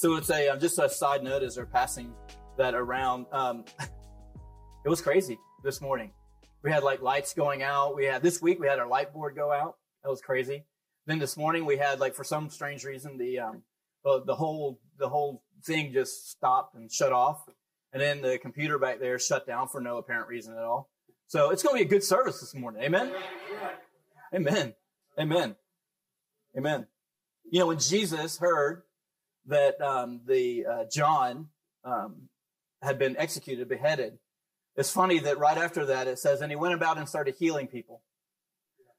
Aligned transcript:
So 0.00 0.14
it's 0.14 0.30
a 0.30 0.48
um, 0.48 0.58
just 0.58 0.78
a 0.78 0.88
side 0.88 1.22
note 1.22 1.42
as 1.42 1.56
they're 1.56 1.66
passing 1.66 2.14
that 2.56 2.72
around. 2.74 3.26
Um, 3.32 3.66
it 4.86 4.88
was 4.88 5.02
crazy 5.02 5.38
this 5.62 5.82
morning. 5.82 6.12
We 6.62 6.70
had 6.70 6.82
like 6.82 7.02
lights 7.02 7.34
going 7.34 7.62
out. 7.62 7.94
We 7.96 8.06
had 8.06 8.22
this 8.22 8.40
week 8.40 8.58
we 8.58 8.66
had 8.66 8.78
our 8.78 8.88
light 8.88 9.12
board 9.12 9.36
go 9.36 9.52
out. 9.52 9.76
That 10.02 10.08
was 10.08 10.22
crazy. 10.22 10.64
Then 11.04 11.18
this 11.18 11.36
morning 11.36 11.66
we 11.66 11.76
had 11.76 12.00
like 12.00 12.14
for 12.14 12.24
some 12.24 12.48
strange 12.48 12.82
reason 12.82 13.18
the 13.18 13.40
um 13.40 13.62
the, 14.02 14.22
the 14.24 14.34
whole 14.34 14.80
the 14.98 15.10
whole 15.10 15.42
thing 15.64 15.92
just 15.92 16.30
stopped 16.30 16.74
and 16.76 16.90
shut 16.90 17.12
off, 17.12 17.46
and 17.92 18.00
then 18.00 18.22
the 18.22 18.38
computer 18.38 18.78
back 18.78 19.00
there 19.00 19.18
shut 19.18 19.46
down 19.46 19.68
for 19.68 19.82
no 19.82 19.98
apparent 19.98 20.28
reason 20.28 20.54
at 20.54 20.64
all. 20.64 20.88
So 21.26 21.50
it's 21.50 21.62
going 21.62 21.76
to 21.76 21.84
be 21.84 21.86
a 21.86 21.90
good 21.90 22.04
service 22.04 22.40
this 22.40 22.54
morning. 22.54 22.82
Amen. 22.84 23.12
Amen. 24.34 24.72
Amen. 25.18 25.56
Amen. 26.56 26.86
You 27.50 27.60
know 27.60 27.66
when 27.66 27.78
Jesus 27.78 28.38
heard 28.38 28.82
that 29.46 29.80
um, 29.80 30.20
the 30.26 30.66
uh, 30.66 30.84
John 30.92 31.48
um, 31.84 32.28
had 32.82 32.98
been 32.98 33.16
executed, 33.16 33.68
beheaded. 33.68 34.18
It's 34.76 34.90
funny 34.90 35.18
that 35.20 35.38
right 35.38 35.58
after 35.58 35.86
that 35.86 36.06
it 36.06 36.18
says, 36.18 36.40
and 36.40 36.50
he 36.50 36.56
went 36.56 36.74
about 36.74 36.98
and 36.98 37.08
started 37.08 37.34
healing 37.38 37.66
people. 37.66 38.02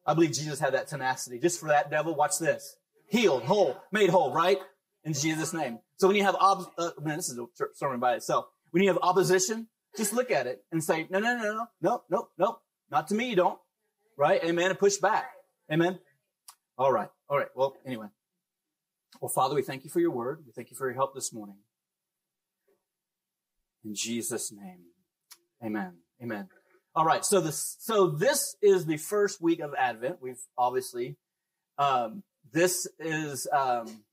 I 0.05 0.13
believe 0.13 0.31
Jesus 0.31 0.59
had 0.59 0.73
that 0.73 0.87
tenacity. 0.87 1.39
Just 1.39 1.59
for 1.59 1.69
that 1.69 1.89
devil, 1.89 2.15
watch 2.15 2.39
this. 2.39 2.75
Healed, 3.07 3.43
whole, 3.43 3.77
made 3.91 4.09
whole, 4.09 4.33
right? 4.33 4.57
In 5.03 5.13
Jesus' 5.13 5.53
name. 5.53 5.79
So 5.97 6.07
when 6.07 6.15
you 6.15 6.23
have, 6.23 6.35
ob- 6.35 6.71
uh, 6.77 6.91
man, 7.01 7.17
this 7.17 7.29
is 7.29 7.37
a 7.37 7.45
sermon 7.75 7.99
by 7.99 8.15
itself. 8.15 8.45
When 8.71 8.83
you 8.83 8.89
have 8.89 8.99
opposition, 9.01 9.67
just 9.97 10.13
look 10.13 10.31
at 10.31 10.47
it 10.47 10.63
and 10.71 10.83
say, 10.83 11.07
no, 11.09 11.19
no, 11.19 11.37
no, 11.37 11.43
no, 11.43 11.67
no, 11.81 12.03
no, 12.09 12.27
no, 12.37 12.59
not 12.89 13.07
to 13.09 13.15
me, 13.15 13.29
you 13.29 13.35
don't. 13.35 13.59
Right? 14.17 14.43
Amen. 14.43 14.69
And 14.69 14.79
push 14.79 14.97
back. 14.97 15.31
Amen. 15.71 15.99
All 16.77 16.91
right. 16.91 17.09
All 17.29 17.37
right. 17.37 17.47
Well, 17.55 17.75
anyway. 17.85 18.07
Well, 19.19 19.29
Father, 19.29 19.55
we 19.55 19.61
thank 19.61 19.83
you 19.83 19.89
for 19.89 19.99
your 19.99 20.11
word. 20.11 20.43
We 20.45 20.51
thank 20.51 20.71
you 20.71 20.77
for 20.77 20.87
your 20.87 20.95
help 20.95 21.13
this 21.13 21.33
morning. 21.33 21.57
In 23.83 23.93
Jesus' 23.95 24.51
name. 24.51 24.79
Amen. 25.63 25.93
Amen. 26.21 26.47
All 26.95 27.05
right. 27.05 27.25
So 27.25 27.39
this, 27.41 27.77
so 27.79 28.07
this 28.07 28.55
is 28.61 28.85
the 28.85 28.97
first 28.97 29.41
week 29.41 29.59
of 29.59 29.73
Advent. 29.77 30.17
We've 30.21 30.41
obviously, 30.57 31.17
um, 31.77 32.23
this 32.51 32.87
is, 32.99 33.47
um, 33.51 34.03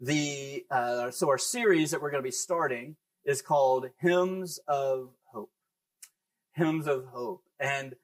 the, 0.00 0.64
uh, 0.70 1.10
so 1.10 1.28
our 1.28 1.38
series 1.38 1.90
that 1.90 2.02
we're 2.02 2.10
going 2.10 2.22
to 2.22 2.26
be 2.26 2.32
starting 2.32 2.96
is 3.24 3.42
called 3.42 3.88
Hymns 4.00 4.58
of 4.68 5.10
Hope. 5.32 5.50
Hymns 6.52 6.86
of 6.86 7.06
Hope. 7.06 7.42
And 7.58 7.94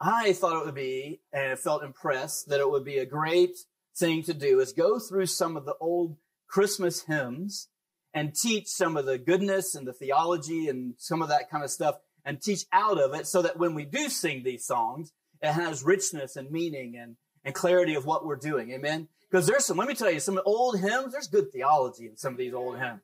I 0.00 0.32
thought 0.32 0.60
it 0.60 0.66
would 0.66 0.74
be, 0.74 1.20
and 1.32 1.52
I 1.52 1.54
felt 1.54 1.82
impressed 1.82 2.48
that 2.48 2.60
it 2.60 2.70
would 2.70 2.84
be 2.84 2.98
a 2.98 3.06
great 3.06 3.58
thing 3.96 4.22
to 4.24 4.34
do 4.34 4.60
is 4.60 4.72
go 4.72 4.98
through 4.98 5.26
some 5.26 5.56
of 5.56 5.64
the 5.64 5.74
old 5.80 6.16
Christmas 6.48 7.02
hymns 7.02 7.68
and 8.14 8.34
teach 8.34 8.66
some 8.68 8.96
of 8.96 9.06
the 9.06 9.18
goodness 9.18 9.74
and 9.74 9.86
the 9.86 9.92
theology 9.92 10.68
and 10.68 10.94
some 10.98 11.22
of 11.22 11.28
that 11.28 11.50
kind 11.50 11.64
of 11.64 11.70
stuff 11.70 11.96
and 12.24 12.40
teach 12.40 12.64
out 12.72 12.98
of 12.98 13.14
it 13.14 13.26
so 13.26 13.42
that 13.42 13.58
when 13.58 13.74
we 13.74 13.84
do 13.84 14.08
sing 14.08 14.42
these 14.42 14.64
songs, 14.64 15.12
it 15.42 15.52
has 15.52 15.84
richness 15.84 16.36
and 16.36 16.50
meaning 16.50 16.96
and, 16.96 17.16
and 17.44 17.54
clarity 17.54 17.94
of 17.94 18.06
what 18.06 18.24
we're 18.24 18.36
doing. 18.36 18.70
Amen. 18.70 19.08
Because 19.30 19.46
there's 19.46 19.64
some, 19.64 19.76
let 19.76 19.88
me 19.88 19.94
tell 19.94 20.10
you, 20.10 20.20
some 20.20 20.40
old 20.44 20.80
hymns, 20.80 21.12
there's 21.12 21.28
good 21.28 21.52
theology 21.52 22.06
in 22.06 22.16
some 22.16 22.32
of 22.32 22.38
these 22.38 22.54
old 22.54 22.78
hymns. 22.78 23.00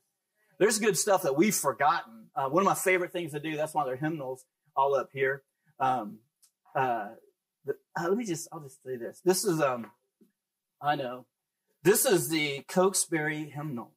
There's 0.58 0.78
good 0.78 0.96
stuff 0.96 1.22
that 1.22 1.36
we've 1.36 1.54
forgotten. 1.54 2.28
Uh, 2.34 2.48
one 2.48 2.62
of 2.62 2.66
my 2.66 2.74
favorite 2.74 3.12
things 3.12 3.32
to 3.32 3.40
do, 3.40 3.56
that's 3.56 3.74
why 3.74 3.84
they're 3.84 3.96
hymnals 3.96 4.44
all 4.76 4.94
up 4.94 5.10
here. 5.12 5.42
Um, 5.78 6.18
uh, 6.74 7.08
the, 7.64 7.74
uh, 7.98 8.08
let 8.08 8.16
me 8.16 8.24
just, 8.24 8.48
I'll 8.52 8.60
just 8.60 8.82
say 8.82 8.96
this. 8.96 9.20
This 9.24 9.44
is, 9.44 9.60
um, 9.60 9.90
I 10.82 10.96
know. 10.96 11.26
This 11.84 12.04
is 12.04 12.28
the 12.28 12.64
Cokesbury 12.68 13.48
hymnal. 13.48 13.92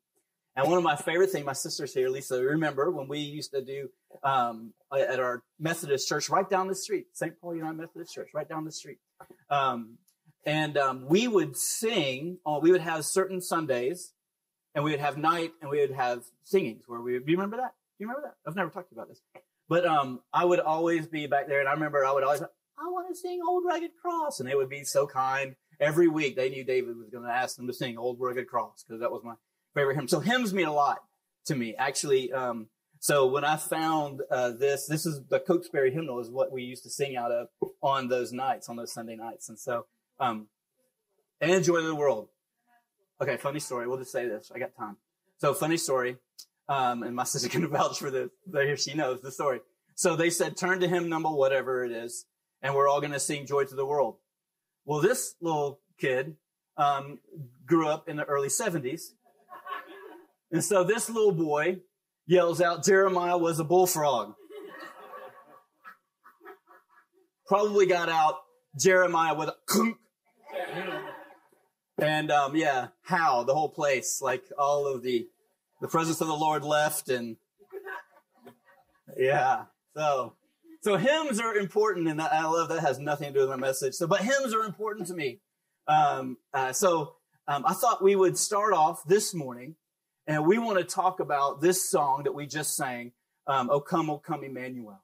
And 0.56 0.70
one 0.70 0.78
of 0.78 0.84
my 0.84 0.96
favorite 0.96 1.32
things, 1.32 1.46
my 1.46 1.54
sister's 1.54 1.94
here, 1.94 2.10
Lisa, 2.10 2.42
remember 2.42 2.90
when 2.90 3.08
we 3.08 3.20
used 3.20 3.52
to 3.52 3.62
do 3.62 3.90
um, 4.24 4.74
at 4.96 5.20
our 5.20 5.44
Methodist 5.60 6.08
church 6.08 6.30
right 6.30 6.50
down 6.50 6.68
the 6.68 6.76
street, 6.76 7.08
St. 7.14 7.40
Paul 7.42 7.56
United 7.56 7.78
Methodist 7.78 8.14
Church, 8.14 8.30
right 8.34 8.48
down 8.48 8.64
the 8.64 8.72
street. 8.72 9.00
Um, 9.50 9.98
and 10.46 10.78
um, 10.78 11.06
we 11.08 11.28
would 11.28 11.58
sing, 11.58 12.38
uh, 12.46 12.60
we 12.62 12.72
would 12.72 12.82
have 12.82 13.04
certain 13.04 13.42
Sundays, 13.42 14.14
and 14.74 14.84
we 14.84 14.92
would 14.92 15.00
have 15.00 15.18
night, 15.18 15.52
and 15.62 15.70
we 15.70 15.80
would 15.80 15.92
have 15.92 16.24
singings 16.44 16.84
where 16.88 17.02
we 17.02 17.14
would, 17.14 17.26
do 17.26 17.32
you 17.32 17.38
remember 17.38 17.58
that? 17.58 17.74
Do 17.98 18.04
you 18.04 18.08
remember 18.08 18.30
that? 18.30 18.50
I've 18.50 18.56
never 18.56 18.70
talked 18.70 18.94
about 18.94 19.10
this. 19.10 19.22
But 19.68 19.86
um, 19.86 20.22
I 20.32 20.46
would 20.46 20.60
always 20.60 21.08
be 21.08 21.28
back 21.28 21.48
there, 21.48 21.60
and 21.60 21.68
I 21.68 21.74
remember 21.74 22.06
I 22.06 22.14
would 22.14 22.24
always, 22.24 22.42
I 22.42 22.88
want 22.88 23.10
to 23.10 23.16
sing 23.16 23.42
Old 23.46 23.64
Rugged 23.66 23.92
Cross. 24.02 24.40
And 24.40 24.48
they 24.48 24.56
would 24.56 24.70
be 24.70 24.84
so 24.84 25.08
kind 25.08 25.56
every 25.80 26.08
week 26.08 26.36
they 26.36 26.50
knew 26.50 26.64
David 26.64 26.98
was 26.98 27.10
going 27.10 27.24
to 27.24 27.32
ask 27.32 27.56
them 27.58 27.68
to 27.68 27.74
sing 27.74 27.98
Old 27.98 28.20
Rugged 28.20 28.48
Cross 28.48 28.86
because 28.88 29.02
that 29.02 29.12
was 29.12 29.24
my 29.24 29.34
favorite 29.74 29.96
hymn. 29.96 30.08
So 30.08 30.20
hymns 30.20 30.54
mean 30.54 30.68
a 30.68 30.74
lot 30.74 31.00
to 31.46 31.56
me, 31.56 31.76
actually. 31.76 32.32
Um, 32.32 32.68
so 33.00 33.28
when 33.28 33.44
I 33.44 33.58
found 33.58 34.22
uh, 34.32 34.52
this, 34.52 34.88
this 34.88 35.06
is 35.06 35.22
the 35.30 35.40
Cokesbury 35.40 35.92
hymnal 35.92 36.20
is 36.20 36.30
what 36.30 36.52
we 36.52 36.64
used 36.64 36.84
to 36.84 36.90
sing 36.90 37.16
out 37.16 37.32
of 37.32 37.48
on 37.82 38.08
those 38.08 38.32
nights, 38.32 38.70
on 38.70 38.76
those 38.76 38.92
Sunday 38.92 39.16
nights. 39.16 39.50
And 39.50 39.60
so, 39.60 39.86
um, 40.20 40.48
and 41.40 41.64
Joy 41.64 41.78
of 41.78 41.86
the 41.86 41.96
World. 41.96 42.30
Okay, 43.22 43.38
funny 43.38 43.60
story. 43.60 43.88
We'll 43.88 43.98
just 43.98 44.12
say 44.12 44.28
this. 44.28 44.52
I 44.54 44.60
got 44.60 44.76
time. 44.76 44.98
So 45.38 45.54
funny 45.54 45.78
story. 45.78 46.18
Um, 46.68 47.04
and 47.04 47.16
my 47.16 47.24
sister 47.26 47.50
can 47.50 47.68
vouch 47.68 48.00
for 48.00 48.10
this. 48.10 48.30
Here 48.52 48.78
she 48.78 48.94
knows 48.94 49.22
the 49.22 49.32
story. 49.32 49.60
So 49.96 50.16
they 50.16 50.30
said, 50.30 50.58
turn 50.58 50.80
to 50.82 50.88
hymn 50.88 51.08
number 51.08 51.30
whatever 51.30 51.86
it 51.86 51.92
is, 51.92 52.26
and 52.62 52.76
we're 52.76 52.90
all 52.90 53.00
going 53.00 53.14
to 53.14 53.20
sing 53.20 53.46
Joy 53.46 53.64
to 53.64 53.76
the 53.76 53.86
World. 53.86 54.18
Well, 54.86 55.02
this 55.02 55.36
little 55.42 55.80
kid 56.00 56.36
um, 56.78 57.20
grew 57.66 57.88
up 57.88 58.08
in 58.08 58.18
the 58.18 58.26
early 58.26 58.50
70s. 58.50 59.14
And 60.52 60.64
so 60.64 60.84
this 60.84 61.10
little 61.10 61.32
boy 61.32 61.80
yells 62.28 62.62
out, 62.62 62.86
Jeremiah 62.86 63.38
was 63.38 63.60
a 63.60 63.64
bullfrog. 63.64 64.36
Probably 67.48 67.86
got 67.86 68.10
out 68.10 68.36
Jeremiah 68.80 69.36
with 69.36 69.50
a 69.50 69.56
kunk. 69.68 69.98
And 71.98 72.32
um, 72.32 72.56
yeah, 72.56 72.88
how 73.04 73.44
the 73.44 73.54
whole 73.54 73.70
place, 73.70 74.22
like 74.22 74.44
all 74.58 74.88
of 74.88 75.02
the 75.02 75.28
the 75.82 75.88
presence 75.88 76.22
of 76.22 76.28
the 76.28 76.36
Lord 76.36 76.64
left, 76.64 77.10
and 77.10 77.38
yeah. 79.18 79.66
So 79.96 80.34
so 80.86 80.98
hymns 80.98 81.40
are 81.40 81.56
important, 81.56 82.08
and 82.08 82.22
I 82.22 82.46
love 82.46 82.70
that 82.70 82.82
has 82.82 83.00
nothing 83.00 83.30
to 83.30 83.34
do 83.34 83.40
with 83.40 83.50
my 83.50 83.56
message. 83.56 83.96
So, 83.96 84.06
but 84.06 84.22
hymns 84.22 84.54
are 84.54 84.62
important 84.62 85.08
to 85.08 85.16
me. 85.16 85.40
Um, 85.88 86.38
uh, 86.54 86.74
so 86.74 87.16
um, 87.48 87.64
I 87.66 87.74
thought 87.74 88.04
we 88.04 88.16
would 88.16 88.38
start 88.38 88.72
off 88.72 89.04
this 89.04 89.34
morning, 89.34 89.78
and 90.28 90.46
we 90.46 90.60
want 90.60 90.78
to 90.78 90.84
talk 90.84 91.20
about 91.20 91.60
this 91.60 91.90
song 91.90 92.26
that 92.26 92.36
we 92.36 92.46
just 92.46 92.76
sang, 92.76 93.14
um, 93.48 93.72
"O 93.72 93.80
Come, 93.80 94.12
O 94.12 94.20
Come, 94.20 94.44
Emmanuel." 94.44 95.02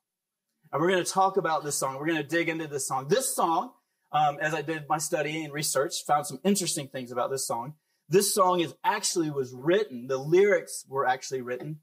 And 0.72 0.80
we're 0.80 0.92
going 0.92 1.04
to 1.04 1.12
talk 1.12 1.38
about 1.38 1.64
this 1.64 1.80
song. 1.80 1.98
We're 1.98 2.06
going 2.06 2.22
to 2.22 2.28
dig 2.28 2.48
into 2.48 2.68
this 2.68 2.88
song. 2.88 3.08
This 3.08 3.34
song, 3.34 3.72
um, 4.12 4.38
as 4.40 4.54
I 4.54 4.62
did 4.62 4.88
my 4.88 5.00
study 5.00 5.44
and 5.44 5.52
research, 5.52 6.06
found 6.06 6.28
some 6.28 6.40
interesting 6.44 6.90
things 6.90 7.12
about 7.12 7.32
this 7.32 7.48
song. 7.48 7.74
This 8.08 8.36
song 8.36 8.60
is 8.60 8.76
actually 8.84 9.32
was 9.32 9.52
written. 9.52 10.06
The 10.06 10.18
lyrics 10.18 10.86
were 10.88 11.08
actually 11.08 11.42
written 11.42 11.80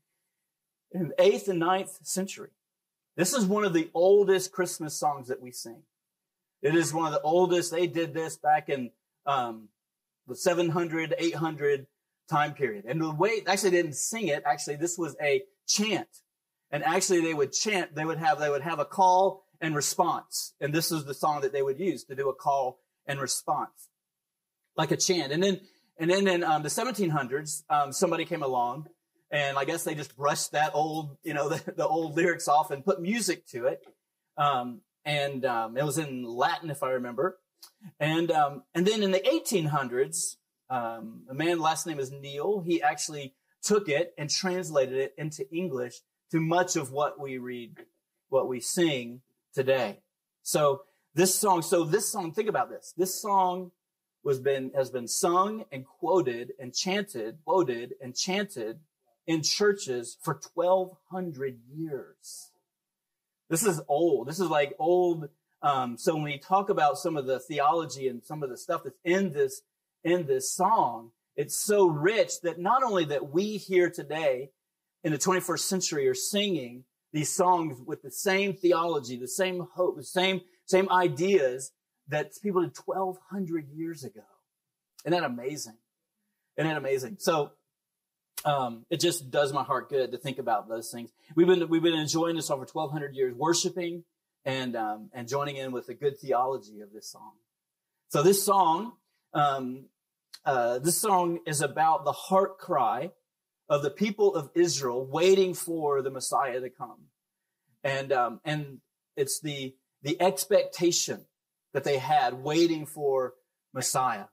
in 0.92 1.08
the 1.08 1.20
eighth 1.20 1.48
and 1.48 1.58
ninth 1.58 1.98
century. 2.06 2.50
This 3.18 3.32
is 3.32 3.46
one 3.46 3.64
of 3.64 3.72
the 3.72 3.90
oldest 3.94 4.52
Christmas 4.52 4.94
songs 4.94 5.26
that 5.26 5.42
we 5.42 5.50
sing. 5.50 5.82
It 6.62 6.76
is 6.76 6.94
one 6.94 7.06
of 7.06 7.12
the 7.12 7.20
oldest. 7.20 7.72
They 7.72 7.88
did 7.88 8.14
this 8.14 8.36
back 8.36 8.68
in 8.68 8.92
um, 9.26 9.70
the 10.28 10.36
700, 10.36 11.16
800 11.18 11.88
time 12.30 12.54
period. 12.54 12.84
And 12.86 13.00
the 13.00 13.10
way, 13.10 13.42
actually, 13.44 13.70
they 13.70 13.82
didn't 13.82 13.96
sing 13.96 14.28
it. 14.28 14.44
Actually, 14.46 14.76
this 14.76 14.96
was 14.96 15.16
a 15.20 15.42
chant. 15.66 16.06
And 16.70 16.84
actually, 16.84 17.20
they 17.20 17.34
would 17.34 17.52
chant. 17.52 17.96
They 17.96 18.04
would 18.04 18.18
have, 18.18 18.38
they 18.38 18.50
would 18.50 18.62
have 18.62 18.78
a 18.78 18.84
call 18.84 19.42
and 19.60 19.74
response. 19.74 20.54
And 20.60 20.72
this 20.72 20.92
is 20.92 21.04
the 21.04 21.12
song 21.12 21.40
that 21.40 21.52
they 21.52 21.62
would 21.62 21.80
use 21.80 22.04
to 22.04 22.14
do 22.14 22.28
a 22.28 22.34
call 22.34 22.78
and 23.04 23.20
response, 23.20 23.88
like 24.76 24.92
a 24.92 24.96
chant. 24.96 25.32
And 25.32 25.42
then, 25.42 25.60
and 25.98 26.08
then 26.08 26.28
in 26.28 26.44
um, 26.44 26.62
the 26.62 26.68
1700s, 26.68 27.64
um, 27.68 27.92
somebody 27.92 28.24
came 28.24 28.44
along 28.44 28.86
and 29.30 29.58
I 29.58 29.64
guess 29.64 29.84
they 29.84 29.94
just 29.94 30.16
brushed 30.16 30.52
that 30.52 30.74
old, 30.74 31.16
you 31.22 31.34
know, 31.34 31.48
the, 31.50 31.72
the 31.72 31.86
old 31.86 32.16
lyrics 32.16 32.48
off 32.48 32.70
and 32.70 32.84
put 32.84 33.00
music 33.00 33.46
to 33.48 33.66
it. 33.66 33.82
Um, 34.36 34.80
and 35.04 35.44
um, 35.44 35.76
it 35.76 35.84
was 35.84 35.98
in 35.98 36.24
Latin, 36.24 36.70
if 36.70 36.82
I 36.82 36.90
remember. 36.90 37.38
And 37.98 38.30
um, 38.30 38.62
and 38.74 38.86
then 38.86 39.02
in 39.02 39.10
the 39.10 39.20
1800s, 39.20 40.36
um, 40.70 41.22
a 41.30 41.34
man 41.34 41.58
last 41.60 41.86
name 41.86 41.98
is 41.98 42.10
Neale. 42.10 42.60
He 42.60 42.82
actually 42.82 43.34
took 43.62 43.88
it 43.88 44.14
and 44.18 44.30
translated 44.30 44.96
it 44.96 45.14
into 45.16 45.48
English 45.54 46.00
to 46.30 46.40
much 46.40 46.76
of 46.76 46.92
what 46.92 47.20
we 47.20 47.38
read, 47.38 47.76
what 48.28 48.48
we 48.48 48.60
sing 48.60 49.22
today. 49.54 50.00
So 50.42 50.82
this 51.14 51.34
song, 51.34 51.62
so 51.62 51.84
this 51.84 52.10
song, 52.10 52.32
think 52.32 52.48
about 52.48 52.70
this. 52.70 52.92
This 52.96 53.20
song 53.20 53.72
was 54.24 54.40
been 54.40 54.72
has 54.74 54.90
been 54.90 55.08
sung 55.08 55.64
and 55.72 55.84
quoted 55.86 56.52
and 56.58 56.74
chanted, 56.74 57.38
quoted 57.44 57.94
and 58.00 58.14
chanted 58.14 58.80
in 59.28 59.42
churches 59.42 60.16
for 60.22 60.40
1200 60.54 61.60
years. 61.70 62.50
This 63.50 63.62
is 63.62 63.80
old. 63.86 64.26
This 64.26 64.40
is 64.40 64.48
like 64.48 64.74
old. 64.78 65.28
Um, 65.60 65.98
so 65.98 66.14
when 66.14 66.24
we 66.24 66.38
talk 66.38 66.70
about 66.70 66.98
some 66.98 67.16
of 67.16 67.26
the 67.26 67.38
theology 67.38 68.08
and 68.08 68.24
some 68.24 68.42
of 68.42 68.48
the 68.48 68.56
stuff 68.56 68.82
that's 68.84 68.98
in 69.04 69.32
this, 69.32 69.60
in 70.02 70.26
this 70.26 70.50
song, 70.50 71.10
it's 71.36 71.54
so 71.54 71.86
rich 71.86 72.40
that 72.42 72.58
not 72.58 72.82
only 72.82 73.04
that 73.04 73.30
we 73.30 73.58
here 73.58 73.90
today 73.90 74.50
in 75.04 75.12
the 75.12 75.18
21st 75.18 75.60
century 75.60 76.08
are 76.08 76.14
singing 76.14 76.84
these 77.12 77.30
songs 77.30 77.80
with 77.84 78.02
the 78.02 78.10
same 78.10 78.54
theology, 78.54 79.16
the 79.16 79.28
same 79.28 79.66
hope, 79.74 79.96
the 79.96 80.04
same, 80.04 80.40
same 80.64 80.90
ideas 80.90 81.72
that 82.08 82.32
people 82.42 82.62
did 82.62 82.76
1200 82.76 83.68
years 83.68 84.04
ago. 84.04 84.24
Isn't 85.04 85.12
that 85.12 85.26
amazing? 85.26 85.76
Isn't 86.56 86.68
that 86.68 86.78
amazing? 86.78 87.16
So, 87.20 87.52
um, 88.44 88.86
it 88.90 89.00
just 89.00 89.30
does 89.30 89.52
my 89.52 89.62
heart 89.62 89.88
good 89.88 90.12
to 90.12 90.18
think 90.18 90.38
about 90.38 90.68
those 90.68 90.90
things. 90.90 91.10
We've 91.34 91.46
been, 91.46 91.68
we've 91.68 91.82
been 91.82 91.98
enjoying 91.98 92.36
this 92.36 92.50
over 92.50 92.64
1200 92.70 93.14
years, 93.14 93.34
worshiping 93.34 94.04
and, 94.44 94.76
um, 94.76 95.10
and 95.12 95.28
joining 95.28 95.56
in 95.56 95.72
with 95.72 95.86
the 95.86 95.94
good 95.94 96.18
theology 96.18 96.80
of 96.80 96.92
this 96.92 97.10
song. 97.10 97.32
So 98.08 98.22
this 98.22 98.44
song, 98.44 98.92
um, 99.34 99.86
uh, 100.44 100.78
this 100.78 100.98
song 100.98 101.40
is 101.46 101.60
about 101.60 102.04
the 102.04 102.12
heart 102.12 102.58
cry 102.58 103.10
of 103.68 103.82
the 103.82 103.90
people 103.90 104.34
of 104.34 104.50
Israel 104.54 105.04
waiting 105.04 105.52
for 105.52 106.00
the 106.00 106.10
Messiah 106.10 106.60
to 106.60 106.70
come. 106.70 107.08
And, 107.84 108.12
um, 108.12 108.40
and 108.44 108.78
it's 109.16 109.40
the, 109.40 109.74
the 110.02 110.20
expectation 110.22 111.26
that 111.74 111.84
they 111.84 111.98
had 111.98 112.42
waiting 112.42 112.86
for 112.86 113.34
Messiah. 113.74 114.24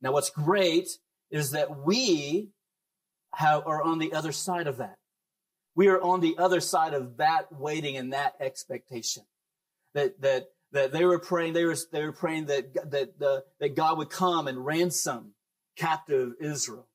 Now, 0.00 0.12
what's 0.12 0.30
great 0.30 0.98
is 1.30 1.50
that 1.50 1.84
we 1.84 2.50
have, 3.36 3.66
are 3.66 3.82
on 3.82 3.98
the 3.98 4.12
other 4.12 4.32
side 4.32 4.66
of 4.66 4.78
that. 4.78 4.96
We 5.74 5.88
are 5.88 6.00
on 6.00 6.20
the 6.20 6.36
other 6.38 6.60
side 6.60 6.94
of 6.94 7.16
that 7.16 7.52
waiting 7.52 7.96
and 7.96 8.12
that 8.12 8.34
expectation. 8.40 9.24
That, 9.94 10.20
that, 10.22 10.50
that 10.72 10.92
they 10.92 11.04
were 11.04 11.18
praying, 11.18 11.52
they 11.52 11.64
were, 11.64 11.76
they 11.92 12.02
were 12.02 12.12
praying 12.12 12.46
that, 12.46 12.90
that, 12.90 13.18
the, 13.18 13.44
that 13.60 13.76
God 13.76 13.98
would 13.98 14.10
come 14.10 14.48
and 14.48 14.64
ransom 14.64 15.34
captive 15.76 16.34
Israel 16.40 16.88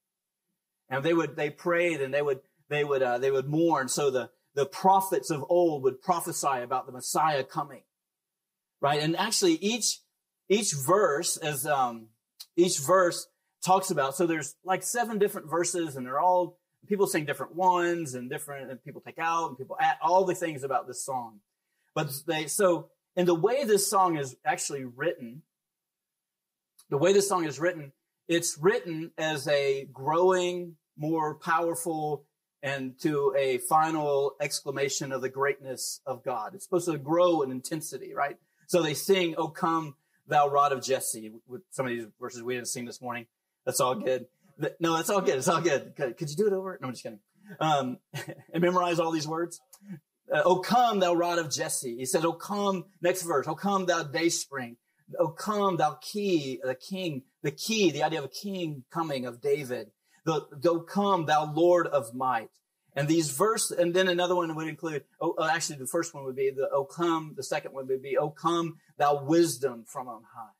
and 0.89 1.03
they 1.03 1.13
would 1.13 1.35
they 1.35 1.49
prayed 1.49 2.01
and 2.01 2.13
they 2.13 2.21
would 2.21 2.39
they 2.69 2.83
would 2.83 3.01
uh, 3.01 3.17
they 3.17 3.31
would 3.31 3.47
mourn. 3.47 3.87
So 3.87 4.09
the 4.09 4.29
the 4.55 4.65
prophets 4.65 5.29
of 5.29 5.45
old 5.49 5.83
would 5.83 6.01
prophesy 6.01 6.61
about 6.61 6.85
the 6.85 6.91
Messiah 6.91 7.43
coming, 7.43 7.83
right? 8.81 9.01
And 9.01 9.15
actually, 9.15 9.53
each 9.53 9.99
each 10.49 10.73
verse 10.73 11.37
as 11.37 11.65
um, 11.65 12.07
each 12.55 12.79
verse 12.79 13.27
talks 13.63 13.91
about. 13.91 14.15
So 14.15 14.25
there's 14.25 14.55
like 14.63 14.83
seven 14.83 15.19
different 15.19 15.49
verses, 15.49 15.95
and 15.95 16.05
they're 16.05 16.19
all 16.19 16.57
people 16.87 17.07
sing 17.07 17.25
different 17.25 17.55
ones 17.55 18.13
and 18.15 18.29
different, 18.29 18.71
and 18.71 18.83
people 18.83 19.01
take 19.01 19.19
out 19.19 19.49
and 19.49 19.57
people 19.57 19.77
add 19.79 19.97
all 20.01 20.25
the 20.25 20.35
things 20.35 20.63
about 20.63 20.87
this 20.87 21.03
song. 21.03 21.39
But 21.93 22.11
they 22.25 22.47
so 22.47 22.89
in 23.15 23.25
the 23.25 23.35
way 23.35 23.65
this 23.65 23.89
song 23.89 24.17
is 24.17 24.35
actually 24.45 24.85
written, 24.85 25.43
the 26.89 26.97
way 26.97 27.13
this 27.13 27.27
song 27.27 27.45
is 27.45 27.59
written, 27.59 27.91
it's 28.27 28.57
written 28.57 29.11
as 29.17 29.47
a 29.47 29.85
growing 29.91 30.77
more 30.97 31.35
powerful 31.35 32.25
and 32.61 32.99
to 32.99 33.33
a 33.37 33.57
final 33.57 34.35
exclamation 34.41 35.11
of 35.11 35.21
the 35.21 35.29
greatness 35.29 36.01
of 36.05 36.23
God. 36.23 36.53
It's 36.53 36.65
supposed 36.65 36.89
to 36.89 36.97
grow 36.97 37.41
in 37.41 37.51
intensity, 37.51 38.13
right? 38.13 38.37
So 38.67 38.81
they 38.81 38.93
sing, 38.93 39.35
"O 39.37 39.47
come, 39.47 39.95
thou 40.27 40.47
rod 40.47 40.71
of 40.71 40.83
Jesse." 40.83 41.31
With 41.47 41.63
some 41.71 41.85
of 41.85 41.91
these 41.91 42.05
verses 42.19 42.43
we 42.43 42.55
didn't 42.55 42.67
sing 42.67 42.85
this 42.85 43.01
morning. 43.01 43.27
That's 43.69 43.79
all 43.79 43.95
good. 43.95 44.25
No, 44.79 44.95
that's 44.95 45.09
all 45.09 45.21
good. 45.21 45.37
It's 45.37 45.47
all 45.47 45.61
good. 45.61 45.93
Could 45.95 46.29
you 46.29 46.35
do 46.35 46.47
it 46.47 46.53
over? 46.53 46.77
No, 46.81 46.87
I'm 46.87 46.93
just 46.93 47.03
kidding. 47.03 47.19
Um, 47.59 47.97
and 48.53 48.61
memorize 48.61 48.99
all 48.99 49.11
these 49.11 49.27
words. 49.27 49.59
Uh, 50.33 50.41
"O 50.43 50.59
come, 50.59 50.99
thou 50.99 51.13
rod 51.13 51.39
of 51.39 51.51
Jesse." 51.51 51.95
He 51.97 52.05
says, 52.05 52.25
Oh, 52.25 52.33
come." 52.33 52.85
Next 53.01 53.23
verse. 53.23 53.47
Oh, 53.47 53.55
come, 53.55 53.85
thou 53.85 54.03
day 54.03 54.29
spring." 54.29 54.77
"O 55.19 55.29
come, 55.29 55.77
thou 55.77 55.97
key, 56.01 56.59
the 56.63 56.75
king." 56.75 57.23
The 57.41 57.51
key, 57.51 57.89
the 57.91 58.03
idea 58.03 58.19
of 58.19 58.25
a 58.25 58.29
king 58.29 58.83
coming 58.91 59.25
of 59.25 59.39
David 59.39 59.91
the, 60.29 60.41
go 60.59 60.79
come, 60.79 61.25
thou 61.25 61.51
Lord 61.51 61.87
of 61.87 62.13
might. 62.13 62.49
And 62.95 63.07
these 63.07 63.31
verse, 63.31 63.71
and 63.71 63.93
then 63.93 64.07
another 64.07 64.35
one 64.35 64.53
would 64.55 64.67
include, 64.67 65.03
oh, 65.21 65.35
uh, 65.37 65.49
actually 65.51 65.77
the 65.77 65.87
first 65.87 66.13
one 66.13 66.23
would 66.25 66.35
be 66.35 66.51
the, 66.51 66.69
oh 66.71 66.85
come, 66.85 67.33
the 67.35 67.43
second 67.43 67.73
one 67.73 67.87
would 67.87 68.01
be, 68.01 68.17
oh 68.17 68.29
come, 68.29 68.77
thou 68.97 69.23
wisdom 69.23 69.85
from 69.87 70.07
on 70.07 70.23
high. 70.35 70.51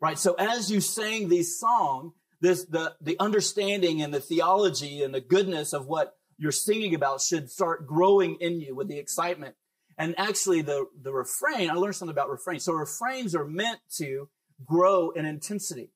Right? 0.00 0.18
So 0.18 0.34
as 0.34 0.70
you 0.70 0.80
sang 0.80 1.28
these 1.28 1.58
songs, 1.58 2.12
this, 2.40 2.64
the, 2.64 2.94
the 3.00 3.18
understanding 3.18 4.02
and 4.02 4.12
the 4.12 4.20
theology 4.20 5.02
and 5.02 5.14
the 5.14 5.20
goodness 5.20 5.72
of 5.72 5.86
what 5.86 6.14
you're 6.38 6.52
singing 6.52 6.94
about 6.94 7.20
should 7.20 7.50
start 7.50 7.86
growing 7.86 8.36
in 8.40 8.60
you 8.60 8.74
with 8.74 8.88
the 8.88 8.98
excitement. 8.98 9.56
And 9.96 10.14
actually 10.16 10.62
the, 10.62 10.86
the 11.02 11.12
refrain, 11.12 11.70
I 11.70 11.74
learned 11.74 11.96
something 11.96 12.14
about 12.14 12.30
refrains. 12.30 12.64
So 12.64 12.72
refrains 12.72 13.34
are 13.34 13.44
meant 13.44 13.80
to 13.96 14.28
grow 14.64 15.10
in 15.10 15.26
intensity. 15.26 15.90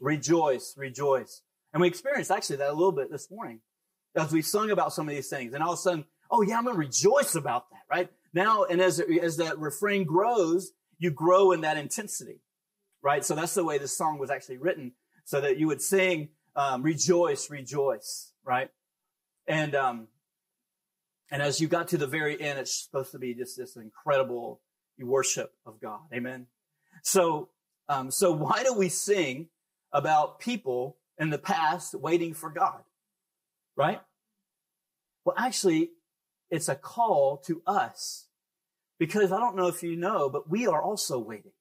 Rejoice, 0.00 0.74
rejoice. 0.76 1.42
And 1.72 1.82
we 1.82 1.88
experienced 1.88 2.30
actually 2.30 2.56
that 2.56 2.70
a 2.70 2.72
little 2.72 2.92
bit 2.92 3.10
this 3.10 3.30
morning 3.30 3.60
as 4.16 4.32
we 4.32 4.42
sung 4.42 4.70
about 4.70 4.94
some 4.94 5.06
of 5.08 5.14
these 5.14 5.28
things. 5.28 5.52
And 5.52 5.62
all 5.62 5.72
of 5.72 5.78
a 5.78 5.82
sudden, 5.82 6.04
oh 6.30 6.42
yeah, 6.42 6.56
I'm 6.56 6.64
going 6.64 6.74
to 6.74 6.80
rejoice 6.80 7.34
about 7.34 7.70
that, 7.70 7.82
right? 7.90 8.08
Now, 8.32 8.64
and 8.64 8.80
as, 8.80 8.98
as 9.00 9.36
that 9.36 9.58
refrain 9.58 10.04
grows, 10.04 10.72
you 10.98 11.10
grow 11.10 11.52
in 11.52 11.60
that 11.62 11.76
intensity, 11.76 12.40
right? 13.02 13.24
So 13.24 13.34
that's 13.34 13.54
the 13.54 13.64
way 13.64 13.76
this 13.76 13.96
song 13.96 14.18
was 14.18 14.30
actually 14.30 14.56
written 14.56 14.92
so 15.24 15.40
that 15.40 15.58
you 15.58 15.66
would 15.66 15.82
sing, 15.82 16.28
um, 16.56 16.82
rejoice, 16.82 17.50
rejoice, 17.50 18.32
right? 18.44 18.70
And, 19.46 19.74
um, 19.74 20.08
and 21.30 21.42
as 21.42 21.60
you 21.60 21.68
got 21.68 21.88
to 21.88 21.98
the 21.98 22.06
very 22.06 22.40
end, 22.40 22.58
it's 22.58 22.84
supposed 22.84 23.12
to 23.12 23.18
be 23.18 23.34
just 23.34 23.56
this 23.56 23.76
incredible 23.76 24.60
worship 24.98 25.52
of 25.64 25.80
God. 25.80 26.00
Amen. 26.12 26.46
So, 27.02 27.48
um, 27.88 28.10
so 28.10 28.32
why 28.32 28.62
do 28.62 28.74
we 28.74 28.88
sing 28.88 29.48
about 29.92 30.40
people 30.40 30.98
in 31.18 31.30
the 31.30 31.38
past 31.38 31.94
waiting 31.94 32.34
for 32.34 32.50
God, 32.50 32.82
right? 33.76 34.00
Well, 35.24 35.36
actually, 35.38 35.90
it's 36.50 36.68
a 36.68 36.74
call 36.74 37.38
to 37.46 37.62
us 37.66 38.26
because 38.98 39.32
I 39.32 39.38
don't 39.38 39.56
know 39.56 39.68
if 39.68 39.82
you 39.82 39.96
know, 39.96 40.28
but 40.28 40.48
we 40.50 40.66
are 40.66 40.82
also 40.82 41.18
waiting. 41.18 41.52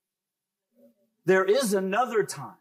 There 1.25 1.45
is 1.45 1.73
another 1.73 2.23
time. 2.23 2.60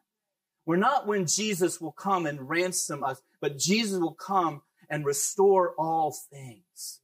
We're 0.71 0.77
not 0.77 1.09
when 1.09 1.27
Jesus 1.27 1.81
will 1.81 1.91
come 1.91 2.27
and 2.27 2.49
ransom 2.49 3.03
us, 3.03 3.21
but 3.41 3.59
Jesus 3.59 3.99
will 3.99 4.15
come 4.15 4.63
and 4.89 5.05
restore 5.05 5.75
all 5.77 6.15
things. 6.33 7.01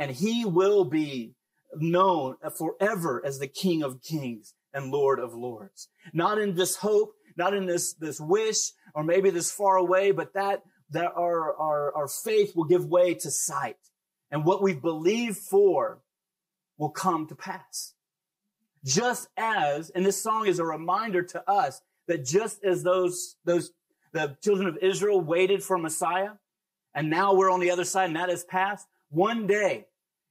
And 0.00 0.10
he 0.10 0.44
will 0.44 0.84
be 0.84 1.36
known 1.76 2.34
forever 2.58 3.22
as 3.24 3.38
the 3.38 3.46
King 3.46 3.84
of 3.84 4.02
Kings 4.02 4.54
and 4.72 4.90
Lord 4.90 5.20
of 5.20 5.32
Lords. 5.32 5.86
Not 6.12 6.40
in 6.40 6.56
this 6.56 6.74
hope, 6.74 7.14
not 7.36 7.54
in 7.54 7.66
this, 7.66 7.92
this 7.92 8.18
wish 8.18 8.72
or 8.96 9.04
maybe 9.04 9.30
this 9.30 9.52
far 9.52 9.76
away, 9.76 10.10
but 10.10 10.34
that, 10.34 10.64
that 10.90 11.12
our, 11.16 11.54
our, 11.54 11.94
our 11.94 12.08
faith 12.08 12.56
will 12.56 12.64
give 12.64 12.84
way 12.84 13.14
to 13.14 13.30
sight 13.30 13.78
and 14.32 14.44
what 14.44 14.60
we've 14.60 14.82
believed 14.82 15.38
for 15.38 16.00
will 16.78 16.90
come 16.90 17.28
to 17.28 17.36
pass. 17.36 17.94
Just 18.84 19.28
as, 19.36 19.90
and 19.90 20.04
this 20.04 20.20
song 20.20 20.48
is 20.48 20.58
a 20.58 20.64
reminder 20.64 21.22
to 21.22 21.48
us 21.48 21.80
that 22.06 22.24
just 22.24 22.64
as 22.64 22.82
those, 22.82 23.36
those, 23.44 23.70
the 24.12 24.36
children 24.42 24.68
of 24.68 24.78
Israel 24.82 25.20
waited 25.20 25.62
for 25.62 25.78
Messiah, 25.78 26.30
and 26.94 27.10
now 27.10 27.34
we're 27.34 27.50
on 27.50 27.60
the 27.60 27.70
other 27.70 27.84
side 27.84 28.06
and 28.06 28.16
that 28.16 28.28
has 28.28 28.44
passed, 28.44 28.86
one 29.10 29.46
day 29.46 29.86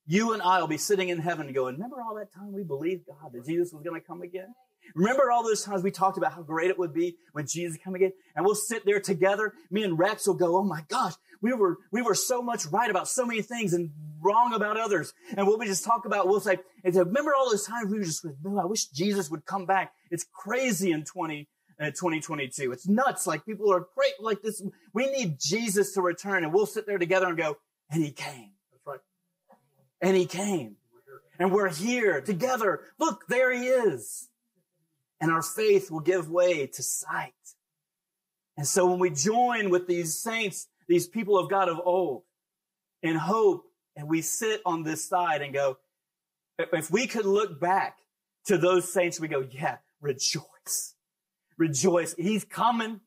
you 0.06 0.34
and 0.34 0.42
I 0.42 0.60
will 0.60 0.68
be 0.68 0.78
sitting 0.78 1.10
in 1.10 1.20
heaven 1.20 1.52
going, 1.54 1.76
remember 1.76 2.02
all 2.02 2.16
that 2.16 2.34
time 2.34 2.54
we 2.54 2.64
believed 2.64 3.06
God 3.08 3.32
that 3.34 3.46
Jesus 3.46 3.74
was 3.74 3.84
going 3.84 4.00
to 4.00 4.06
come 4.06 4.22
again? 4.22 4.54
Remember 4.96 5.32
all 5.32 5.44
those 5.44 5.64
times 5.64 5.82
we 5.82 5.92
talked 5.92 6.18
about 6.18 6.34
how 6.34 6.42
great 6.42 6.70
it 6.70 6.78
would 6.78 6.94
be 6.94 7.16
when 7.32 7.48
Jesus 7.48 7.80
come 7.82 7.96
again? 7.96 8.12
And 8.36 8.46
we'll 8.46 8.56
sit 8.56 8.86
there 8.86 9.00
together. 9.00 9.54
Me 9.72 9.84
and 9.84 9.98
Rex 9.98 10.28
will 10.28 10.34
go, 10.34 10.58
Oh 10.58 10.64
my 10.64 10.84
gosh, 10.90 11.14
we 11.42 11.54
were, 11.54 11.78
we 11.92 12.02
were 12.02 12.16
so 12.16 12.42
much 12.42 12.66
right 12.68 12.90
about 12.90 13.08
so 13.08 13.26
many 13.26 13.42
things 13.42 13.74
and 13.74 13.92
wrong 14.22 14.54
about 14.54 14.78
others. 14.78 15.14
And 15.36 15.48
we'll 15.48 15.58
be 15.58 15.68
just 15.68 15.86
talk 15.86 16.06
about, 16.06 16.28
we'll 16.28 16.42
say, 16.42 16.58
and 16.84 16.96
remember 16.96 17.34
all 17.34 17.50
those 17.50 17.66
times 17.66 17.92
we 17.92 18.00
were 18.00 18.04
just, 18.04 18.26
oh, 18.46 18.58
I 18.58 18.66
wish 18.66 18.88
Jesus 18.88 19.30
would 19.30 19.46
come 19.46 19.66
back. 19.66 19.94
It's 20.12 20.26
crazy 20.32 20.92
in 20.92 21.06
20, 21.06 21.48
uh, 21.80 21.86
2022. 21.86 22.72
It's 22.72 22.88
nuts. 22.88 23.28
Like 23.28 23.46
people 23.46 23.72
are 23.72 23.88
great 23.96 24.14
like 24.20 24.42
this. 24.42 24.64
We 24.94 25.12
need 25.12 25.40
Jesus 25.40 25.94
to 25.94 26.02
return 26.02 26.44
and 26.44 26.54
we'll 26.54 26.66
sit 26.66 26.86
there 26.86 26.98
together 26.98 27.28
and 27.28 27.38
go, 27.38 27.58
and 27.90 28.04
he 28.04 28.12
came. 28.12 28.52
That's 28.72 28.86
right. 28.86 29.00
And 30.02 30.16
he 30.16 30.26
came. 30.26 30.78
And 31.40 31.52
we're 31.52 31.74
here 31.74 32.22
together. 32.22 32.82
Look, 33.00 33.28
there 33.28 33.52
he 33.52 33.66
is 33.66 34.30
and 35.24 35.32
our 35.32 35.42
faith 35.42 35.90
will 35.90 36.02
give 36.02 36.30
way 36.30 36.68
to 36.68 36.84
sight. 36.84 37.32
And 38.58 38.68
so 38.68 38.86
when 38.86 39.00
we 39.00 39.10
join 39.10 39.70
with 39.70 39.88
these 39.88 40.20
saints, 40.20 40.68
these 40.86 41.08
people 41.08 41.38
of 41.38 41.50
God 41.50 41.70
of 41.70 41.80
old 41.86 42.24
in 43.02 43.16
hope, 43.16 43.64
and 43.96 44.10
we 44.10 44.22
sit 44.22 44.62
on 44.66 44.84
this 44.84 45.08
side 45.08 45.42
and 45.42 45.54
go, 45.54 45.78
if 46.74 46.92
we 46.92 47.08
could 47.08 47.26
look 47.26 47.58
back 47.58 48.00
to 48.48 48.58
those 48.58 48.92
saints, 48.92 49.18
we 49.18 49.30
go, 49.30 49.48
yeah, 49.50 49.78
rejoice. 50.02 50.94
Rejoice. 51.58 52.16
He's 52.18 52.44
coming. 52.44 53.00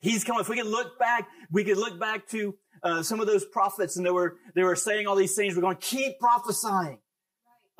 He's 0.00 0.24
coming. 0.24 0.40
If 0.40 0.48
we 0.48 0.56
could 0.56 0.66
look 0.66 0.98
back, 0.98 1.28
we 1.50 1.64
could 1.64 1.78
look 1.78 1.98
back 1.98 2.28
to 2.28 2.54
uh, 2.82 3.02
some 3.02 3.20
of 3.20 3.26
those 3.26 3.44
prophets 3.44 3.96
and 3.96 4.04
they 4.04 4.10
were, 4.10 4.36
they 4.54 4.62
were 4.62 4.76
saying 4.76 5.06
all 5.06 5.16
these 5.16 5.34
things. 5.34 5.54
We're 5.54 5.62
going, 5.62 5.76
to 5.76 5.82
keep 5.82 6.18
prophesying. 6.18 6.98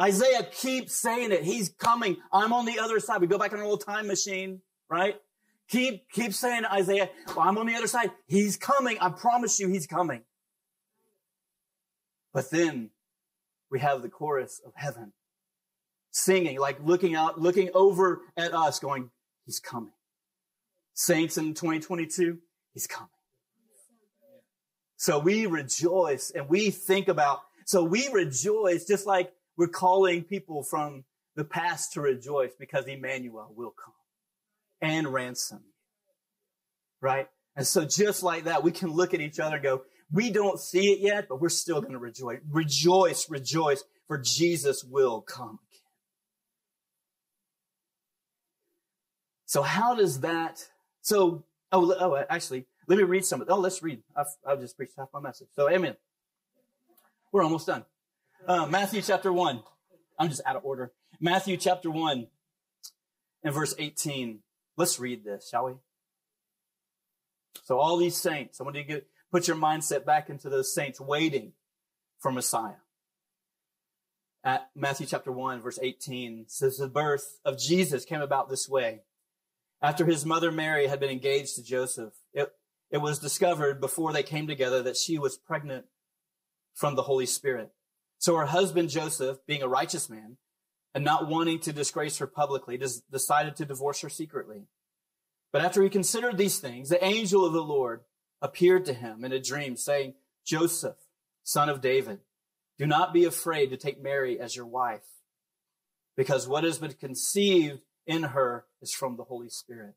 Isaiah 0.00 0.42
keeps 0.42 0.94
saying 0.94 1.32
it. 1.32 1.44
He's 1.44 1.68
coming. 1.68 2.16
I'm 2.32 2.52
on 2.52 2.64
the 2.64 2.78
other 2.78 2.98
side. 2.98 3.20
We 3.20 3.26
go 3.26 3.38
back 3.38 3.52
in 3.52 3.58
an 3.58 3.64
old 3.64 3.84
time 3.84 4.06
machine, 4.06 4.60
right? 4.88 5.16
Keep, 5.68 6.10
keep 6.10 6.34
saying 6.34 6.64
Isaiah, 6.64 7.10
well, 7.28 7.40
I'm 7.40 7.58
on 7.58 7.66
the 7.66 7.74
other 7.74 7.86
side. 7.86 8.10
He's 8.26 8.56
coming. 8.56 8.98
I 9.00 9.10
promise 9.10 9.60
you 9.60 9.68
he's 9.68 9.86
coming. 9.86 10.22
But 12.32 12.50
then 12.50 12.90
we 13.70 13.78
have 13.80 14.02
the 14.02 14.08
chorus 14.08 14.60
of 14.64 14.72
heaven 14.74 15.12
singing, 16.10 16.58
like 16.58 16.78
looking 16.82 17.14
out, 17.14 17.40
looking 17.40 17.70
over 17.74 18.22
at 18.36 18.54
us 18.54 18.78
going, 18.78 19.10
he's 19.46 19.60
coming. 19.60 19.92
Saints 20.94 21.36
in 21.36 21.54
2022, 21.54 22.38
he's 22.72 22.86
coming. 22.86 23.08
So 24.96 25.18
we 25.18 25.46
rejoice 25.46 26.30
and 26.30 26.48
we 26.48 26.70
think 26.70 27.08
about, 27.08 27.40
so 27.66 27.84
we 27.84 28.08
rejoice 28.12 28.86
just 28.86 29.06
like 29.06 29.32
we're 29.56 29.68
calling 29.68 30.22
people 30.22 30.62
from 30.62 31.04
the 31.36 31.44
past 31.44 31.92
to 31.92 32.00
rejoice 32.00 32.52
because 32.58 32.86
Emmanuel 32.86 33.52
will 33.54 33.74
come 33.84 33.94
and 34.80 35.12
ransom 35.12 35.60
you. 35.64 35.72
Right? 37.00 37.28
And 37.56 37.66
so 37.66 37.84
just 37.84 38.22
like 38.22 38.44
that, 38.44 38.62
we 38.62 38.70
can 38.70 38.90
look 38.90 39.14
at 39.14 39.20
each 39.20 39.38
other 39.38 39.56
and 39.56 39.62
go, 39.62 39.82
we 40.12 40.30
don't 40.30 40.60
see 40.60 40.92
it 40.92 41.00
yet, 41.00 41.26
but 41.28 41.40
we're 41.40 41.48
still 41.48 41.80
going 41.80 41.92
to 41.92 41.98
rejoice. 41.98 42.38
Rejoice, 42.48 43.28
rejoice, 43.28 43.82
for 44.06 44.18
Jesus 44.18 44.84
will 44.84 45.20
come 45.22 45.58
again. 45.70 45.80
So 49.46 49.62
how 49.62 49.94
does 49.94 50.20
that, 50.20 50.68
so, 51.04 51.44
oh, 51.70 51.94
oh, 52.00 52.24
actually, 52.30 52.64
let 52.88 52.96
me 52.96 53.04
read 53.04 53.26
some 53.26 53.42
of 53.42 53.50
Oh, 53.50 53.58
let's 53.58 53.82
read. 53.82 54.02
I've, 54.16 54.26
I've 54.46 54.60
just 54.60 54.74
preached 54.76 54.94
half 54.96 55.08
my 55.12 55.20
message. 55.20 55.48
So, 55.54 55.68
amen. 55.68 55.96
We're 57.30 57.42
almost 57.42 57.66
done. 57.66 57.84
Uh, 58.48 58.66
Matthew 58.66 59.02
chapter 59.02 59.30
1. 59.30 59.62
I'm 60.18 60.28
just 60.30 60.40
out 60.46 60.56
of 60.56 60.64
order. 60.64 60.92
Matthew 61.20 61.58
chapter 61.58 61.90
1 61.90 62.26
and 63.42 63.54
verse 63.54 63.74
18. 63.78 64.38
Let's 64.78 64.98
read 64.98 65.24
this, 65.24 65.50
shall 65.50 65.66
we? 65.66 65.72
So 67.64 67.78
all 67.78 67.98
these 67.98 68.16
saints, 68.16 68.60
I 68.60 68.64
want 68.64 68.76
you 68.76 68.82
to 68.82 68.88
get, 68.88 69.06
put 69.30 69.46
your 69.46 69.58
mindset 69.58 70.06
back 70.06 70.30
into 70.30 70.48
those 70.48 70.74
saints 70.74 71.00
waiting 71.00 71.52
for 72.18 72.32
Messiah. 72.32 72.76
At 74.42 74.70
Matthew 74.74 75.06
chapter 75.06 75.30
1, 75.30 75.60
verse 75.60 75.78
18 75.82 76.46
says 76.48 76.78
the 76.78 76.88
birth 76.88 77.40
of 77.44 77.58
Jesus 77.58 78.06
came 78.06 78.22
about 78.22 78.48
this 78.48 78.68
way. 78.68 79.02
After 79.84 80.06
his 80.06 80.24
mother 80.24 80.50
Mary 80.50 80.86
had 80.86 80.98
been 80.98 81.10
engaged 81.10 81.56
to 81.56 81.62
Joseph, 81.62 82.14
it, 82.32 82.50
it 82.90 83.02
was 83.02 83.18
discovered 83.18 83.82
before 83.82 84.14
they 84.14 84.22
came 84.22 84.46
together 84.46 84.82
that 84.82 84.96
she 84.96 85.18
was 85.18 85.36
pregnant 85.36 85.84
from 86.72 86.94
the 86.94 87.02
Holy 87.02 87.26
Spirit. 87.26 87.70
So 88.16 88.34
her 88.36 88.46
husband 88.46 88.88
Joseph, 88.88 89.40
being 89.46 89.62
a 89.62 89.68
righteous 89.68 90.08
man 90.08 90.38
and 90.94 91.04
not 91.04 91.28
wanting 91.28 91.60
to 91.60 91.72
disgrace 91.74 92.16
her 92.16 92.26
publicly, 92.26 92.78
decided 92.78 93.56
to 93.56 93.66
divorce 93.66 94.00
her 94.00 94.08
secretly. 94.08 94.62
But 95.52 95.60
after 95.60 95.82
he 95.82 95.90
considered 95.90 96.38
these 96.38 96.58
things, 96.58 96.88
the 96.88 97.04
angel 97.04 97.44
of 97.44 97.52
the 97.52 97.60
Lord 97.60 98.04
appeared 98.40 98.86
to 98.86 98.94
him 98.94 99.22
in 99.22 99.32
a 99.32 99.38
dream, 99.38 99.76
saying, 99.76 100.14
Joseph, 100.46 100.96
son 101.42 101.68
of 101.68 101.82
David, 101.82 102.20
do 102.78 102.86
not 102.86 103.12
be 103.12 103.26
afraid 103.26 103.68
to 103.68 103.76
take 103.76 104.02
Mary 104.02 104.40
as 104.40 104.56
your 104.56 104.64
wife, 104.64 105.04
because 106.16 106.48
what 106.48 106.64
has 106.64 106.78
been 106.78 106.94
conceived 106.94 107.82
in 108.06 108.22
her 108.22 108.66
is 108.80 108.92
from 108.92 109.16
the 109.16 109.24
Holy 109.24 109.48
Spirit. 109.48 109.94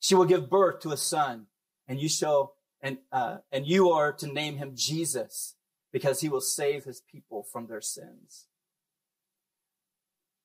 She 0.00 0.14
will 0.14 0.24
give 0.24 0.50
birth 0.50 0.80
to 0.80 0.90
a 0.90 0.96
son, 0.96 1.46
and 1.88 2.00
you 2.00 2.08
shall 2.08 2.54
and 2.80 2.98
uh, 3.10 3.38
and 3.50 3.66
you 3.66 3.90
are 3.90 4.12
to 4.12 4.26
name 4.26 4.58
him 4.58 4.72
Jesus, 4.74 5.54
because 5.92 6.20
he 6.20 6.28
will 6.28 6.42
save 6.42 6.84
his 6.84 7.00
people 7.00 7.46
from 7.50 7.66
their 7.66 7.80
sins. 7.80 8.46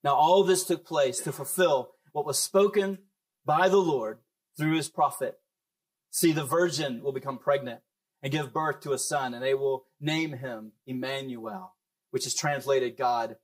Now, 0.04 0.16
all 0.16 0.44
this 0.44 0.64
took 0.64 0.86
place 0.86 1.20
to 1.20 1.34
fulfill 1.34 1.92
what 2.14 2.26
was 2.26 2.40
spoken 2.40 3.00
by 3.46 3.68
the 3.68 3.78
Lord 3.78 4.20
through 4.58 4.76
his 4.78 4.90
prophet. 4.90 5.40
See, 6.12 6.32
the 6.32 6.46
virgin 6.46 7.04
will 7.04 7.12
become 7.12 7.38
pregnant 7.38 7.82
and 8.24 8.32
give 8.32 8.54
birth 8.54 8.80
to 8.82 8.94
a 8.94 8.98
son, 8.98 9.34
and 9.34 9.44
they 9.44 9.54
will 9.54 9.86
name 10.00 10.34
him 10.34 10.72
Emmanuel, 10.88 11.76
which 12.12 12.26
is 12.26 12.34
translated 12.34 12.98
God 12.98 13.36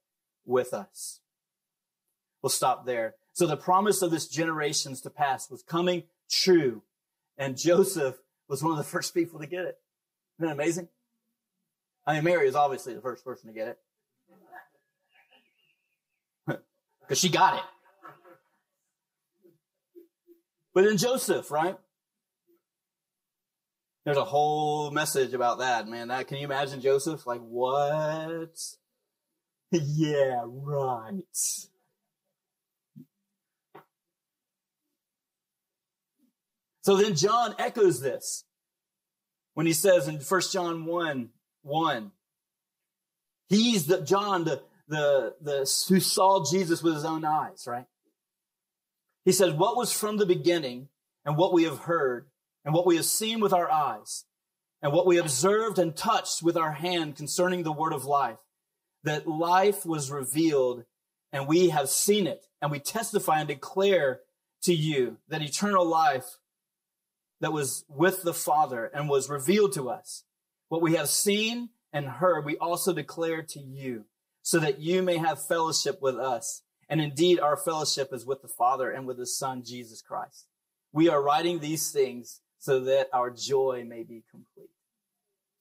with 0.46 0.74
us. 0.74 1.22
We'll 2.42 2.50
stop 2.50 2.86
there. 2.86 3.16
So 3.36 3.46
the 3.46 3.58
promise 3.58 4.02
of 4.02 4.12
this 4.12 4.30
generations 4.30 5.02
to 5.02 5.10
pass 5.10 5.52
was 5.52 5.62
coming 5.62 6.04
true, 6.32 6.84
and 7.38 7.58
Joseph 7.58 8.16
was 8.48 8.64
one 8.64 8.72
of 8.72 8.78
the 8.78 8.84
first 8.90 9.14
people 9.14 9.42
to 9.42 9.46
get 9.46 9.66
it. 9.66 9.78
Isn't 10.40 10.48
that 10.48 10.54
amazing? 10.54 10.88
I 12.08 12.14
mean, 12.14 12.24
Mary 12.24 12.48
is 12.48 12.56
obviously 12.56 12.94
the 12.94 13.02
first 13.02 13.26
person 13.26 13.48
to 13.50 13.54
get 13.54 13.68
it. 13.68 13.80
Because 17.02 17.20
she 17.20 17.30
got 17.30 17.58
it. 17.58 17.64
But 20.74 20.86
then 20.86 20.98
Joseph, 20.98 21.52
right? 21.52 21.78
There's 24.06 24.18
a 24.18 24.24
whole 24.24 24.92
message 24.92 25.34
about 25.34 25.60
that, 25.60 25.88
man. 25.88 26.08
That 26.08 26.28
can 26.28 26.38
you 26.38 26.46
imagine 26.46 26.80
Joseph? 26.80 27.28
Like, 27.28 27.42
what? 27.42 28.58
yeah, 29.72 30.42
right. 30.46 31.22
So 36.86 36.98
then 36.98 37.16
John 37.16 37.56
echoes 37.58 38.00
this 38.00 38.44
when 39.56 39.66
he 39.66 39.74
says 39.74 40.08
in 40.08 40.18
1 40.18 40.42
John 40.52 40.86
1 40.86 41.30
1. 41.64 42.12
He's 43.50 43.88
the 43.88 44.02
John, 44.02 44.44
the, 44.44 44.62
the, 44.88 45.34
the, 45.42 45.86
who 45.90 46.00
saw 46.00 46.46
Jesus 46.46 46.84
with 46.84 46.94
his 46.94 47.04
own 47.04 47.26
eyes, 47.26 47.66
right? 47.66 47.88
He 49.24 49.32
says, 49.32 49.52
what 49.52 49.76
was 49.76 49.92
from 49.92 50.18
the 50.18 50.28
beginning 50.28 50.90
and 51.26 51.38
what 51.38 51.54
we 51.54 51.64
have 51.64 51.80
heard 51.80 52.28
and 52.64 52.72
what 52.72 52.86
we 52.86 52.98
have 52.98 53.06
seen 53.06 53.40
with 53.40 53.52
our 53.52 53.70
eyes 53.70 54.26
and 54.84 54.94
what 54.94 55.08
we 55.08 55.18
observed 55.18 55.80
and 55.80 55.96
touched 55.96 56.44
with 56.44 56.56
our 56.56 56.74
hand 56.74 57.16
concerning 57.16 57.64
the 57.64 57.72
word 57.72 57.94
of 57.94 58.06
life, 58.06 58.38
that 59.04 59.28
life 59.28 59.88
was 59.88 60.12
revealed 60.12 60.84
and 61.32 61.48
we 61.48 61.70
have 61.70 61.90
seen 61.90 62.28
it 62.28 62.46
and 62.62 62.70
we 62.70 62.78
testify 62.78 63.40
and 63.40 63.48
declare 63.48 64.20
to 64.62 64.74
you 64.76 65.18
that 65.30 65.42
eternal 65.42 65.84
life 65.84 66.38
that 67.42 67.54
was 67.54 67.86
with 67.90 68.24
the 68.24 68.34
Father 68.34 68.86
and 68.86 69.10
was 69.10 69.30
revealed 69.30 69.74
to 69.74 69.90
us. 69.90 70.24
What 70.70 70.82
we 70.82 70.96
have 70.96 71.10
seen 71.10 71.70
and 71.94 72.08
heard, 72.08 72.46
we 72.46 72.58
also 72.58 72.94
declare 72.94 73.42
to 73.44 73.60
you, 73.60 74.06
so 74.42 74.60
that 74.60 74.80
you 74.80 75.02
may 75.02 75.18
have 75.18 75.46
fellowship 75.46 76.02
with 76.02 76.16
us. 76.16 76.62
And 76.88 77.02
indeed, 77.02 77.40
our 77.40 77.58
fellowship 77.58 78.14
is 78.14 78.26
with 78.26 78.42
the 78.42 78.48
Father 78.48 78.92
and 78.92 79.08
with 79.08 79.18
His 79.18 79.38
Son, 79.38 79.64
Jesus 79.64 80.02
Christ. 80.02 80.46
We 80.92 81.10
are 81.10 81.22
writing 81.22 81.60
these 81.60 81.92
things 81.92 82.42
so 82.60 82.82
that 82.82 83.10
our 83.12 83.32
joy 83.32 83.86
may 83.88 84.04
be 84.04 84.24
complete. 84.30 84.70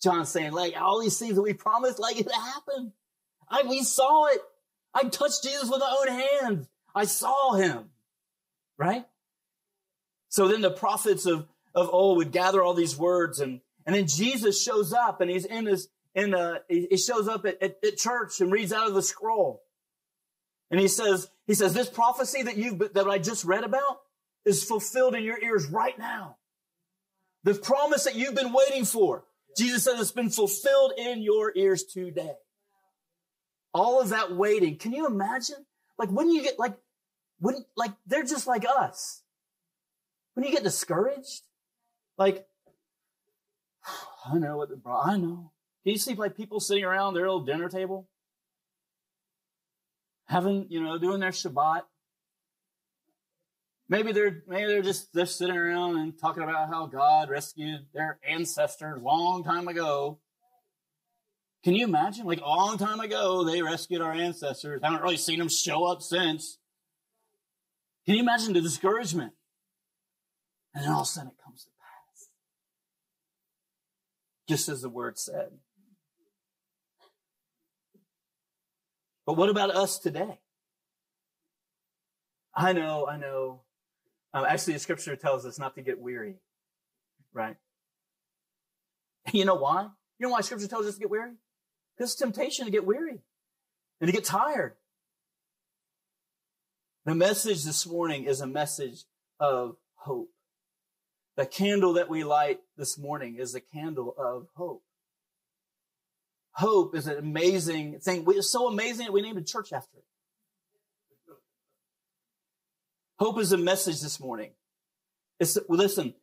John's 0.02 0.28
saying, 0.28 0.52
like, 0.52 0.75
all 0.78 1.00
these 1.00 1.19
things 1.19 1.37
that 1.37 1.43
we 1.43 1.54
promised, 1.54 1.99
like, 1.99 2.19
it 2.19 2.31
happened. 2.31 2.93
I, 3.49 3.62
we 3.62 3.83
saw 3.83 4.26
it. 4.26 4.40
I 4.93 5.04
touched 5.04 5.43
Jesus 5.43 5.71
with 5.71 5.81
my 5.81 5.97
own 6.00 6.09
hands. 6.09 6.69
I 6.95 7.07
saw 7.07 7.54
him. 7.54 7.90
Right? 8.76 9.07
So 10.28 10.49
then 10.49 10.61
the 10.61 10.71
prophets 10.71 11.26
of, 11.26 11.47
of 11.75 11.88
old 11.90 12.19
would 12.19 12.33
gather 12.33 12.62
all 12.62 12.75
these 12.75 12.97
words 12.97 13.40
and, 13.40 13.61
and 13.87 13.95
then 13.95 14.07
Jesus 14.07 14.62
shows 14.62 14.93
up 14.93 15.21
and 15.21 15.31
he's 15.31 15.45
in 15.45 15.66
his, 15.66 15.88
in 16.14 16.35
uh, 16.35 16.59
he 16.69 16.97
shows 16.97 17.28
up 17.28 17.45
at, 17.45 17.62
at, 17.62 17.76
at 17.85 17.97
church 17.97 18.40
and 18.40 18.52
reads 18.52 18.73
out 18.73 18.88
of 18.88 18.95
the 18.95 19.02
scroll. 19.02 19.62
And 20.71 20.81
he 20.81 20.88
says, 20.88 21.28
he 21.47 21.54
says, 21.54 21.75
this 21.75 21.90
prophecy 21.90 22.43
that 22.43 22.57
you've, 22.57 22.78
that 22.95 23.07
I 23.07 23.19
just 23.19 23.45
read 23.45 23.64
about 23.64 24.00
is 24.45 24.64
fulfilled 24.64 25.14
in 25.14 25.23
your 25.23 25.43
ears 25.43 25.66
right 25.66 25.99
now. 25.99 26.37
The 27.45 27.54
promise 27.54 28.04
that 28.04 28.14
you've 28.14 28.35
been 28.35 28.52
waiting 28.52 28.85
for. 28.85 29.25
Jesus 29.57 29.85
says 29.85 30.00
it's 30.00 30.11
been 30.11 30.31
fulfilled 30.31 30.93
in 30.97 31.23
your 31.23 31.52
ears 31.54 31.85
today. 31.85 32.33
All 33.73 34.00
of 34.00 34.09
that 34.11 34.35
waiting. 34.35 34.76
Can 34.76 34.93
you 34.93 35.07
imagine? 35.07 35.66
Like 35.99 36.11
when 36.11 36.31
you 36.31 36.43
get 36.43 36.59
like, 36.59 36.76
when, 37.38 37.57
like 37.76 37.93
they're 38.07 38.25
just 38.25 38.47
like 38.47 38.64
us. 38.64 39.23
When 40.35 40.45
you 40.45 40.52
get 40.52 40.64
discouraged, 40.64 41.43
like, 42.16 42.47
I 44.26 44.38
know 44.38 44.56
what 44.56 44.71
the, 44.71 44.76
bro 44.76 45.00
I 45.00 45.16
know. 45.16 45.52
Can 45.83 45.92
you 45.92 45.99
see 45.99 46.14
like 46.14 46.37
people 46.37 46.61
sitting 46.61 46.85
around 46.85 47.14
their 47.14 47.26
old 47.26 47.47
dinner 47.47 47.68
table? 47.68 48.09
Having, 50.26 50.66
you 50.71 50.83
know, 50.83 50.99
doing 50.99 51.21
their 51.21 51.30
Shabbat. 51.30 51.83
Maybe 53.87 54.12
they're 54.12 54.42
maybe 54.49 54.66
they're 54.73 54.80
just 54.80 55.12
they're 55.12 55.26
sitting 55.26 55.56
around 55.56 55.99
and 55.99 56.18
talking 56.18 56.42
about 56.42 56.71
how 56.71 56.87
God 56.87 57.28
rescued 57.28 57.85
their 57.92 58.18
ancestors 58.26 59.02
long 59.02 59.44
time 59.44 59.68
ago. 59.68 60.21
Can 61.62 61.75
you 61.75 61.85
imagine? 61.85 62.26
Like 62.26 62.40
a 62.40 62.49
long 62.49 62.78
time 62.78 63.00
ago, 63.00 63.44
they 63.44 63.61
rescued 63.61 64.00
our 64.00 64.12
ancestors. 64.12 64.80
I 64.83 64.87
Haven't 64.87 65.02
really 65.02 65.18
seen 65.18 65.38
them 65.38 65.50
show 65.50 65.85
up 65.85 66.00
since. 66.00 66.59
Can 68.06 68.14
you 68.14 68.23
imagine 68.23 68.54
the 68.54 68.62
discouragement? 68.62 69.33
And 70.75 70.85
then 70.85 70.90
all 70.90 71.02
of 71.02 71.06
a 71.06 71.11
sudden 71.11 71.30
it 71.30 71.42
comes 71.44 71.64
to. 71.64 71.74
Just 74.49 74.69
as 74.69 74.83
the 74.83 74.89
word 74.89 75.19
said. 75.19 75.51
But 79.27 79.37
what 79.37 79.49
about 79.49 79.71
us 79.71 79.99
today? 79.99 80.41
I 82.55 82.73
know, 82.73 83.07
I 83.07 83.17
know. 83.17 83.63
Um, 84.33 84.45
actually, 84.45 84.75
the 84.75 84.81
scripture 84.81 85.17
tells 85.17 85.47
us 85.47 85.59
not 85.59 85.75
to 85.77 85.83
get 85.83 85.99
weary, 85.99 86.37
right? 87.33 87.57
You 89.33 89.47
know 89.47 89.55
why? 89.55 89.89
You 90.19 90.27
know 90.27 90.31
why 90.31 90.43
scripture 90.43 90.69
tells 90.69 90.87
us 90.87 90.95
to 90.95 91.01
get 91.01 91.11
weary? 91.11 91.33
Because 91.97 92.13
it's 92.13 92.21
temptation 92.21 92.67
to 92.67 92.71
get 92.71 92.85
weary 92.85 93.21
and 94.01 94.09
to 94.09 94.13
get 94.13 94.25
tired. 94.25 94.75
The 97.07 97.15
message 97.15 97.65
this 97.65 97.87
morning 97.87 98.25
is 98.25 98.43
a 98.43 98.47
message 98.47 99.05
of 99.41 99.77
hope. 99.95 100.34
The 101.37 101.47
candle 101.47 101.95
that 101.95 102.09
we 102.09 102.23
light 102.23 102.61
this 102.76 102.97
morning 102.97 103.37
is 103.38 103.55
a 103.55 103.61
candle 103.61 104.14
of 104.17 104.47
hope. 104.55 104.83
Hope 106.53 106.95
is 106.95 107.09
an 107.09 107.19
amazing 107.19 107.99
thing. 107.99 108.25
It's 108.29 108.50
so 108.50 108.69
amazing 108.69 109.07
that 109.07 109.12
we 109.12 109.23
named 109.23 109.38
a 109.38 109.43
church 109.43 109.73
after 109.73 109.99
it. 109.99 110.05
Hope 113.19 113.41
is 113.41 113.53
a 113.53 113.59
message 113.59 114.00
this 114.00 114.21
morning. 114.21 114.53
It's, 115.41 115.59
listen, 115.69 116.14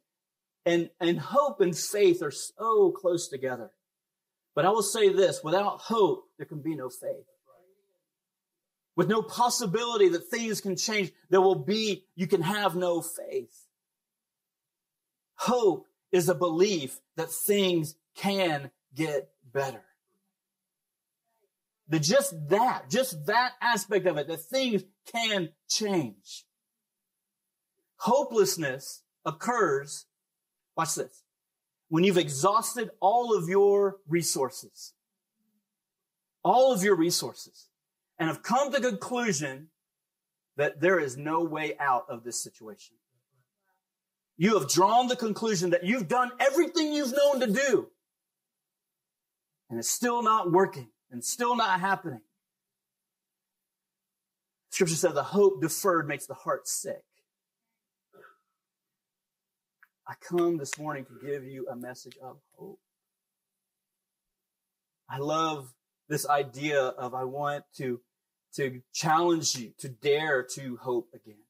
and, 0.66 0.90
and 1.02 1.20
hope 1.20 1.60
and 1.60 1.78
faith 1.78 2.22
are 2.22 2.32
so 2.32 2.92
close 2.92 3.28
together. 3.28 3.72
But 4.56 4.66
I 4.66 4.70
will 4.70 4.84
say 4.84 5.10
this, 5.10 5.42
without 5.44 5.80
hope, 5.80 6.26
there 6.38 6.46
can 6.46 6.62
be 6.62 6.76
no 6.76 6.90
faith. 6.90 7.26
With 8.96 9.10
no 9.10 9.22
possibility 9.22 10.10
that 10.10 10.28
things 10.28 10.62
can 10.62 10.76
change, 10.76 11.12
there 11.30 11.42
will 11.42 11.56
be, 11.56 12.06
you 12.16 12.28
can 12.28 12.42
have 12.42 12.76
no 12.76 13.02
faith. 13.02 13.68
Hope 15.42 15.88
is 16.12 16.30
a 16.30 16.36
belief 16.36 17.00
that 17.18 17.32
things 17.32 17.96
can 18.16 18.70
get 18.94 19.32
better. 19.52 19.82
The 21.90 22.00
just 22.00 22.50
that, 22.50 22.92
just 22.92 23.26
that 23.26 23.54
aspect 23.60 24.06
of 24.06 24.18
it, 24.18 24.28
that 24.28 24.42
things 24.42 24.84
can 25.12 25.50
change. 25.68 26.46
Hopelessness 27.96 29.02
occurs, 29.26 30.06
watch 30.78 30.94
this, 30.94 31.24
when 31.90 32.04
you've 32.04 32.20
exhausted 32.20 32.92
all 33.00 33.36
of 33.36 33.50
your 33.50 33.98
resources. 34.08 34.94
All 36.44 36.72
of 36.72 36.84
your 36.84 36.96
resources. 36.96 37.68
And 38.20 38.30
have 38.30 38.44
come 38.44 38.72
to 38.72 38.80
the 38.80 38.90
conclusion 38.90 39.70
that 40.56 40.82
there 40.82 41.00
is 41.00 41.18
no 41.18 41.42
way 41.42 41.76
out 41.80 42.06
of 42.10 42.24
this 42.24 42.40
situation. 42.40 42.98
You 44.42 44.58
have 44.58 44.68
drawn 44.68 45.08
the 45.08 45.16
conclusion 45.16 45.70
that 45.70 45.84
you've 45.84 46.08
done 46.08 46.32
everything 46.40 46.92
you've 46.92 47.14
known 47.16 47.42
to 47.42 47.46
do. 47.46 47.92
And 49.70 49.78
it's 49.78 49.88
still 49.88 50.24
not 50.24 50.52
working 50.52 50.90
and 51.12 51.24
still 51.24 51.56
not 51.56 51.80
happening. 51.80 52.22
Scripture 54.72 54.96
says 54.96 55.14
the 55.14 55.22
hope 55.22 55.62
deferred 55.62 56.08
makes 56.08 56.26
the 56.26 56.34
heart 56.34 56.68
sick. 56.68 57.04
I 60.08 60.16
come 60.20 60.58
this 60.58 60.76
morning 60.80 61.06
to 61.06 61.24
give 61.24 61.44
you 61.44 61.68
a 61.72 61.76
message 61.76 62.18
of 62.20 62.38
hope. 62.58 62.80
I 65.08 65.20
love 65.20 65.72
this 66.10 66.28
idea 66.28 66.82
of 66.82 67.14
I 67.14 67.26
want 67.26 67.66
to, 67.78 68.02
to 68.56 68.82
challenge 68.92 69.56
you 69.56 69.74
to 69.78 69.88
dare 69.88 70.42
to 70.56 70.78
hope 70.78 71.10
again, 71.14 71.44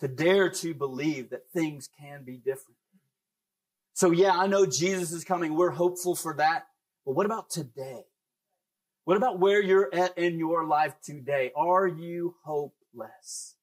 to 0.00 0.08
dare 0.08 0.50
to 0.50 0.74
believe 0.74 1.30
that 1.30 1.50
things 1.52 1.88
can 2.00 2.24
be 2.24 2.36
different. 2.36 2.78
So 3.94 4.10
yeah, 4.10 4.36
I 4.36 4.46
know 4.46 4.66
Jesus 4.66 5.12
is 5.12 5.24
coming. 5.24 5.54
We're 5.54 5.70
hopeful 5.70 6.14
for 6.14 6.34
that. 6.34 6.66
But 7.06 7.12
what 7.14 7.26
about 7.26 7.50
today? 7.50 8.04
What 9.04 9.16
about 9.16 9.38
where 9.38 9.62
you're 9.62 9.94
at 9.94 10.16
in 10.16 10.38
your 10.38 10.64
life 10.64 10.94
today? 11.02 11.52
Are 11.54 11.86
you 11.86 12.34
hopeless? 12.42 13.54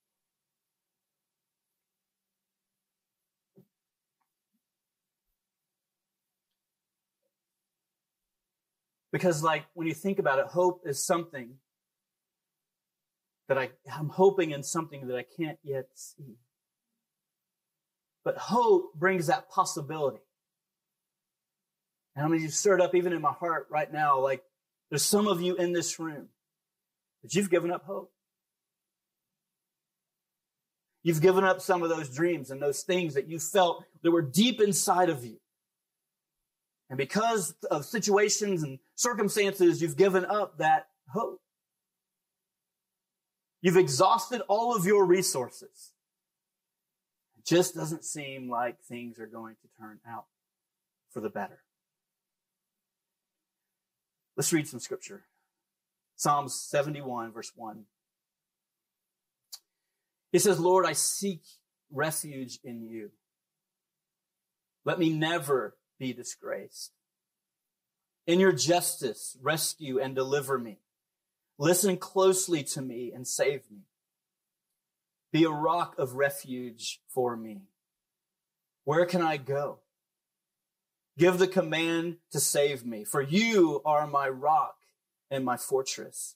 Because, 9.11 9.43
like, 9.43 9.65
when 9.73 9.87
you 9.87 9.93
think 9.93 10.19
about 10.19 10.39
it, 10.39 10.45
hope 10.45 10.83
is 10.85 11.03
something 11.03 11.55
that 13.47 13.57
I, 13.57 13.69
I'm 13.91 14.09
hoping 14.09 14.51
in 14.51 14.63
something 14.63 15.07
that 15.07 15.17
I 15.17 15.25
can't 15.37 15.59
yet 15.63 15.87
see. 15.93 16.35
But 18.23 18.37
hope 18.37 18.93
brings 18.93 19.27
that 19.27 19.49
possibility. 19.49 20.21
And 22.15 22.23
I'm 22.23 22.31
going 22.31 22.45
to 22.45 22.51
stir 22.51 22.75
it 22.75 22.81
up 22.81 22.95
even 22.95 23.13
in 23.13 23.21
my 23.21 23.31
heart 23.31 23.67
right 23.69 23.91
now. 23.91 24.19
Like, 24.19 24.43
there's 24.89 25.03
some 25.03 25.27
of 25.27 25.41
you 25.41 25.55
in 25.55 25.73
this 25.73 25.99
room 25.99 26.27
that 27.23 27.33
you've 27.33 27.49
given 27.49 27.71
up 27.71 27.83
hope. 27.85 28.11
You've 31.03 31.21
given 31.21 31.43
up 31.43 31.61
some 31.61 31.81
of 31.81 31.89
those 31.89 32.09
dreams 32.09 32.51
and 32.51 32.61
those 32.61 32.83
things 32.83 33.15
that 33.15 33.27
you 33.27 33.39
felt 33.39 33.83
that 34.03 34.11
were 34.11 34.21
deep 34.21 34.61
inside 34.61 35.09
of 35.09 35.25
you. 35.25 35.37
And 36.89 36.97
because 36.97 37.55
of 37.71 37.85
situations 37.85 38.63
and 38.63 38.77
circumstances, 38.95 39.81
you've 39.81 39.97
given 39.97 40.25
up 40.25 40.57
that 40.59 40.87
hope. 41.09 41.40
You've 43.61 43.77
exhausted 43.77 44.41
all 44.47 44.75
of 44.75 44.85
your 44.85 45.05
resources. 45.05 45.91
It 47.37 47.45
just 47.45 47.75
doesn't 47.75 48.03
seem 48.03 48.49
like 48.49 48.81
things 48.81 49.19
are 49.19 49.27
going 49.27 49.55
to 49.61 49.67
turn 49.79 49.99
out 50.07 50.25
for 51.11 51.21
the 51.21 51.29
better. 51.29 51.61
Let's 54.35 54.51
read 54.51 54.67
some 54.67 54.79
scripture. 54.79 55.23
Psalms 56.15 56.55
71, 56.55 57.31
verse 57.31 57.51
1. 57.55 57.85
It 60.33 60.39
says, 60.41 60.59
Lord, 60.59 60.85
I 60.85 60.93
seek 60.93 61.41
refuge 61.91 62.59
in 62.63 62.81
you. 62.81 63.11
Let 64.85 64.97
me 64.97 65.09
never 65.11 65.75
be 65.99 66.13
disgraced. 66.13 66.91
In 68.25 68.39
your 68.39 68.51
justice, 68.51 69.37
rescue 69.41 69.99
and 69.99 70.15
deliver 70.15 70.57
me. 70.57 70.79
Listen 71.61 71.95
closely 71.95 72.63
to 72.63 72.81
me 72.81 73.11
and 73.13 73.27
save 73.27 73.69
me. 73.69 73.81
Be 75.31 75.43
a 75.43 75.51
rock 75.51 75.93
of 75.99 76.15
refuge 76.15 77.01
for 77.07 77.37
me. 77.37 77.67
Where 78.83 79.05
can 79.05 79.21
I 79.21 79.37
go? 79.37 79.77
Give 81.19 81.37
the 81.37 81.47
command 81.47 82.17
to 82.31 82.39
save 82.39 82.83
me, 82.83 83.03
for 83.03 83.21
you 83.21 83.79
are 83.85 84.07
my 84.07 84.27
rock 84.27 84.77
and 85.29 85.45
my 85.45 85.55
fortress. 85.55 86.35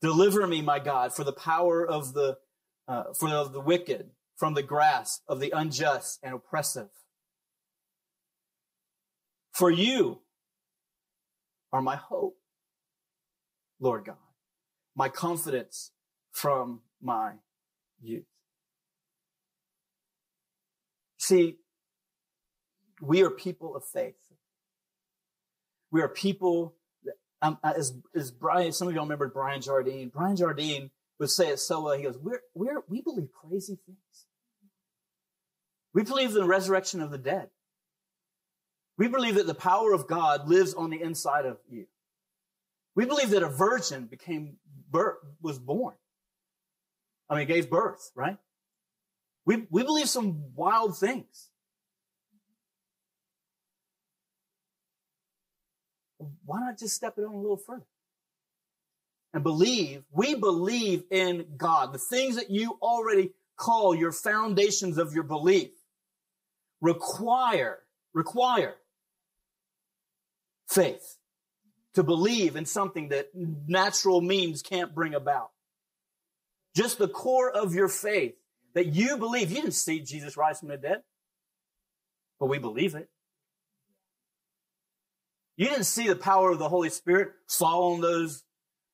Deliver 0.00 0.46
me, 0.46 0.62
my 0.62 0.78
God, 0.78 1.12
for 1.12 1.24
the 1.24 1.32
power 1.32 1.84
of 1.84 2.14
the, 2.14 2.38
uh, 2.86 3.14
for 3.18 3.28
the, 3.28 3.48
the 3.48 3.60
wicked, 3.60 4.10
from 4.36 4.54
the 4.54 4.62
grasp 4.62 5.22
of 5.26 5.40
the 5.40 5.50
unjust 5.50 6.20
and 6.22 6.32
oppressive. 6.32 6.90
For 9.52 9.72
you 9.72 10.20
are 11.72 11.82
my 11.82 11.96
hope, 11.96 12.36
Lord 13.80 14.04
God, 14.04 14.14
my 14.96 15.08
confidence 15.08 15.92
from 16.32 16.80
my 17.00 17.34
youth. 18.00 18.24
See, 21.18 21.56
we 23.00 23.22
are 23.22 23.30
people 23.30 23.76
of 23.76 23.84
faith. 23.84 24.14
We 25.90 26.02
are 26.02 26.08
people 26.08 26.74
um, 27.42 27.58
as, 27.62 27.94
as 28.14 28.30
Brian, 28.30 28.72
some 28.72 28.88
of 28.88 28.94
y'all 28.94 29.04
remember 29.04 29.28
Brian 29.28 29.60
Jardine. 29.60 30.10
Brian 30.12 30.36
Jardine 30.36 30.90
would 31.18 31.30
say 31.30 31.48
it 31.48 31.58
so 31.58 31.82
well. 31.82 31.96
He 31.96 32.04
goes, 32.04 32.18
we're, 32.18 32.40
we're, 32.54 32.82
we 32.88 33.02
believe 33.02 33.28
crazy 33.32 33.78
things. 33.86 34.26
We 35.92 36.02
believe 36.02 36.30
in 36.30 36.36
the 36.36 36.44
resurrection 36.44 37.00
of 37.00 37.10
the 37.10 37.18
dead. 37.18 37.48
We 38.98 39.08
believe 39.08 39.34
that 39.34 39.46
the 39.46 39.54
power 39.54 39.92
of 39.92 40.06
God 40.06 40.48
lives 40.48 40.74
on 40.74 40.90
the 40.90 41.00
inside 41.00 41.44
of 41.44 41.58
you. 41.70 41.86
We 42.94 43.04
believe 43.04 43.30
that 43.30 43.42
a 43.42 43.48
virgin 43.48 44.06
became 44.06 44.56
birth, 44.90 45.18
was 45.40 45.58
born. 45.58 45.94
I 47.28 47.36
mean, 47.36 47.46
gave 47.46 47.68
birth, 47.68 48.10
right? 48.14 48.38
We, 49.44 49.66
we 49.70 49.82
believe 49.82 50.08
some 50.08 50.54
wild 50.54 50.98
things. 50.98 51.50
Why 56.44 56.60
not 56.60 56.78
just 56.78 56.94
step 56.94 57.14
it 57.18 57.22
on 57.22 57.34
a 57.34 57.40
little 57.40 57.56
further? 57.56 57.86
And 59.34 59.42
believe, 59.42 60.04
we 60.10 60.34
believe 60.34 61.04
in 61.10 61.46
God. 61.56 61.92
The 61.92 61.98
things 61.98 62.36
that 62.36 62.50
you 62.50 62.78
already 62.80 63.32
call 63.56 63.94
your 63.94 64.12
foundations 64.12 64.98
of 64.98 65.12
your 65.12 65.24
belief 65.24 65.70
require, 66.80 67.80
require 68.14 68.76
faith, 70.68 71.18
to 71.96 72.02
believe 72.02 72.56
in 72.56 72.66
something 72.66 73.08
that 73.08 73.30
natural 73.34 74.20
means 74.20 74.60
can't 74.60 74.94
bring 74.94 75.14
about. 75.14 75.48
Just 76.76 76.98
the 76.98 77.08
core 77.08 77.50
of 77.50 77.74
your 77.74 77.88
faith 77.88 78.34
that 78.74 78.88
you 78.88 79.16
believe. 79.16 79.48
You 79.50 79.56
didn't 79.56 79.72
see 79.72 80.00
Jesus 80.00 80.36
rise 80.36 80.60
from 80.60 80.68
the 80.68 80.76
dead, 80.76 81.02
but 82.38 82.50
we 82.50 82.58
believe 82.58 82.94
it. 82.94 83.08
You 85.56 85.70
didn't 85.70 85.84
see 85.84 86.06
the 86.06 86.16
power 86.16 86.50
of 86.50 86.58
the 86.58 86.68
Holy 86.68 86.90
Spirit 86.90 87.30
fall 87.48 87.94
on 87.94 88.02
those, 88.02 88.44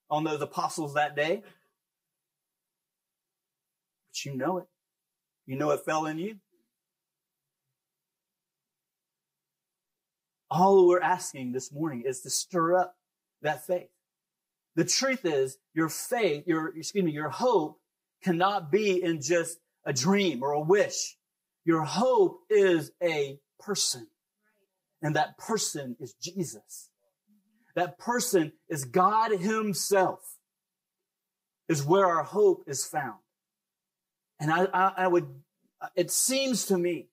on 0.08 0.22
those 0.22 0.40
apostles 0.40 0.94
that 0.94 1.16
day, 1.16 1.42
but 4.10 4.24
you 4.24 4.36
know 4.36 4.58
it. 4.58 4.66
You 5.44 5.56
know 5.56 5.72
it 5.72 5.84
fell 5.84 6.06
in 6.06 6.18
you? 6.18 6.36
All 10.54 10.86
we're 10.86 11.00
asking 11.00 11.52
this 11.52 11.72
morning 11.72 12.02
is 12.06 12.20
to 12.20 12.30
stir 12.30 12.76
up 12.76 12.94
that 13.40 13.66
faith. 13.66 13.88
The 14.76 14.84
truth 14.84 15.24
is, 15.24 15.56
your 15.72 15.88
faith, 15.88 16.46
your, 16.46 16.76
excuse 16.76 17.04
me, 17.04 17.10
your 17.10 17.30
hope 17.30 17.80
cannot 18.22 18.70
be 18.70 19.02
in 19.02 19.22
just 19.22 19.58
a 19.86 19.94
dream 19.94 20.42
or 20.42 20.52
a 20.52 20.60
wish. 20.60 21.16
Your 21.64 21.84
hope 21.84 22.40
is 22.50 22.92
a 23.02 23.38
person. 23.60 24.06
And 25.00 25.16
that 25.16 25.38
person 25.38 25.96
is 25.98 26.12
Jesus. 26.20 26.90
That 27.74 27.96
person 27.96 28.52
is 28.68 28.84
God 28.84 29.30
himself 29.32 30.20
is 31.66 31.82
where 31.82 32.04
our 32.04 32.24
hope 32.24 32.64
is 32.66 32.84
found. 32.84 33.20
And 34.38 34.52
I, 34.52 34.66
I, 34.74 34.92
I 34.98 35.08
would, 35.08 35.28
it 35.96 36.10
seems 36.10 36.66
to 36.66 36.76
me 36.76 37.06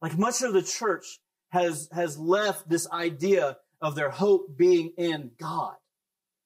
like 0.00 0.16
much 0.16 0.40
of 0.40 0.54
the 0.54 0.62
church 0.62 1.20
has, 1.56 1.88
has 1.92 2.18
left 2.18 2.68
this 2.68 2.88
idea 2.90 3.56
of 3.80 3.94
their 3.94 4.10
hope 4.10 4.56
being 4.56 4.92
in 4.96 5.30
God. 5.38 5.74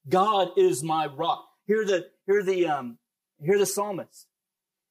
God 0.09 0.51
is 0.57 0.83
my 0.83 1.07
rock. 1.07 1.47
Hear 1.67 1.85
the, 1.85 2.07
hear 2.27 2.43
the, 2.43 2.67
um, 2.67 2.99
here 3.43 3.59
the 3.59 3.67
psalmist. 3.67 4.27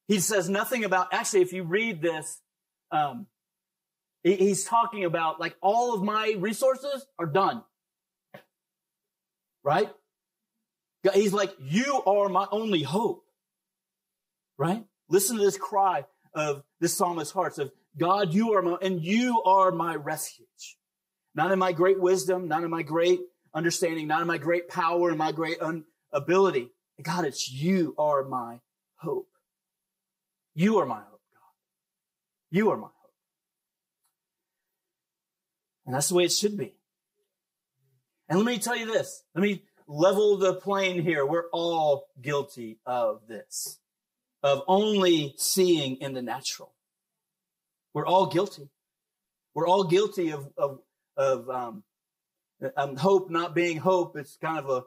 He 0.08 0.20
says 0.20 0.50
nothing 0.50 0.84
about, 0.84 1.08
actually, 1.14 1.42
if 1.42 1.54
you 1.54 1.64
read 1.64 2.02
this, 2.02 2.42
um, 2.92 3.28
he's 4.24 4.66
talking 4.66 5.06
about 5.06 5.40
like 5.40 5.56
all 5.62 5.94
of 5.94 6.04
my 6.04 6.36
resources 6.38 7.06
are 7.18 7.26
done. 7.26 7.64
Right? 9.64 9.90
He's 11.14 11.34
like, 11.34 11.54
you 11.60 12.02
are 12.06 12.28
my 12.30 12.48
only 12.52 12.84
hope. 12.84 13.24
Right? 14.58 14.84
Listen 15.10 15.38
to 15.38 15.44
this 15.44 15.58
cry 15.58 16.06
of 16.34 16.64
this 16.80 16.96
psalmist's 16.98 17.34
heart 17.34 17.58
of 17.58 17.72
God, 17.98 18.34
you 18.34 18.54
are 18.54 18.62
my, 18.62 18.78
and 18.82 19.04
you 19.04 19.42
are 19.44 19.72
my 19.72 19.96
refuge. 19.96 20.78
Not 21.36 21.52
in 21.52 21.60
my 21.60 21.72
great 21.72 22.00
wisdom, 22.00 22.48
not 22.48 22.64
in 22.64 22.70
my 22.70 22.84
great 22.84 23.20
understanding, 23.54 24.08
not 24.08 24.22
in 24.22 24.28
my 24.28 24.38
great 24.38 24.68
power 24.68 25.10
and 25.10 25.18
my 25.18 25.32
great 25.32 25.62
un- 25.62 25.86
ability. 26.12 26.70
God, 27.02 27.26
it's 27.26 27.52
you 27.52 27.96
are 27.98 28.24
my 28.24 28.60
hope. 28.96 29.30
You 30.54 30.80
are 30.80 30.86
my 30.86 31.00
hope, 31.00 31.22
God. 31.32 32.52
You 32.52 32.72
are 32.72 32.78
my 32.78 32.88
hope. 32.88 33.14
And 35.86 35.96
that's 35.96 36.10
the 36.10 36.16
way 36.16 36.26
it 36.26 36.32
should 36.32 36.58
be. 36.58 36.76
And 38.28 38.38
let 38.38 38.46
me 38.46 38.60
tell 38.60 38.76
you 38.76 38.86
this. 38.86 39.24
Let 39.34 39.42
me 39.42 39.64
level 39.88 40.38
the 40.38 40.54
plane 40.54 41.02
here. 41.02 41.26
We're 41.26 41.50
all 41.52 42.08
guilty 42.22 42.80
of 42.86 43.22
this, 43.28 43.80
of 44.44 44.62
only 44.68 45.34
seeing 45.38 45.96
in 45.96 46.14
the 46.14 46.22
natural. 46.22 46.74
We're 48.00 48.06
all 48.06 48.28
guilty. 48.28 48.70
We're 49.54 49.68
all 49.68 49.84
guilty 49.84 50.32
of, 50.32 50.48
of, 50.58 50.80
of 51.18 51.50
um, 51.50 51.84
um, 52.78 52.96
hope 52.96 53.30
not 53.30 53.54
being 53.54 53.76
hope. 53.76 54.16
It's 54.16 54.38
kind 54.38 54.58
of 54.58 54.70
a, 54.70 54.84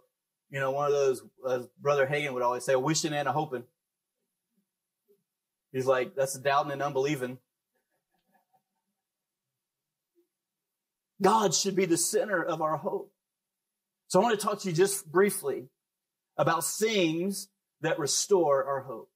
you 0.49 0.59
know, 0.59 0.71
one 0.71 0.87
of 0.87 0.93
those, 0.95 1.23
as 1.47 1.69
Brother 1.79 2.07
Hagin 2.07 2.33
would 2.33 2.43
always 2.43 2.65
say, 2.65 2.73
a 2.73 2.79
wishing 2.79 3.13
and 3.13 3.29
a 3.29 3.33
hoping. 3.33 3.65
He's 5.73 5.85
like, 5.85 6.15
that's 6.15 6.39
doubting 6.39 6.73
and 6.73 6.81
unbelieving. 6.81 7.37
God 11.21 11.53
should 11.53 11.77
be 11.77 11.85
the 11.85 11.99
center 11.99 12.43
of 12.43 12.63
our 12.63 12.79
hope. 12.79 13.13
So 14.09 14.21
I 14.21 14.23
want 14.23 14.41
to 14.41 14.47
talk 14.47 14.61
to 14.61 14.71
you 14.71 14.75
just 14.75 15.13
briefly 15.13 15.67
about 16.39 16.65
things 16.65 17.51
that 17.83 17.99
restore 17.99 18.65
our 18.65 18.81
hope. 18.81 19.11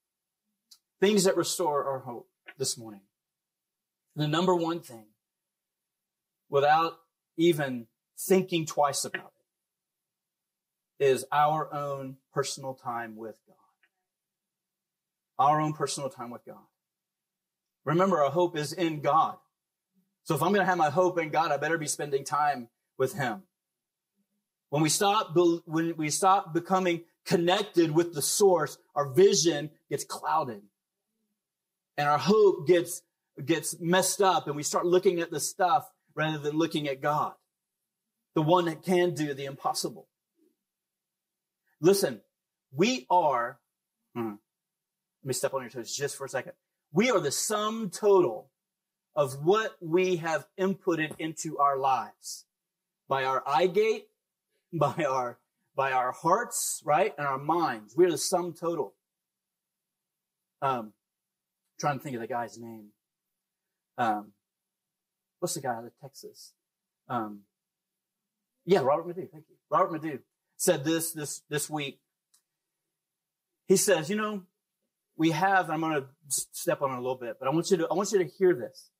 Things 1.00 1.24
that 1.24 1.38
restore 1.38 1.86
our 1.86 2.00
hope 2.00 2.28
this 2.58 2.76
morning. 2.76 3.00
The 4.16 4.26
number 4.26 4.54
one 4.54 4.80
thing, 4.80 5.04
without 6.48 6.94
even 7.36 7.86
thinking 8.18 8.64
twice 8.64 9.04
about 9.04 9.32
it, 10.98 11.04
is 11.04 11.26
our 11.30 11.72
own 11.72 12.16
personal 12.32 12.74
time 12.74 13.16
with 13.16 13.36
God. 13.46 13.56
Our 15.38 15.60
own 15.60 15.74
personal 15.74 16.08
time 16.08 16.30
with 16.30 16.46
God. 16.46 16.64
Remember, 17.84 18.22
our 18.22 18.30
hope 18.30 18.56
is 18.56 18.72
in 18.72 19.00
God. 19.00 19.36
So 20.24 20.34
if 20.34 20.42
I'm 20.42 20.48
going 20.48 20.60
to 20.60 20.66
have 20.66 20.78
my 20.78 20.90
hope 20.90 21.18
in 21.18 21.28
God, 21.28 21.52
I 21.52 21.58
better 21.58 21.78
be 21.78 21.86
spending 21.86 22.24
time 22.24 22.68
with 22.98 23.14
Him. 23.14 23.42
When 24.70 24.82
we 24.82 24.88
stop, 24.88 25.36
when 25.66 25.94
we 25.96 26.10
stop 26.10 26.52
becoming 26.52 27.02
connected 27.26 27.92
with 27.92 28.14
the 28.14 28.22
source, 28.22 28.78
our 28.94 29.08
vision 29.08 29.70
gets 29.90 30.04
clouded 30.04 30.62
and 31.96 32.08
our 32.08 32.18
hope 32.18 32.66
gets, 32.66 33.02
gets 33.44 33.78
messed 33.80 34.22
up 34.22 34.46
and 34.46 34.56
we 34.56 34.62
start 34.62 34.86
looking 34.86 35.20
at 35.20 35.30
the 35.30 35.40
stuff 35.40 35.90
rather 36.14 36.38
than 36.38 36.56
looking 36.56 36.88
at 36.88 37.00
God, 37.00 37.32
the 38.34 38.42
one 38.42 38.66
that 38.66 38.82
can 38.82 39.14
do 39.14 39.34
the 39.34 39.44
impossible. 39.44 40.08
Listen, 41.80 42.22
we 42.72 43.06
are, 43.10 43.58
hmm, 44.14 44.30
let 44.30 45.28
me 45.28 45.34
step 45.34 45.54
on 45.54 45.62
your 45.62 45.70
toes 45.70 45.94
just 45.94 46.16
for 46.16 46.24
a 46.24 46.28
second. 46.28 46.52
We 46.92 47.10
are 47.10 47.20
the 47.20 47.32
sum 47.32 47.90
total 47.90 48.50
of 49.14 49.44
what 49.44 49.76
we 49.80 50.16
have 50.16 50.46
inputted 50.58 51.14
into 51.18 51.58
our 51.58 51.76
lives 51.76 52.46
by 53.08 53.24
our 53.24 53.42
eye 53.46 53.66
gate 53.66 54.06
by 54.72 55.04
our 55.04 55.38
by 55.74 55.92
our 55.92 56.12
hearts, 56.12 56.82
right, 56.86 57.14
and 57.18 57.26
our 57.26 57.38
minds. 57.38 57.94
We're 57.94 58.10
the 58.10 58.18
sum 58.18 58.54
total. 58.54 58.94
Um, 60.62 60.94
trying 61.78 61.98
to 61.98 62.02
think 62.02 62.14
of 62.14 62.22
the 62.22 62.26
guy's 62.26 62.58
name. 62.58 62.88
Um, 63.98 64.32
what's 65.38 65.54
the 65.54 65.60
guy 65.60 65.74
out 65.74 65.84
of 65.84 65.92
Texas? 66.00 66.52
Um, 67.08 67.40
yeah, 68.64 68.80
Robert 68.80 69.06
Madu. 69.06 69.28
Thank 69.32 69.44
you. 69.48 69.56
Robert 69.70 69.92
Madu 69.92 70.18
said 70.56 70.84
this 70.84 71.12
this 71.12 71.42
this 71.48 71.70
week. 71.70 72.00
He 73.68 73.76
says, 73.76 74.10
you 74.10 74.16
know, 74.16 74.42
we 75.16 75.30
have. 75.30 75.70
I'm 75.70 75.80
going 75.80 76.00
to 76.00 76.06
step 76.28 76.82
on 76.82 76.90
it 76.90 76.94
a 76.94 77.00
little 77.00 77.16
bit, 77.16 77.36
but 77.38 77.48
I 77.48 77.52
want 77.52 77.70
you 77.70 77.76
to 77.78 77.88
I 77.90 77.94
want 77.94 78.12
you 78.12 78.18
to 78.18 78.24
hear 78.24 78.54
this. 78.54 78.90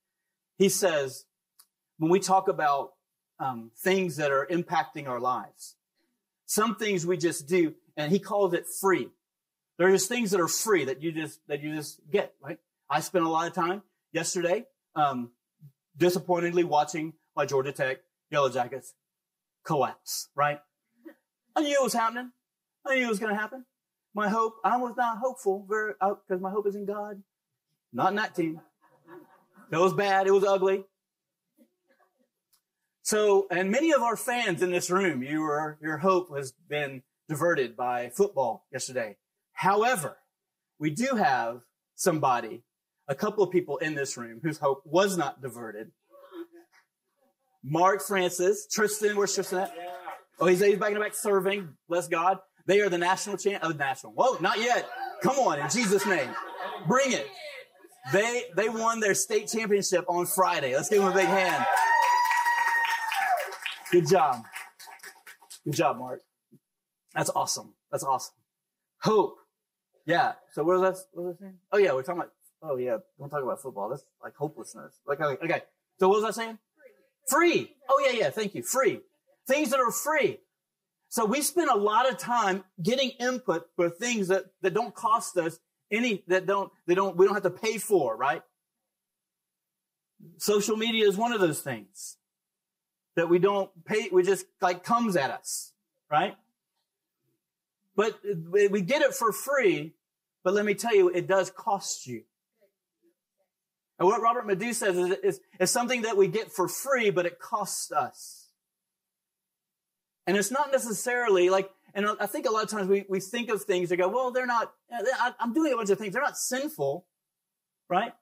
He 0.59 0.69
says, 0.69 1.27
when 1.99 2.11
we 2.11 2.21
talk 2.21 2.49
about 2.49 2.93
um, 3.39 3.71
things 3.77 4.17
that 4.17 4.31
are 4.31 4.47
impacting 4.47 5.09
our 5.09 5.21
lives. 5.21 5.77
Some 6.47 6.77
things 6.77 7.07
we 7.07 7.17
just 7.17 7.49
do, 7.49 7.75
and 7.97 8.13
he 8.13 8.19
calls 8.19 8.55
it 8.55 8.67
free. 8.81 9.09
There 9.79 9.89
are 9.89 9.93
just 9.93 10.09
things 10.09 10.31
that 10.31 10.41
are 10.41 10.49
free 10.49 10.85
that 10.85 11.03
you 11.03 11.13
just 11.13 11.41
that 11.49 11.63
you 11.63 11.75
just 11.75 12.01
get. 12.11 12.35
Right? 12.41 12.59
I 12.89 13.01
spent 13.01 13.25
a 13.25 13.29
lot 13.29 13.49
of 13.49 13.53
time 13.53 13.83
yesterday, 14.13 14.65
um, 14.97 15.31
disappointedly 15.97 16.65
watching 16.65 17.13
my 17.37 17.47
Georgia 17.47 17.73
Tech 17.73 17.99
Yellow 18.31 18.49
Jackets 18.49 18.95
collapse. 19.65 20.29
Right? 20.35 20.59
I 21.55 21.63
knew 21.63 21.75
it 21.75 21.83
was 21.83 21.93
happening. 21.93 22.33
I 22.85 22.97
knew 22.97 23.07
it 23.07 23.09
was 23.09 23.19
going 23.19 23.35
to 23.35 23.41
happen. 23.41 23.65
My 24.15 24.29
hope, 24.29 24.55
I 24.65 24.77
was 24.79 24.95
not 24.97 25.19
hopeful 25.19 25.67
because 25.69 25.95
uh, 26.31 26.37
my 26.39 26.51
hope 26.51 26.67
is 26.67 26.75
in 26.75 26.87
God, 26.87 27.23
not 27.93 28.11
in 28.11 28.17
that 28.17 28.35
team. 28.35 28.61
It 29.71 29.77
was 29.77 29.93
bad. 29.93 30.27
It 30.27 30.31
was 30.31 30.45
ugly. 30.45 30.85
So, 33.03 33.47
and 33.51 33.71
many 33.71 33.93
of 33.93 34.03
our 34.03 34.17
fans 34.17 34.63
in 34.63 34.71
this 34.71 34.91
room, 34.91 35.23
you 35.23 35.41
were, 35.41 35.79
your 35.81 35.99
hope 35.99 36.35
has 36.37 36.53
been 36.53 37.03
diverted 37.29 37.77
by 37.77 38.11
football 38.11 38.67
yesterday. 38.73 39.17
However, 39.53 40.17
we 40.79 40.91
do 40.91 41.17
have 41.17 41.61
somebody, 41.95 42.65
a 43.09 43.14
couple 43.14 43.45
of 43.45 43.51
people 43.51 43.77
in 43.79 43.95
this 43.95 44.16
room 44.16 44.40
whose 44.42 44.59
hope 44.59 44.83
was 44.85 45.16
not 45.16 45.40
diverted. 45.40 45.90
Mark 47.62 48.03
Francis, 48.03 48.66
Tristan, 48.71 49.16
where's 49.16 49.35
Tristan 49.35 49.61
at? 49.61 49.73
Oh, 50.38 50.47
he's, 50.47 50.61
he's 50.61 50.79
back 50.79 50.88
in 50.88 50.95
the 50.95 51.01
back 51.01 51.14
serving. 51.14 51.71
Bless 51.88 52.09
God. 52.09 52.38
They 52.66 52.81
are 52.81 52.88
the 52.88 52.99
national 52.99 53.37
champ 53.37 53.62
of 53.62 53.73
oh, 53.73 53.77
national. 53.77 54.12
Whoa, 54.12 54.38
not 54.40 54.59
yet. 54.59 54.88
Come 55.23 55.37
on, 55.38 55.59
in 55.61 55.69
Jesus' 55.71 56.05
name. 56.07 56.29
Bring 56.87 57.12
it. 57.12 57.27
They, 58.12 58.45
they 58.57 58.69
won 58.69 59.01
their 59.01 59.14
state 59.14 59.49
championship 59.49 60.05
on 60.09 60.27
Friday. 60.27 60.75
Let's 60.75 60.88
give 60.88 61.03
them 61.03 61.11
a 61.11 61.14
big 61.14 61.27
hand. 61.27 61.64
Good 63.90 64.09
job. 64.09 64.45
Good 65.64 65.75
job, 65.75 65.99
Mark. 65.99 66.23
That's 67.14 67.31
awesome. 67.31 67.75
That's 67.90 68.05
awesome. 68.05 68.35
Hope. 69.01 69.38
Yeah. 70.05 70.35
So 70.53 70.64
what 70.64 70.81
was 70.81 70.83
that? 70.83 71.05
What 71.12 71.27
was 71.27 71.37
I 71.37 71.40
saying? 71.40 71.59
Oh 71.73 71.79
yeah, 71.79 71.92
we're 71.92 72.03
talking 72.03 72.21
about. 72.21 72.33
Oh 72.62 72.77
yeah, 72.77 72.99
don't 73.19 73.29
talk 73.29 73.42
about 73.42 73.61
football. 73.61 73.88
That's 73.88 74.05
like 74.23 74.35
hopelessness. 74.35 75.01
Like 75.07 75.21
okay. 75.21 75.62
So 75.99 76.09
what 76.09 76.23
was 76.23 76.25
I 76.25 76.31
saying? 76.31 76.59
Free. 77.29 77.64
free. 77.64 77.77
Oh 77.88 78.05
yeah, 78.05 78.19
yeah. 78.19 78.31
Thank 78.31 78.55
you. 78.55 78.62
Free. 78.62 79.01
Things 79.47 79.71
that 79.71 79.81
are 79.81 79.92
free. 79.92 80.40
So 81.09 81.25
we 81.25 81.40
spend 81.40 81.71
a 81.71 81.77
lot 81.77 82.11
of 82.11 82.19
time 82.19 82.64
getting 82.83 83.11
input 83.21 83.66
for 83.77 83.88
things 83.88 84.29
that, 84.29 84.47
that 84.62 84.75
don't 84.75 84.95
cost 84.95 85.37
us 85.37 85.59
any, 85.90 86.25
that 86.29 86.47
don't, 86.47 86.71
they 86.87 86.95
don't, 86.95 87.16
we 87.16 87.25
don't 87.27 87.35
have 87.35 87.45
to 87.45 87.51
pay 87.51 87.79
for, 87.79 88.16
right? 88.16 88.42
Social 90.38 90.77
media 90.77 91.07
is 91.09 91.16
one 91.16 91.33
of 91.33 91.40
those 91.40 91.61
things 91.61 92.16
that 93.14 93.29
we 93.29 93.38
don't 93.38 93.71
pay, 93.85 94.09
we 94.12 94.23
just 94.23 94.47
like 94.61 94.83
comes 94.83 95.16
at 95.16 95.31
us, 95.31 95.73
right? 96.11 96.37
But 97.95 98.19
we 98.51 98.83
get 98.83 99.01
it 99.01 99.14
for 99.14 99.33
free, 99.33 99.95
but 100.45 100.53
let 100.53 100.66
me 100.66 100.75
tell 100.75 100.95
you, 100.95 101.09
it 101.09 101.27
does 101.27 101.51
cost 101.51 102.07
you. 102.07 102.25
And 103.99 104.07
what 104.07 104.21
Robert 104.21 104.47
Madu 104.47 104.73
says 104.73 104.97
is, 104.97 105.17
is, 105.23 105.41
is 105.59 105.71
something 105.71 106.03
that 106.03 106.17
we 106.17 106.29
get 106.29 106.53
for 106.53 106.69
free, 106.69 107.11
but 107.11 107.25
it 107.25 107.39
costs 107.39 107.91
us. 107.91 108.49
And 110.27 110.37
it's 110.37 110.51
not 110.51 110.71
necessarily 110.71 111.49
like, 111.49 111.71
and 111.95 112.07
I 112.21 112.27
think 112.27 112.47
a 112.47 112.51
lot 112.51 112.65
of 112.65 112.69
times 112.69 112.89
we, 112.89 113.05
we 113.09 113.21
think 113.21 113.49
of 113.49 113.63
things 113.63 113.89
that 113.89 113.97
go, 113.97 114.09
well, 114.09 114.31
they're 114.31 114.45
not, 114.45 114.75
I'm 115.41 115.55
doing 115.55 115.73
a 115.73 115.77
bunch 115.77 115.89
of 115.89 115.99
things. 115.99 116.13
They're 116.13 116.23
not 116.23 116.37
sinful, 116.37 117.07
right? 117.89 118.13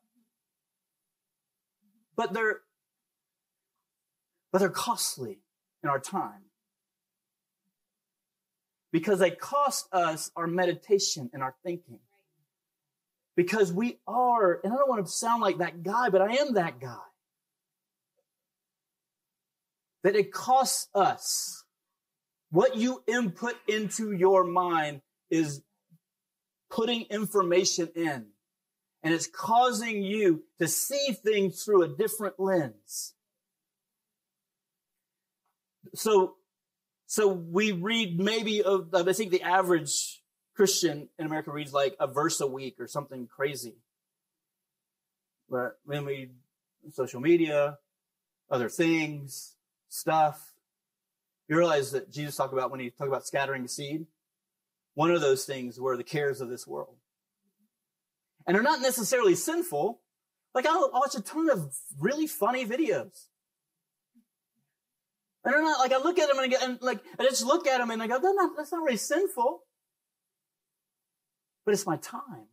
But 2.14 2.32
they're, 2.32 2.60
but 4.52 4.60
they're 4.60 4.68
costly 4.68 5.40
in 5.82 5.88
our 5.90 5.98
time. 5.98 6.42
Because 8.92 9.18
they 9.18 9.32
cost 9.32 9.88
us 9.92 10.30
our 10.36 10.46
meditation 10.46 11.30
and 11.32 11.42
our 11.42 11.56
thinking. 11.64 11.98
Because 13.36 13.72
we 13.72 13.98
are, 14.06 14.60
and 14.62 14.72
I 14.72 14.76
don't 14.76 14.88
want 14.88 15.04
to 15.04 15.10
sound 15.10 15.42
like 15.42 15.58
that 15.58 15.82
guy, 15.82 16.08
but 16.08 16.22
I 16.22 16.34
am 16.36 16.54
that 16.54 16.80
guy. 16.80 16.96
That 20.04 20.14
it 20.14 20.32
costs 20.32 20.88
us. 20.94 21.64
What 22.50 22.76
you 22.76 23.02
input 23.08 23.54
into 23.66 24.12
your 24.12 24.44
mind 24.44 25.00
is 25.30 25.62
putting 26.70 27.02
information 27.10 27.88
in. 27.96 28.26
And 29.02 29.12
it's 29.12 29.26
causing 29.26 30.02
you 30.02 30.44
to 30.60 30.68
see 30.68 31.12
things 31.12 31.62
through 31.62 31.82
a 31.82 31.88
different 31.88 32.38
lens. 32.38 33.14
So, 35.94 36.36
so 37.06 37.28
we 37.28 37.72
read 37.72 38.18
maybe, 38.18 38.64
I 38.64 39.12
think 39.12 39.30
the 39.30 39.42
average 39.42 40.22
Christian 40.54 41.08
in 41.18 41.26
America 41.26 41.50
reads 41.50 41.72
like 41.72 41.96
a 41.98 42.06
verse 42.06 42.40
a 42.40 42.46
week 42.46 42.76
or 42.78 42.86
something 42.86 43.26
crazy. 43.26 43.76
But 45.50 45.78
when 45.84 46.04
we 46.04 46.30
social 46.92 47.20
media, 47.20 47.78
other 48.50 48.68
things, 48.68 49.56
stuff, 49.88 50.52
you 51.48 51.56
realize 51.56 51.92
that 51.92 52.10
Jesus 52.10 52.36
talked 52.36 52.52
about 52.52 52.70
when 52.70 52.80
he 52.80 52.90
talked 52.90 53.08
about 53.08 53.26
scattering 53.26 53.62
the 53.62 53.68
seed. 53.68 54.06
One 54.94 55.10
of 55.10 55.20
those 55.20 55.44
things 55.44 55.80
were 55.80 55.96
the 55.96 56.04
cares 56.04 56.40
of 56.40 56.48
this 56.48 56.66
world. 56.66 56.96
And 58.46 58.54
they're 58.54 58.62
not 58.62 58.80
necessarily 58.80 59.34
sinful. 59.34 60.00
Like 60.54 60.66
I'll 60.66 60.90
watch 60.92 61.16
a 61.16 61.22
ton 61.22 61.50
of 61.50 61.74
really 61.98 62.26
funny 62.26 62.64
videos. 62.64 63.26
And 65.44 65.52
they're 65.52 65.62
not 65.62 65.80
like 65.80 65.92
I 65.92 65.98
look 65.98 66.18
at 66.18 66.28
them 66.28 66.38
and, 66.38 66.46
I 66.46 66.48
get, 66.48 66.62
and 66.62 66.78
like 66.80 67.00
I 67.18 67.24
just 67.24 67.44
look 67.44 67.66
at 67.66 67.78
them 67.78 67.90
and 67.90 68.02
I 68.02 68.06
go, 68.06 68.20
that's 68.20 68.34
not, 68.34 68.50
that's 68.56 68.72
not 68.72 68.82
really 68.82 68.96
sinful 68.96 69.62
but 71.64 71.72
it's 71.72 71.86
my 71.86 71.96
time. 71.96 72.46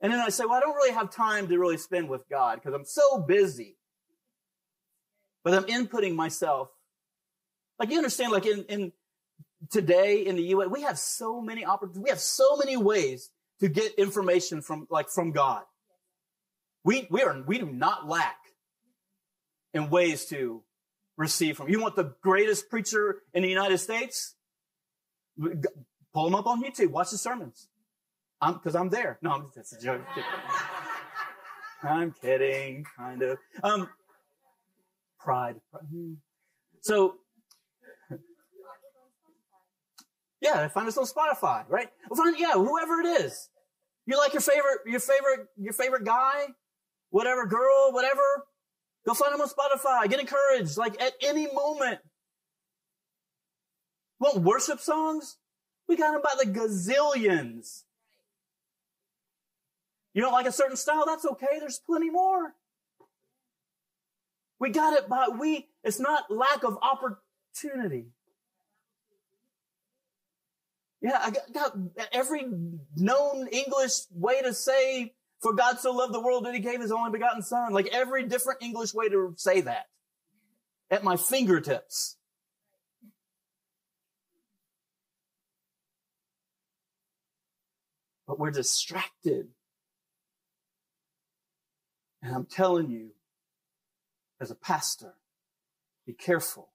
And 0.00 0.12
then 0.12 0.20
I 0.20 0.30
say, 0.30 0.44
well, 0.44 0.54
I 0.54 0.60
don't 0.60 0.74
really 0.74 0.94
have 0.94 1.10
time 1.10 1.48
to 1.48 1.58
really 1.58 1.76
spend 1.76 2.08
with 2.08 2.28
God 2.28 2.56
because 2.56 2.74
I'm 2.74 2.86
so 2.86 3.20
busy. 3.20 3.76
But 5.44 5.54
I'm 5.54 5.64
inputting 5.64 6.14
myself. 6.14 6.68
Like 7.78 7.90
you 7.90 7.98
understand, 7.98 8.32
like 8.32 8.46
in, 8.46 8.64
in 8.64 8.92
today 9.70 10.26
in 10.26 10.36
the 10.36 10.42
U.S., 10.42 10.68
we 10.70 10.82
have 10.82 10.98
so 10.98 11.40
many 11.40 11.64
opportunities. 11.64 12.02
We 12.02 12.10
have 12.10 12.20
so 12.20 12.56
many 12.56 12.76
ways 12.76 13.30
to 13.60 13.68
get 13.68 13.94
information 13.94 14.62
from, 14.62 14.86
like 14.90 15.10
from 15.10 15.32
God. 15.32 15.62
We, 16.84 17.06
we 17.10 17.22
are, 17.22 17.42
we 17.46 17.58
do 17.58 17.70
not 17.70 18.08
lack 18.08 18.36
in 19.74 19.90
ways 19.90 20.26
to 20.26 20.62
receive 21.16 21.58
from. 21.58 21.68
You 21.68 21.80
want 21.80 21.96
the 21.96 22.14
greatest 22.22 22.70
preacher 22.70 23.22
in 23.34 23.42
the 23.42 23.48
United 23.48 23.78
States? 23.78 24.34
Pull 26.12 26.24
them 26.24 26.34
up 26.34 26.46
on 26.46 26.62
YouTube. 26.62 26.90
Watch 26.90 27.10
the 27.10 27.18
sermons. 27.18 27.68
I'm 28.40 28.54
because 28.54 28.74
I'm 28.74 28.88
there. 28.88 29.18
No, 29.22 29.30
I'm, 29.30 29.50
that's 29.54 29.72
a 29.72 29.80
joke. 29.80 30.02
I'm 31.82 32.12
kidding, 32.20 32.84
kind 32.96 33.22
of. 33.22 33.38
Um, 33.62 33.88
pride. 35.18 35.56
So, 36.80 37.16
yeah, 40.40 40.68
find 40.68 40.88
us 40.88 40.98
on 40.98 41.04
Spotify, 41.04 41.64
right? 41.68 41.88
Find 42.14 42.38
yeah, 42.38 42.52
whoever 42.52 43.00
it 43.00 43.22
is. 43.22 43.48
You 44.06 44.18
like 44.18 44.32
your 44.32 44.42
favorite, 44.42 44.80
your 44.86 45.00
favorite, 45.00 45.46
your 45.56 45.72
favorite 45.72 46.04
guy, 46.04 46.46
whatever 47.10 47.46
girl, 47.46 47.92
whatever. 47.92 48.20
Go 49.06 49.14
find 49.14 49.32
them 49.32 49.40
on 49.40 49.48
Spotify. 49.48 50.08
Get 50.10 50.20
encouraged, 50.20 50.76
like 50.76 51.00
at 51.00 51.12
any 51.22 51.46
moment. 51.52 52.00
Want 54.18 54.38
worship 54.42 54.80
songs? 54.80 55.36
We 55.90 55.96
got 55.96 56.12
them 56.12 56.22
by 56.22 56.34
the 56.38 56.48
gazillions. 56.48 57.82
You 60.14 60.22
don't 60.22 60.32
like 60.32 60.46
a 60.46 60.52
certain 60.52 60.76
style? 60.76 61.02
That's 61.04 61.24
okay. 61.24 61.58
There's 61.58 61.80
plenty 61.80 62.10
more. 62.10 62.54
We 64.60 64.70
got 64.70 64.92
it 64.92 65.08
by 65.08 65.30
we, 65.36 65.66
it's 65.82 65.98
not 65.98 66.30
lack 66.30 66.62
of 66.62 66.78
opportunity. 66.80 68.06
Yeah, 71.02 71.18
I 71.20 71.30
got, 71.32 71.52
got 71.52 71.76
every 72.12 72.46
known 72.94 73.48
English 73.48 74.02
way 74.12 74.42
to 74.42 74.54
say, 74.54 75.14
for 75.40 75.54
God 75.54 75.80
so 75.80 75.90
loved 75.90 76.14
the 76.14 76.20
world 76.20 76.44
that 76.46 76.54
he 76.54 76.60
gave 76.60 76.80
his 76.80 76.92
only 76.92 77.10
begotten 77.10 77.42
son. 77.42 77.72
Like 77.72 77.88
every 77.92 78.28
different 78.28 78.62
English 78.62 78.94
way 78.94 79.08
to 79.08 79.34
say 79.36 79.62
that 79.62 79.86
at 80.88 81.02
my 81.02 81.16
fingertips. 81.16 82.16
But 88.30 88.38
we're 88.38 88.52
distracted. 88.52 89.48
And 92.22 92.32
I'm 92.32 92.46
telling 92.46 92.88
you, 92.88 93.08
as 94.40 94.52
a 94.52 94.54
pastor, 94.54 95.14
be 96.06 96.12
careful 96.12 96.68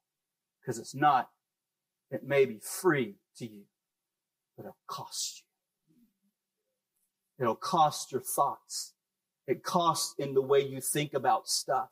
because 0.59 0.77
it's 0.79 0.93
not, 0.93 1.29
it 2.11 2.25
may 2.25 2.43
be 2.43 2.59
free 2.59 3.15
to 3.37 3.45
you, 3.45 3.61
but 4.57 4.63
it'll 4.63 4.75
cost 4.85 5.43
you. 7.39 7.45
It'll 7.45 7.55
cost 7.55 8.11
your 8.11 8.19
thoughts. 8.19 8.91
It 9.47 9.63
costs 9.63 10.13
in 10.17 10.33
the 10.33 10.41
way 10.41 10.59
you 10.59 10.81
think 10.81 11.13
about 11.13 11.47
stuff. 11.47 11.91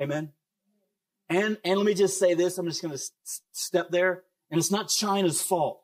Amen. 0.00 0.28
And, 1.28 1.58
and 1.64 1.78
let 1.78 1.84
me 1.84 1.94
just 1.94 2.16
say 2.16 2.34
this. 2.34 2.58
I'm 2.58 2.66
just 2.68 2.80
going 2.80 2.96
to 2.96 3.02
step 3.50 3.90
there. 3.90 4.22
And 4.52 4.60
it's 4.60 4.70
not 4.70 4.88
China's 4.88 5.42
fault. 5.42 5.80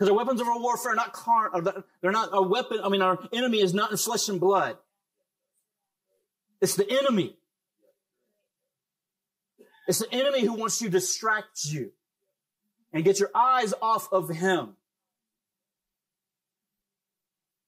Because 0.00 0.12
our 0.12 0.16
weapons 0.16 0.40
of 0.40 0.48
our 0.48 0.58
warfare 0.58 0.92
are 0.92 0.94
not 0.94 1.12
carnal. 1.12 1.68
Uh, 1.68 1.82
they're 2.00 2.10
not 2.10 2.32
our 2.32 2.42
weapon. 2.42 2.80
I 2.82 2.88
mean, 2.88 3.02
our 3.02 3.18
enemy 3.34 3.60
is 3.60 3.74
not 3.74 3.90
in 3.90 3.98
flesh 3.98 4.30
and 4.30 4.40
blood. 4.40 4.78
It's 6.62 6.74
the 6.74 6.90
enemy. 6.90 7.36
It's 9.86 9.98
the 9.98 10.10
enemy 10.10 10.40
who 10.40 10.54
wants 10.54 10.78
to 10.78 10.88
distract 10.88 11.66
you 11.66 11.92
and 12.94 13.04
get 13.04 13.20
your 13.20 13.30
eyes 13.34 13.74
off 13.82 14.10
of 14.10 14.30
him. 14.30 14.70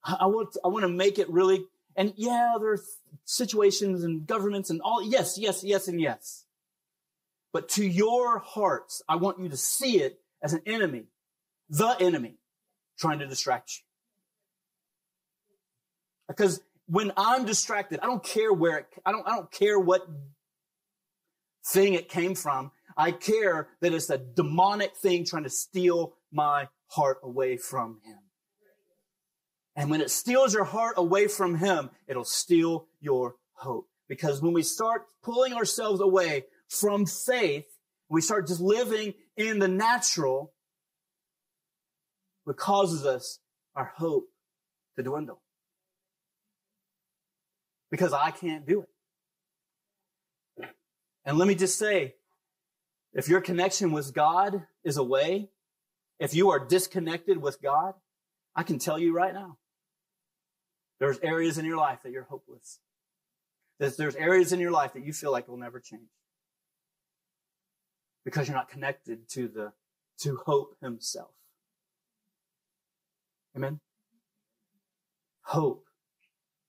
I 0.03 0.25
want, 0.25 0.57
I 0.65 0.69
want 0.69 0.85
to 0.85 0.89
make 0.89 1.19
it 1.19 1.29
really, 1.29 1.67
and 1.97 2.15
yeah, 2.17 2.55
there 2.59 2.73
are 2.73 2.81
situations 3.27 4.05
and 4.05 4.27
governments 4.27 4.71
and 4.71 4.81
all, 4.81 5.03
yes, 5.03 5.37
yes, 5.37 5.63
yes, 5.63 5.87
and 5.87 6.01
yes. 6.01 6.47
But 7.53 7.69
to 7.71 7.87
your 7.87 8.39
hearts, 8.39 9.03
I 9.07 9.17
want 9.17 9.39
you 9.39 9.51
to 9.51 9.57
see 9.59 10.01
it 10.01 10.19
as 10.43 10.55
an 10.55 10.63
enemy 10.65 11.09
the 11.69 11.97
enemy 12.01 12.39
trying 12.99 13.19
to 13.21 13.27
distract 13.27 13.71
you. 13.73 13.83
Because 16.29 16.61
when 16.87 17.13
I'm 17.17 17.45
distracted, 17.45 18.01
I 18.03 18.07
don't 18.07 18.23
care 18.23 18.53
where 18.53 18.79
it, 18.79 18.87
I 19.05 19.13
don't, 19.13 19.27
I 19.27 19.37
don't 19.37 19.51
care 19.51 19.79
what 19.79 20.07
thing 21.67 21.95
it 21.95 22.09
came 22.09 22.35
from. 22.35 22.71
I 22.97 23.13
care 23.13 23.69
that 23.81 23.93
it's 23.93 24.11
a 24.11 24.19
demonic 24.19 24.97
thing 24.97 25.25
trying 25.25 25.45
to 25.45 25.51
steal 25.51 26.15
my 26.31 26.69
heart 26.89 27.19
away 27.23 27.57
from 27.57 28.01
him. 28.05 28.19
And 29.75 29.91
when 29.91 30.01
it 30.03 30.11
steals 30.11 30.53
your 30.53 30.65
heart 30.65 30.95
away 30.99 31.29
from 31.29 31.57
him, 31.57 31.91
it'll 32.07 32.25
steal 32.25 32.89
your 33.01 33.37
hope. 33.55 33.89
Because 34.09 34.43
when 34.43 34.53
we 34.53 34.63
start 34.63 35.07
pulling 35.23 35.55
ourselves 35.55 36.01
away 36.01 36.45
from 36.69 37.07
faith, 37.07 37.65
we 38.11 38.21
start 38.21 38.47
just 38.47 38.61
living 38.61 39.15
in 39.37 39.59
the 39.59 39.69
natural, 39.69 40.53
what 42.45 42.57
causes 42.57 43.05
us 43.07 43.39
our 43.75 43.93
hope 43.97 44.29
to 44.97 45.03
dwindle. 45.03 45.41
Because 47.91 48.13
I 48.13 48.31
can't 48.31 48.67
do 48.67 48.83
it. 48.83 48.89
And 51.25 51.39
let 51.39 51.47
me 51.47 51.55
just 51.55 51.79
say, 51.79 52.15
if 53.13 53.29
your 53.29 53.41
connection 53.41 53.93
with 53.93 54.13
God 54.13 54.67
is 54.83 54.97
away, 54.97 55.51
if 56.19 56.35
you 56.35 56.51
are 56.51 56.59
disconnected 56.59 57.39
with 57.41 57.61
God, 57.63 57.95
I 58.57 58.63
can 58.63 58.79
tell 58.79 58.99
you 58.99 59.15
right 59.15 59.33
now, 59.33 59.59
there's 60.99 61.19
areas 61.21 61.59
in 61.59 61.65
your 61.65 61.77
life 61.77 62.01
that 62.05 62.13
you're 62.13 62.25
hopeless. 62.25 62.79
There's, 63.79 63.97
there's 63.97 64.17
areas 64.17 64.53
in 64.53 64.61
your 64.61 64.71
life 64.71 64.93
that 64.95 65.05
you 65.05 65.13
feel 65.13 65.33
like 65.33 65.49
will 65.49 65.57
never 65.57 65.81
change. 65.81 66.09
Because 68.25 68.47
you're 68.47 68.57
not 68.57 68.69
connected 68.69 69.29
to 69.31 69.49
the, 69.49 69.73
to 70.21 70.37
hope 70.47 70.77
himself. 70.81 71.31
Amen. 73.57 73.81
Hope. 75.43 75.85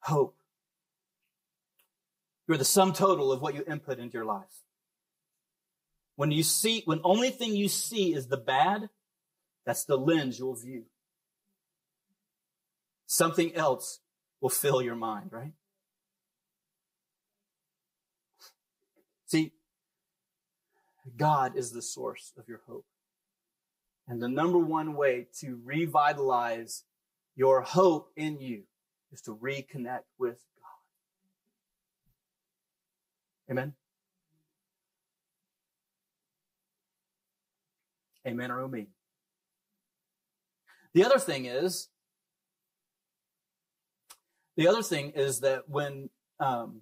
Hope. 0.01 0.35
You're 2.47 2.57
the 2.57 2.65
sum 2.65 2.93
total 2.93 3.31
of 3.31 3.41
what 3.41 3.55
you 3.55 3.63
input 3.65 3.99
into 3.99 4.13
your 4.13 4.25
life. 4.25 4.63
When 6.15 6.31
you 6.31 6.43
see, 6.43 6.83
when 6.85 6.99
only 7.03 7.29
thing 7.29 7.55
you 7.55 7.69
see 7.69 8.13
is 8.13 8.27
the 8.27 8.37
bad, 8.37 8.89
that's 9.65 9.85
the 9.85 9.97
lens 9.97 10.37
you'll 10.37 10.55
view. 10.55 10.83
Something 13.07 13.55
else 13.55 13.99
will 14.41 14.49
fill 14.49 14.81
your 14.81 14.95
mind, 14.95 15.29
right? 15.31 15.53
See, 19.25 19.53
God 21.17 21.57
is 21.57 21.71
the 21.71 21.81
source 21.81 22.33
of 22.37 22.47
your 22.47 22.61
hope. 22.67 22.85
And 24.07 24.21
the 24.21 24.27
number 24.27 24.57
one 24.57 24.95
way 24.95 25.27
to 25.39 25.59
revitalize 25.63 26.83
your 27.35 27.61
hope 27.61 28.11
in 28.15 28.39
you 28.39 28.63
is 29.11 29.21
to 29.21 29.35
reconnect 29.35 30.03
with 30.17 30.39
God. 33.47 33.51
Amen. 33.51 33.73
Amen 38.25 38.51
or 38.51 38.67
me. 38.67 38.87
The 40.93 41.03
other 41.05 41.19
thing 41.19 41.45
is, 41.45 41.89
the 44.55 44.67
other 44.67 44.83
thing 44.83 45.11
is 45.15 45.39
that 45.39 45.67
when, 45.67 46.09
um, 46.39 46.81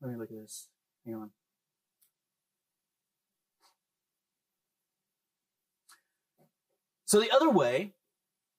let 0.00 0.10
me 0.10 0.16
look 0.16 0.30
at 0.30 0.36
this. 0.36 0.68
Hang 1.04 1.14
on. 1.16 1.30
So 7.10 7.18
the 7.18 7.32
other 7.32 7.50
way 7.50 7.94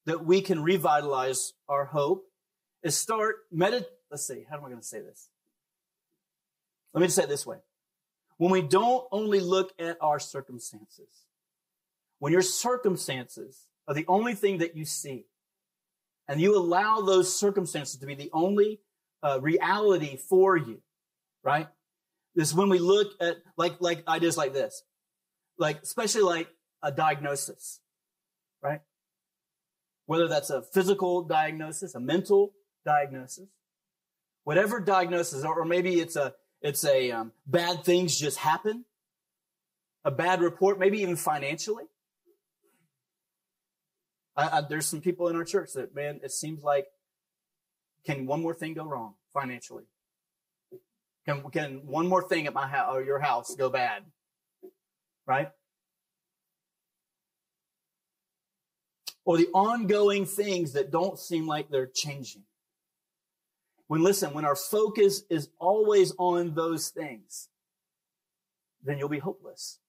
that 0.06 0.26
we 0.26 0.42
can 0.42 0.62
revitalize 0.62 1.54
our 1.70 1.86
hope 1.86 2.26
is 2.84 2.98
start 2.98 3.50
medit. 3.56 3.86
Let's 4.10 4.28
see. 4.28 4.46
How 4.50 4.58
am 4.58 4.66
I 4.66 4.68
going 4.68 4.82
to 4.82 4.86
say 4.86 5.00
this? 5.00 5.30
Let 6.94 7.00
me 7.00 7.08
just 7.08 7.16
say 7.16 7.24
it 7.24 7.30
this 7.30 7.46
way. 7.46 7.60
When 8.36 8.52
we 8.52 8.62
don't 8.62 9.08
only 9.10 9.40
look 9.40 9.72
at 9.80 9.96
our 10.02 10.20
circumstances, 10.20 11.28
when 12.20 12.34
your 12.34 12.42
circumstances 12.42 13.68
are 13.88 13.94
the 13.94 14.04
only 14.10 14.34
thing 14.34 14.58
that 14.58 14.76
you 14.76 14.84
see, 14.84 15.28
and 16.28 16.42
you 16.42 16.58
allow 16.58 17.00
those 17.00 17.34
circumstances 17.34 18.02
to 18.02 18.06
be 18.06 18.16
the 18.16 18.32
only 18.34 18.82
uh, 19.24 19.40
reality 19.42 20.18
for 20.18 20.58
you, 20.58 20.82
right? 21.42 21.70
This 22.36 22.50
is 22.50 22.54
when 22.54 22.68
we 22.68 22.80
look 22.80 23.14
at 23.22 23.38
like 23.56 23.80
like 23.80 24.06
ideas 24.10 24.36
like 24.36 24.52
this, 24.52 24.84
like 25.58 25.82
especially 25.84 26.24
like 26.24 26.50
a 26.84 26.92
diagnosis? 26.92 27.81
Whether 30.12 30.28
that's 30.28 30.50
a 30.50 30.62
physical 30.62 31.24
diagnosis, 31.24 31.96
a 31.96 32.00
mental 32.02 32.52
diagnosis, 32.84 33.48
whatever 34.44 34.82
diagnosis, 34.82 35.46
or, 35.46 35.64
maybe 35.64 36.02
it's 36.02 36.18
a 36.18 36.34
it's 36.62 36.84
a 36.84 37.12
um, 37.12 37.32
bad 37.48 37.86
things 37.86 38.20
just 38.20 38.38
happen, 38.40 38.84
a 40.04 40.12
bad 40.12 40.42
report, 40.42 40.78
maybe 40.78 41.02
even 41.02 41.16
financially. 41.16 41.86
I, 44.36 44.58
I, 44.58 44.62
there's 44.68 44.86
some 44.86 45.00
people 45.00 45.30
in 45.30 45.38
our 45.38 45.46
church 45.46 45.72
that 45.76 45.96
man, 45.96 46.20
it 46.22 46.34
seems 46.34 46.62
like 46.62 46.88
can 48.06 48.26
one 48.26 48.42
more 48.42 48.54
thing 48.54 48.74
go 48.74 48.84
wrong 48.84 49.14
financially? 49.32 49.86
Can, 51.26 51.42
can 51.52 51.88
one 51.88 52.10
more 52.10 52.28
thing 52.28 52.48
at 52.48 52.54
my 52.54 52.68
house 52.68 52.94
or 52.94 53.02
your 53.02 53.20
house 53.20 53.56
go 53.56 53.70
bad? 53.70 54.04
Right? 55.26 55.52
Or 59.26 59.38
the 59.38 59.50
ongoing 59.54 60.26
things 60.26 60.74
that 60.74 60.92
don't 60.92 61.20
seem 61.20 61.48
like 61.48 61.70
they're 61.70 61.86
changing. 61.88 62.44
When 63.88 64.02
listen, 64.02 64.34
when 64.34 64.46
our 64.46 64.56
focus 64.56 65.24
is 65.30 65.50
always 65.60 66.14
on 66.18 66.54
those 66.54 66.90
things, 66.90 67.50
then 68.84 68.98
you'll 68.98 69.10
be 69.10 69.20
hopeless. 69.20 69.80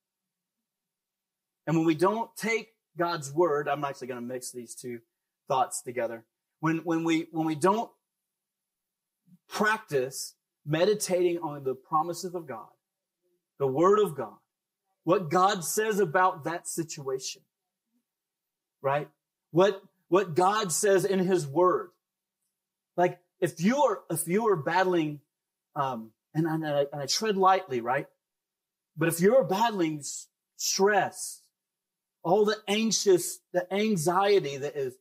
And 1.66 1.77
when 1.77 1.87
we 1.87 1.95
don't 1.95 2.35
take 2.37 2.71
God's 2.99 3.33
word, 3.33 3.68
I'm 3.68 3.85
actually 3.85 4.09
going 4.09 4.21
to 4.21 4.27
mix 4.27 4.51
these 4.51 4.75
two 4.75 5.01
thoughts 5.49 5.83
together. 5.83 6.25
When, 6.61 6.79
when 6.79 7.05
we, 7.05 7.29
when 7.31 7.47
we 7.47 7.55
don't 7.55 7.90
practice 9.49 10.35
meditating 10.66 11.38
on 11.38 11.64
the 11.64 11.75
promises 11.75 12.35
of 12.35 12.47
God, 12.47 12.68
the 13.59 13.66
word 13.66 13.99
of 13.99 14.16
God, 14.16 14.35
what 15.05 15.31
God 15.31 15.64
says 15.64 16.01
about 16.01 16.45
that 16.45 16.68
situation, 16.68 17.42
right? 18.81 19.09
What, 19.53 19.81
what 20.09 20.35
God 20.35 20.73
says 20.73 21.05
in 21.05 21.21
his 21.21 21.47
word. 21.47 21.91
Like 22.97 23.21
if 23.41 23.62
you 23.62 23.83
are, 23.85 24.01
if 24.11 24.27
you 24.27 24.49
are 24.49 24.57
battling, 24.57 25.21
um, 25.77 26.11
and, 26.35 26.49
I, 26.49 26.87
and 26.93 27.01
I 27.01 27.07
tread 27.07 27.37
lightly, 27.37 27.81
right? 27.81 28.07
But 28.97 29.09
if 29.09 29.21
you're 29.21 29.45
battling 29.45 30.03
stress, 30.57 31.43
all 32.23 32.45
the 32.45 32.57
anxious, 32.67 33.38
the 33.53 33.73
anxiety 33.73 34.57
that 34.57 34.77
is 34.77 34.95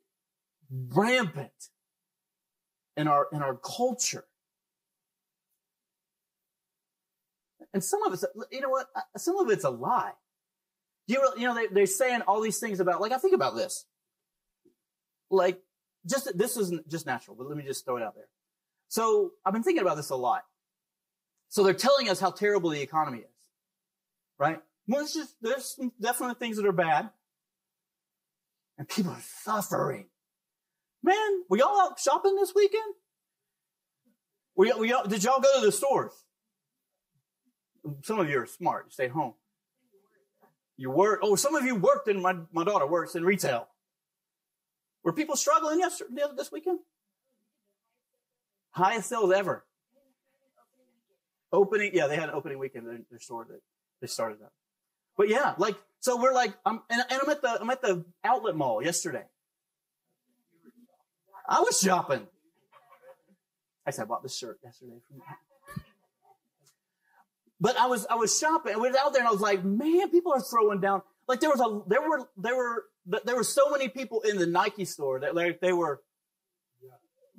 rampant 0.69 1.51
in 2.95 3.07
our, 3.07 3.27
in 3.33 3.41
our 3.41 3.55
culture, 3.55 4.25
And 7.73 7.83
some 7.83 8.03
of 8.03 8.13
it's, 8.13 8.25
you 8.51 8.61
know 8.61 8.69
what? 8.69 8.87
Some 9.17 9.37
of 9.37 9.49
it's 9.49 9.63
a 9.63 9.69
lie. 9.69 10.11
You, 11.07 11.25
you 11.37 11.47
know, 11.47 11.55
they, 11.55 11.67
they're 11.67 11.85
saying 11.85 12.21
all 12.21 12.41
these 12.41 12.59
things 12.59 12.79
about, 12.79 13.01
like, 13.01 13.11
I 13.11 13.17
think 13.17 13.33
about 13.33 13.55
this. 13.55 13.85
Like, 15.31 15.61
just, 16.05 16.37
this 16.37 16.57
isn't 16.57 16.87
just 16.89 17.05
natural, 17.05 17.35
but 17.35 17.47
let 17.47 17.57
me 17.57 17.63
just 17.63 17.85
throw 17.85 17.97
it 17.97 18.03
out 18.03 18.15
there. 18.15 18.27
So 18.87 19.31
I've 19.45 19.53
been 19.53 19.63
thinking 19.63 19.81
about 19.81 19.95
this 19.95 20.09
a 20.09 20.15
lot. 20.15 20.43
So 21.49 21.63
they're 21.63 21.73
telling 21.73 22.09
us 22.09 22.19
how 22.19 22.31
terrible 22.31 22.69
the 22.69 22.81
economy 22.81 23.19
is, 23.19 23.25
right? 24.37 24.59
Well, 24.87 25.01
it's 25.01 25.13
just, 25.13 25.35
there's 25.41 25.75
some 25.75 25.91
definite 25.99 26.39
things 26.39 26.57
that 26.57 26.65
are 26.65 26.71
bad. 26.71 27.09
And 28.77 28.87
people 28.87 29.11
are 29.11 29.21
suffering. 29.43 30.07
Man, 31.03 31.43
were 31.49 31.57
y'all 31.57 31.79
out 31.79 31.99
shopping 31.99 32.35
this 32.35 32.53
weekend? 32.55 32.93
We, 34.55 34.73
we, 34.73 34.93
did 35.07 35.23
y'all 35.23 35.39
go 35.39 35.59
to 35.59 35.65
the 35.65 35.71
stores? 35.71 36.11
Some 38.03 38.19
of 38.19 38.29
you 38.29 38.39
are 38.39 38.45
smart. 38.45 38.93
You 38.99 39.09
home. 39.09 39.33
You 40.77 40.89
work. 40.89 41.19
Oh, 41.21 41.35
some 41.35 41.55
of 41.55 41.63
you 41.63 41.75
worked 41.75 42.07
in 42.07 42.21
my, 42.21 42.35
my 42.51 42.63
daughter 42.63 42.87
works 42.87 43.15
in 43.15 43.23
retail. 43.23 43.67
Were 45.03 45.13
people 45.13 45.35
struggling 45.35 45.79
yesterday, 45.79 46.21
this 46.35 46.51
weekend? 46.51 46.79
Highest 48.71 49.09
sales 49.09 49.31
ever. 49.31 49.65
Opening, 51.51 51.91
yeah, 51.93 52.07
they 52.07 52.15
had 52.15 52.29
an 52.29 52.35
opening 52.35 52.59
weekend 52.59 52.87
in 52.87 53.05
their 53.09 53.19
store 53.19 53.45
that 53.49 53.61
they 53.99 54.07
started 54.07 54.39
that. 54.39 54.51
But 55.17 55.27
yeah, 55.27 55.55
like, 55.57 55.75
so 55.99 56.21
we're 56.21 56.33
like, 56.33 56.53
I'm, 56.65 56.81
and, 56.89 57.03
and 57.09 57.21
I'm 57.21 57.29
at 57.29 57.41
the, 57.41 57.59
I'm 57.59 57.69
at 57.69 57.81
the 57.81 58.05
outlet 58.23 58.55
mall 58.55 58.81
yesterday. 58.81 59.25
I 61.47 61.59
was 61.59 61.79
shopping. 61.79 62.27
I 63.85 63.91
said, 63.91 64.03
I 64.03 64.05
bought 64.05 64.23
this 64.23 64.37
shirt 64.37 64.59
yesterday 64.63 65.01
from 65.07 65.21
but 67.59 67.77
I 67.77 67.85
was, 67.85 68.07
I 68.09 68.15
was 68.15 68.37
shopping 68.37 68.73
and 68.73 68.81
we 68.81 68.89
was 68.89 68.97
out 68.97 69.13
there 69.13 69.21
and 69.21 69.27
I 69.27 69.31
was 69.31 69.39
like, 69.39 69.63
man, 69.63 70.09
people 70.09 70.33
are 70.33 70.41
throwing 70.41 70.81
down. 70.81 71.03
Like 71.27 71.41
there 71.41 71.51
was 71.51 71.61
a, 71.61 71.87
there 71.87 72.01
were, 72.01 72.27
there 72.35 72.55
were, 72.55 72.85
there 73.05 73.35
were 73.35 73.43
so 73.43 73.69
many 73.69 73.89
people 73.89 74.21
in 74.21 74.37
the 74.37 74.45
Nike 74.45 74.85
store 74.85 75.19
that 75.21 75.35
like 75.35 75.59
they 75.59 75.73
were, 75.73 76.01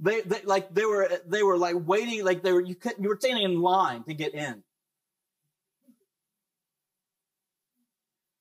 they, 0.01 0.20
they 0.22 0.43
like 0.43 0.74
they 0.74 0.84
were, 0.84 1.09
they 1.26 1.43
were 1.43 1.57
like 1.57 1.76
waiting, 1.78 2.24
like 2.24 2.43
they 2.43 2.53
were, 2.53 2.61
you 2.61 2.74
could, 2.74 2.95
you 2.99 3.09
were 3.09 3.18
standing 3.18 3.45
in 3.45 3.61
line 3.61 4.03
to 4.05 4.14
get 4.14 4.34
in. 4.34 4.62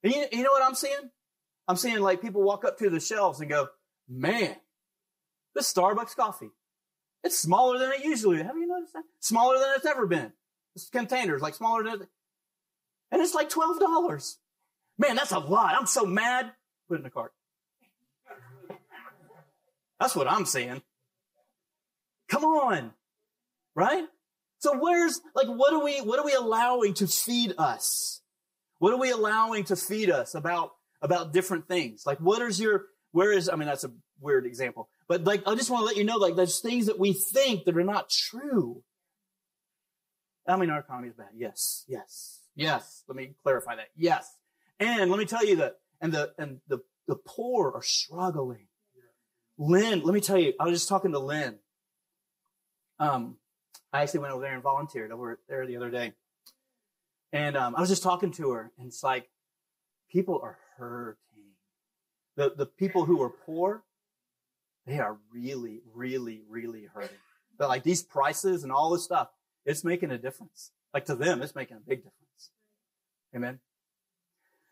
And 0.04 0.14
you, 0.14 0.26
you 0.32 0.44
know 0.44 0.52
what 0.52 0.64
I'm 0.64 0.76
seeing? 0.76 1.12
I'm 1.68 1.76
seeing 1.76 2.00
like 2.00 2.22
people 2.22 2.42
walk 2.42 2.66
up 2.66 2.80
to 2.80 2.90
the 2.90 3.00
shelves 3.00 3.40
and 3.40 3.50
go, 3.50 3.68
man, 4.10 4.56
this 5.54 5.72
Starbucks 5.72 6.16
coffee, 6.16 6.50
it's 7.24 7.38
smaller 7.38 7.78
than 7.78 7.92
it 7.92 8.04
usually. 8.04 8.42
Have 8.42 8.58
you 8.58 8.68
noticed 8.68 8.94
that? 8.94 9.04
Smaller 9.20 9.60
than 9.60 9.70
it's 9.76 9.86
ever 9.86 10.08
been 10.08 10.34
It's 10.76 10.90
containers, 10.90 11.42
like 11.42 11.54
smaller 11.54 11.84
than, 11.84 12.02
it, 12.02 12.10
and 13.12 13.22
it's 13.22 13.36
like 13.36 13.50
$12. 13.50 14.36
Man, 14.98 15.16
that's 15.16 15.32
a 15.32 15.40
lot. 15.40 15.76
I'm 15.78 15.86
so 15.86 16.06
mad. 16.06 16.52
Put 16.92 16.98
in 16.98 17.04
the 17.04 17.10
cart. 17.10 17.32
That's 19.98 20.14
what 20.14 20.30
I'm 20.30 20.46
saying. 20.46 20.82
Come 22.28 22.44
on. 22.44 22.92
Right? 23.76 24.04
So 24.60 24.78
where's, 24.78 25.22
like, 25.34 25.48
what 25.48 25.72
are 25.72 25.82
we, 25.82 26.00
what 26.00 26.20
are 26.20 26.26
we 26.26 26.34
allowing 26.34 26.94
to 26.96 27.08
feed 27.08 27.54
us? 27.58 28.20
What 28.80 28.92
are 28.92 29.00
we 29.00 29.10
allowing 29.10 29.64
to 29.66 29.78
feed 29.78 30.10
us 30.10 30.36
about, 30.36 30.72
about 31.02 31.32
different 31.32 31.70
things? 31.70 32.04
Like, 32.06 32.20
what 32.20 32.42
is 32.42 32.60
your, 32.60 32.88
where 33.14 33.32
is, 33.32 33.48
I 33.48 33.56
mean, 33.56 33.70
that's 33.70 33.86
a 33.86 33.92
weird 34.20 34.46
example, 34.46 34.90
but 35.08 35.24
like, 35.24 35.44
I 35.48 35.56
just 35.56 35.70
want 35.70 35.84
to 35.84 35.86
let 35.86 35.96
you 35.96 36.04
know, 36.04 36.18
like, 36.18 36.36
there's 36.36 36.60
things 36.60 36.88
that 36.88 37.00
we 37.00 37.14
think 37.14 37.64
that 37.64 37.78
are 37.78 37.86
not 37.86 38.10
true. 38.10 38.84
I 40.46 40.58
mean, 40.58 40.70
our 40.70 40.80
economy 40.80 41.08
is 41.08 41.16
bad. 41.16 41.30
Yes, 41.38 41.86
yes, 41.88 42.42
yes. 42.54 43.04
Let 43.08 43.16
me 43.16 43.36
clarify 43.44 43.78
that. 43.78 43.88
Yes. 43.96 44.30
And 44.78 45.10
let 45.10 45.20
me 45.20 45.26
tell 45.26 45.46
you 45.46 45.56
that, 45.58 45.76
and 46.02 46.12
the, 46.14 46.34
and 46.38 46.60
the 46.68 46.82
the 47.08 47.16
poor 47.16 47.72
are 47.76 47.84
struggling. 47.84 48.68
Lynn, 49.58 50.02
let 50.02 50.14
me 50.14 50.22
tell 50.22 50.38
you, 50.38 50.54
I 50.60 50.66
was 50.66 50.74
just 50.74 50.90
talking 50.90 51.12
to 51.12 51.20
Lynn. 51.20 51.60
Um, 53.00 53.38
I 53.92 54.02
actually 54.02 54.22
went 54.22 54.34
over 54.34 54.44
there 54.44 54.54
and 54.54 54.64
volunteered 54.64 55.12
over 55.12 55.40
there 55.50 55.68
the 55.68 55.78
other 55.78 55.90
day. 55.90 56.14
And 57.34 57.58
um, 57.58 57.76
I 57.76 57.82
was 57.82 57.90
just 57.90 58.04
talking 58.04 58.32
to 58.34 58.52
her, 58.52 58.72
and 58.78 58.88
it's 58.88 59.04
like 59.04 59.30
people 60.10 60.40
are 60.42 60.58
hurting. 60.78 61.18
The 62.36 62.54
the 62.56 62.66
people 62.66 63.06
who 63.06 63.22
are 63.22 63.30
poor, 63.30 63.84
they 64.86 65.00
are 65.00 65.18
really, 65.34 65.82
really, 65.94 66.42
really 66.50 66.88
hurting. 66.94 67.18
But 67.58 67.70
like 67.70 67.84
these 67.84 68.04
prices 68.04 68.64
and 68.64 68.72
all 68.72 68.90
this 68.90 69.04
stuff, 69.04 69.30
it's 69.66 69.84
making 69.84 70.12
a 70.12 70.18
difference. 70.18 70.72
Like 70.94 71.06
to 71.06 71.16
them, 71.16 71.42
it's 71.42 71.56
making 71.56 71.78
a 71.78 71.82
big 71.82 72.00
difference. 72.00 72.52
Amen. 73.36 73.60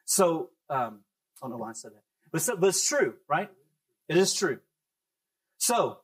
So 0.05 0.49
um, 0.69 1.01
don't 1.47 1.51
know 1.51 1.57
why 1.57 1.69
I 1.69 1.73
said 1.73 1.91
that, 1.91 2.03
but, 2.31 2.41
so, 2.41 2.55
but 2.55 2.67
it's 2.67 2.87
true, 2.87 3.15
right? 3.27 3.49
It 4.07 4.17
is 4.17 4.33
true. 4.33 4.59
So, 5.57 5.99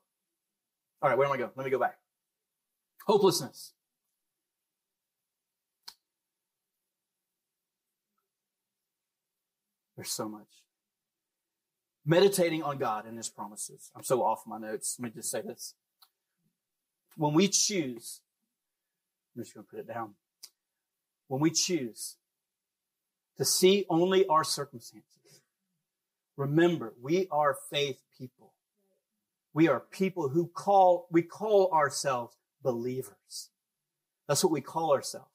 all 1.02 1.10
right, 1.10 1.18
where 1.18 1.28
am 1.28 1.34
I 1.34 1.38
going? 1.38 1.52
Let 1.56 1.66
me 1.66 1.72
go 1.72 1.80
back. 1.80 1.98
Hopelessness. 3.06 3.74
There's 9.96 10.12
so 10.12 10.28
much. 10.28 10.48
Meditating 12.06 12.64
on 12.64 12.78
God 12.78 13.06
and 13.06 13.18
His 13.18 13.30
promises. 13.30 13.92
I'm 13.96 14.04
so 14.04 14.24
off 14.24 14.44
my 14.46 14.58
notes. 14.58 14.98
Let 15.00 15.06
me 15.06 15.12
just 15.16 15.32
say 15.32 15.42
this. 15.42 15.74
When 17.18 17.34
we 17.34 17.48
choose, 17.48 18.22
I'm 19.36 19.44
just 19.44 19.54
going 19.54 19.66
to 19.66 19.70
put 19.70 19.80
it 19.80 19.88
down. 19.88 20.16
When 21.28 21.42
we 21.42 21.50
choose 21.50 22.18
to 23.38 23.46
see 23.46 23.86
only 23.90 24.28
our 24.28 24.44
circumstances, 24.44 25.15
remember, 26.38 26.94
we 27.02 27.28
are 27.32 27.58
faith 27.70 28.02
people. 28.18 28.54
We 29.54 29.68
are 29.68 29.80
people 29.80 30.30
who 30.30 30.48
call, 30.48 31.08
we 31.12 31.22
call 31.22 31.72
ourselves 31.72 32.36
believers. 32.62 33.50
That's 34.28 34.44
what 34.44 34.52
we 34.52 34.62
call 34.62 34.94
ourselves. 34.94 35.30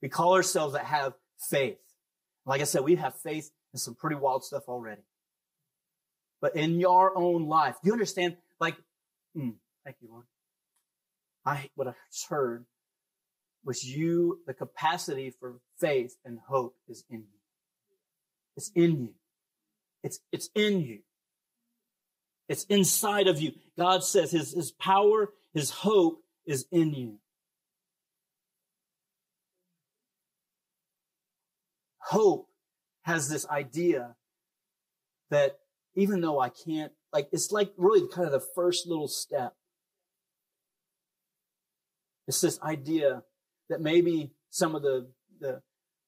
We 0.00 0.08
call 0.08 0.34
ourselves 0.34 0.74
that 0.74 0.84
have 0.84 1.14
faith. 1.50 1.78
Like 2.46 2.60
I 2.60 2.64
said, 2.64 2.82
we 2.82 2.96
have 2.96 3.14
faith 3.16 3.50
in 3.72 3.78
some 3.78 3.94
pretty 3.94 4.16
wild 4.16 4.44
stuff 4.44 4.68
already. 4.68 5.02
But 6.40 6.54
in 6.54 6.78
your 6.78 7.16
own 7.16 7.48
life, 7.48 7.76
you 7.82 7.92
understand? 7.92 8.36
Like, 8.60 8.76
mm, 9.36 9.54
thank 9.84 9.96
you, 10.00 10.08
Lord. 10.10 10.24
I, 11.44 11.70
what 11.74 11.88
I 11.88 11.94
just 12.12 12.28
heard 12.28 12.64
was 13.64 13.84
you, 13.84 14.40
the 14.46 14.54
capacity 14.54 15.30
for 15.30 15.60
faith 15.80 16.16
and 16.24 16.38
hope 16.46 16.76
is 16.88 17.04
in 17.10 17.18
you. 17.18 17.38
It's 18.56 18.70
in 18.74 19.00
you. 19.00 19.14
It's, 20.08 20.20
it's 20.32 20.48
in 20.54 20.80
you. 20.80 21.00
It's 22.48 22.64
inside 22.64 23.28
of 23.28 23.42
you. 23.42 23.52
God 23.76 24.02
says 24.02 24.30
his, 24.30 24.54
his 24.54 24.70
power, 24.70 25.34
his 25.52 25.68
hope 25.68 26.22
is 26.46 26.64
in 26.72 26.94
you. 26.94 27.18
Hope 31.98 32.48
has 33.02 33.28
this 33.28 33.46
idea 33.48 34.16
that 35.28 35.58
even 35.94 36.22
though 36.22 36.40
I 36.40 36.48
can't, 36.48 36.92
like, 37.12 37.28
it's 37.30 37.52
like 37.52 37.70
really 37.76 38.08
kind 38.08 38.24
of 38.24 38.32
the 38.32 38.46
first 38.54 38.86
little 38.86 39.08
step. 39.08 39.52
It's 42.26 42.40
this 42.40 42.58
idea 42.62 43.24
that 43.68 43.82
maybe 43.82 44.32
some 44.48 44.74
of 44.74 44.80
the, 44.80 45.10
the, 45.38 45.60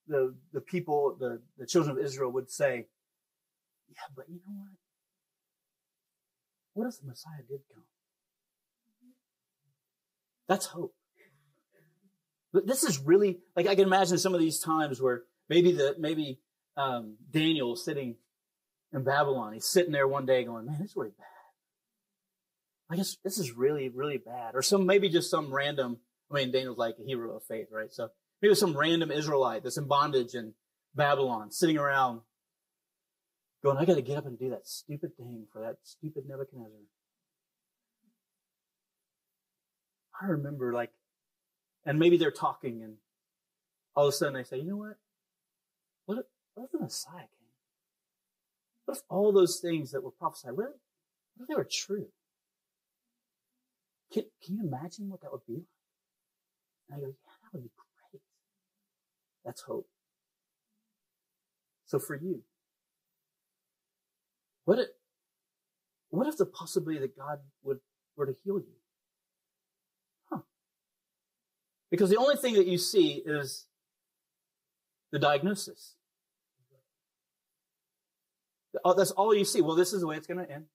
the, 0.08 0.34
the 0.54 0.62
people, 0.62 1.18
the, 1.20 1.42
the 1.58 1.66
children 1.66 1.98
of 1.98 2.02
Israel 2.02 2.32
would 2.32 2.50
say, 2.50 2.86
yeah, 3.90 4.08
but 4.16 4.28
you 4.28 4.40
know 4.46 4.54
what? 4.56 4.70
What 6.74 6.88
if 6.88 7.00
the 7.00 7.06
Messiah 7.06 7.42
did 7.48 7.60
come? 7.72 7.84
That's 10.48 10.66
hope. 10.66 10.94
But 12.52 12.66
this 12.66 12.82
is 12.82 12.98
really 12.98 13.38
like 13.54 13.66
I 13.66 13.74
can 13.74 13.84
imagine 13.84 14.18
some 14.18 14.34
of 14.34 14.40
these 14.40 14.58
times 14.58 15.00
where 15.00 15.22
maybe 15.48 15.72
the 15.72 15.94
maybe 15.98 16.40
um, 16.76 17.16
Daniel 17.30 17.76
sitting 17.76 18.16
in 18.92 19.04
Babylon. 19.04 19.52
He's 19.52 19.66
sitting 19.66 19.92
there 19.92 20.08
one 20.08 20.26
day 20.26 20.44
going, 20.44 20.66
"Man, 20.66 20.78
this 20.80 20.90
is 20.90 20.96
really 20.96 21.12
bad. 21.16 21.26
I 22.90 22.96
guess 22.96 23.16
this 23.22 23.38
is 23.38 23.52
really 23.52 23.88
really 23.88 24.18
bad." 24.18 24.54
Or 24.54 24.62
some 24.62 24.86
maybe 24.86 25.08
just 25.08 25.30
some 25.30 25.54
random. 25.54 25.98
I 26.30 26.34
mean, 26.34 26.50
Daniel's 26.50 26.78
like 26.78 26.96
a 27.00 27.06
hero 27.06 27.36
of 27.36 27.44
faith, 27.44 27.68
right? 27.70 27.92
So 27.92 28.08
maybe 28.42 28.54
some 28.54 28.76
random 28.76 29.12
Israelite 29.12 29.62
that's 29.62 29.78
in 29.78 29.86
bondage 29.86 30.34
in 30.34 30.54
Babylon, 30.94 31.52
sitting 31.52 31.78
around 31.78 32.22
going, 33.62 33.76
"I 33.78 33.84
got 33.84 33.94
to 33.94 34.02
get 34.02 34.18
up 34.18 34.26
and 34.26 34.38
do 34.38 34.50
that 34.50 34.66
stupid 34.66 35.16
thing 35.16 35.46
for 35.52 35.60
that 35.60 35.76
stupid 35.82 36.24
Nebuchadnezzar." 36.26 36.78
I 40.20 40.26
remember 40.26 40.72
like, 40.72 40.90
and 41.84 41.98
maybe 41.98 42.16
they're 42.18 42.30
talking 42.30 42.82
and 42.82 42.96
all 43.96 44.06
of 44.06 44.10
a 44.10 44.12
sudden 44.12 44.34
they 44.34 44.44
say, 44.44 44.58
you 44.58 44.64
know 44.64 44.76
what? 44.76 44.96
What 46.06 46.18
if, 46.18 46.24
what 46.54 46.64
if 46.64 46.72
the 46.72 46.78
Messiah 46.78 47.20
came? 47.20 47.54
What 48.84 48.96
if 48.98 49.02
all 49.08 49.32
those 49.32 49.60
things 49.60 49.92
that 49.92 50.02
were 50.02 50.10
prophesied, 50.10 50.56
what 50.56 50.64
if, 50.64 50.72
what 51.36 51.44
if 51.44 51.48
they 51.48 51.54
were 51.54 51.68
true? 51.70 52.06
Can, 54.12 54.24
can 54.44 54.56
you 54.56 54.66
imagine 54.66 55.08
what 55.08 55.22
that 55.22 55.32
would 55.32 55.46
be 55.46 55.54
like? 55.54 55.64
And 56.90 56.96
I 56.96 57.00
go, 57.00 57.06
yeah, 57.06 57.32
that 57.42 57.52
would 57.52 57.62
be 57.62 57.70
great. 58.12 58.22
That's 59.44 59.62
hope. 59.62 59.88
So 61.86 61.98
for 61.98 62.16
you, 62.16 62.42
what 64.70 64.78
if, 64.78 64.88
what 66.10 66.28
if 66.28 66.36
the 66.36 66.46
possibility 66.46 67.00
that 67.00 67.18
God 67.18 67.40
would 67.64 67.80
were 68.16 68.26
to 68.26 68.36
heal 68.44 68.60
you? 68.60 68.76
Huh. 70.30 70.42
Because 71.90 72.08
the 72.08 72.18
only 72.18 72.36
thing 72.36 72.54
that 72.54 72.68
you 72.68 72.78
see 72.78 73.20
is 73.26 73.66
the 75.10 75.18
diagnosis. 75.18 75.96
Oh, 78.84 78.94
that's 78.94 79.10
all 79.10 79.34
you 79.34 79.44
see. 79.44 79.60
Well, 79.60 79.74
this 79.74 79.92
is 79.92 80.02
the 80.02 80.06
way 80.06 80.16
it's 80.16 80.28
going 80.28 80.46
to 80.46 80.48
end. 80.48 80.66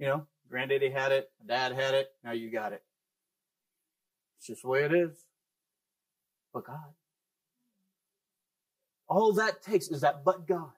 You 0.00 0.08
know, 0.08 0.26
granddaddy 0.50 0.90
had 0.90 1.12
it, 1.12 1.30
dad 1.46 1.70
had 1.70 1.94
it, 1.94 2.08
now 2.24 2.32
you 2.32 2.50
got 2.50 2.72
it. 2.72 2.82
It's 4.38 4.48
just 4.48 4.62
the 4.62 4.68
way 4.68 4.82
it 4.82 4.92
is. 4.92 5.16
But 6.52 6.64
God. 6.66 6.94
All 9.06 9.32
that 9.34 9.62
takes 9.62 9.86
is 9.86 10.00
that 10.00 10.24
but 10.24 10.44
God. 10.44 10.72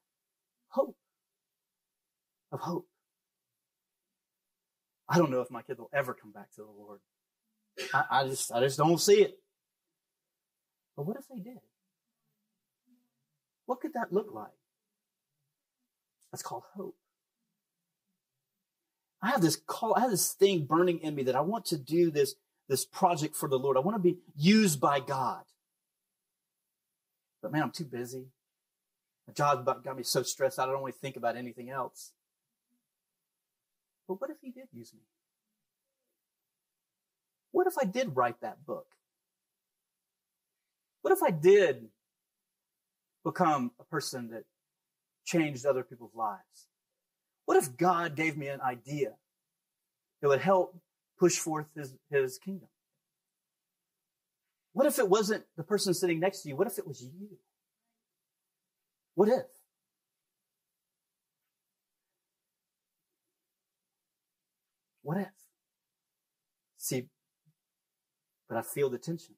Hope. 0.70 0.96
Of 2.52 2.60
hope. 2.60 2.86
I 5.08 5.18
don't 5.18 5.30
know 5.30 5.40
if 5.40 5.50
my 5.50 5.62
kid 5.62 5.78
will 5.78 5.90
ever 5.92 6.14
come 6.14 6.32
back 6.32 6.50
to 6.52 6.62
the 6.62 6.70
Lord. 6.70 7.00
I, 7.92 8.04
I 8.10 8.28
just 8.28 8.52
I 8.52 8.60
just 8.60 8.78
don't 8.78 9.00
see 9.00 9.22
it. 9.22 9.38
But 10.96 11.06
what 11.06 11.16
if 11.16 11.24
they 11.28 11.40
did? 11.40 11.58
What 13.66 13.80
could 13.80 13.92
that 13.94 14.12
look 14.12 14.28
like? 14.32 14.48
That's 16.32 16.42
called 16.42 16.62
hope. 16.74 16.96
I 19.22 19.30
have 19.30 19.42
this 19.42 19.56
call, 19.56 19.94
I 19.94 20.00
have 20.00 20.10
this 20.10 20.32
thing 20.32 20.64
burning 20.64 21.00
in 21.00 21.14
me 21.14 21.22
that 21.24 21.36
I 21.36 21.40
want 21.40 21.66
to 21.66 21.78
do 21.78 22.10
this, 22.10 22.34
this 22.68 22.84
project 22.84 23.36
for 23.36 23.48
the 23.48 23.58
Lord. 23.58 23.76
I 23.76 23.80
want 23.80 23.96
to 23.96 24.02
be 24.02 24.18
used 24.36 24.80
by 24.80 25.00
God. 25.00 25.42
But 27.42 27.52
man, 27.52 27.62
I'm 27.62 27.70
too 27.70 27.84
busy. 27.84 28.26
Job 29.34 29.64
got 29.64 29.96
me 29.96 30.02
so 30.02 30.22
stressed 30.22 30.58
out, 30.58 30.68
I 30.68 30.72
don't 30.72 30.82
want 30.82 30.94
to 30.94 31.00
think 31.00 31.16
about 31.16 31.36
anything 31.36 31.70
else. 31.70 32.12
But 34.06 34.20
what 34.20 34.30
if 34.30 34.36
He 34.40 34.50
did 34.50 34.68
use 34.72 34.92
me? 34.92 35.00
What 37.52 37.66
if 37.66 37.74
I 37.80 37.84
did 37.84 38.16
write 38.16 38.40
that 38.42 38.64
book? 38.64 38.86
What 41.02 41.12
if 41.12 41.22
I 41.22 41.30
did 41.30 41.88
become 43.24 43.72
a 43.80 43.84
person 43.84 44.30
that 44.30 44.44
changed 45.24 45.66
other 45.66 45.82
people's 45.82 46.14
lives? 46.14 46.68
What 47.46 47.56
if 47.56 47.76
God 47.76 48.14
gave 48.14 48.36
me 48.36 48.48
an 48.48 48.60
idea 48.60 49.14
that 50.20 50.28
would 50.28 50.40
help 50.40 50.76
push 51.18 51.36
forth 51.36 51.66
his, 51.74 51.94
his 52.10 52.38
kingdom? 52.38 52.68
What 54.72 54.86
if 54.86 54.98
it 54.98 55.08
wasn't 55.08 55.44
the 55.56 55.64
person 55.64 55.94
sitting 55.94 56.20
next 56.20 56.42
to 56.42 56.48
you? 56.48 56.56
What 56.56 56.68
if 56.68 56.78
it 56.78 56.86
was 56.86 57.02
you? 57.02 57.38
What 59.14 59.28
if? 59.28 59.42
What 65.02 65.18
if? 65.18 65.28
See, 66.78 67.08
but 68.48 68.58
I 68.58 68.62
feel 68.62 68.90
the 68.90 68.98
tension. 68.98 69.34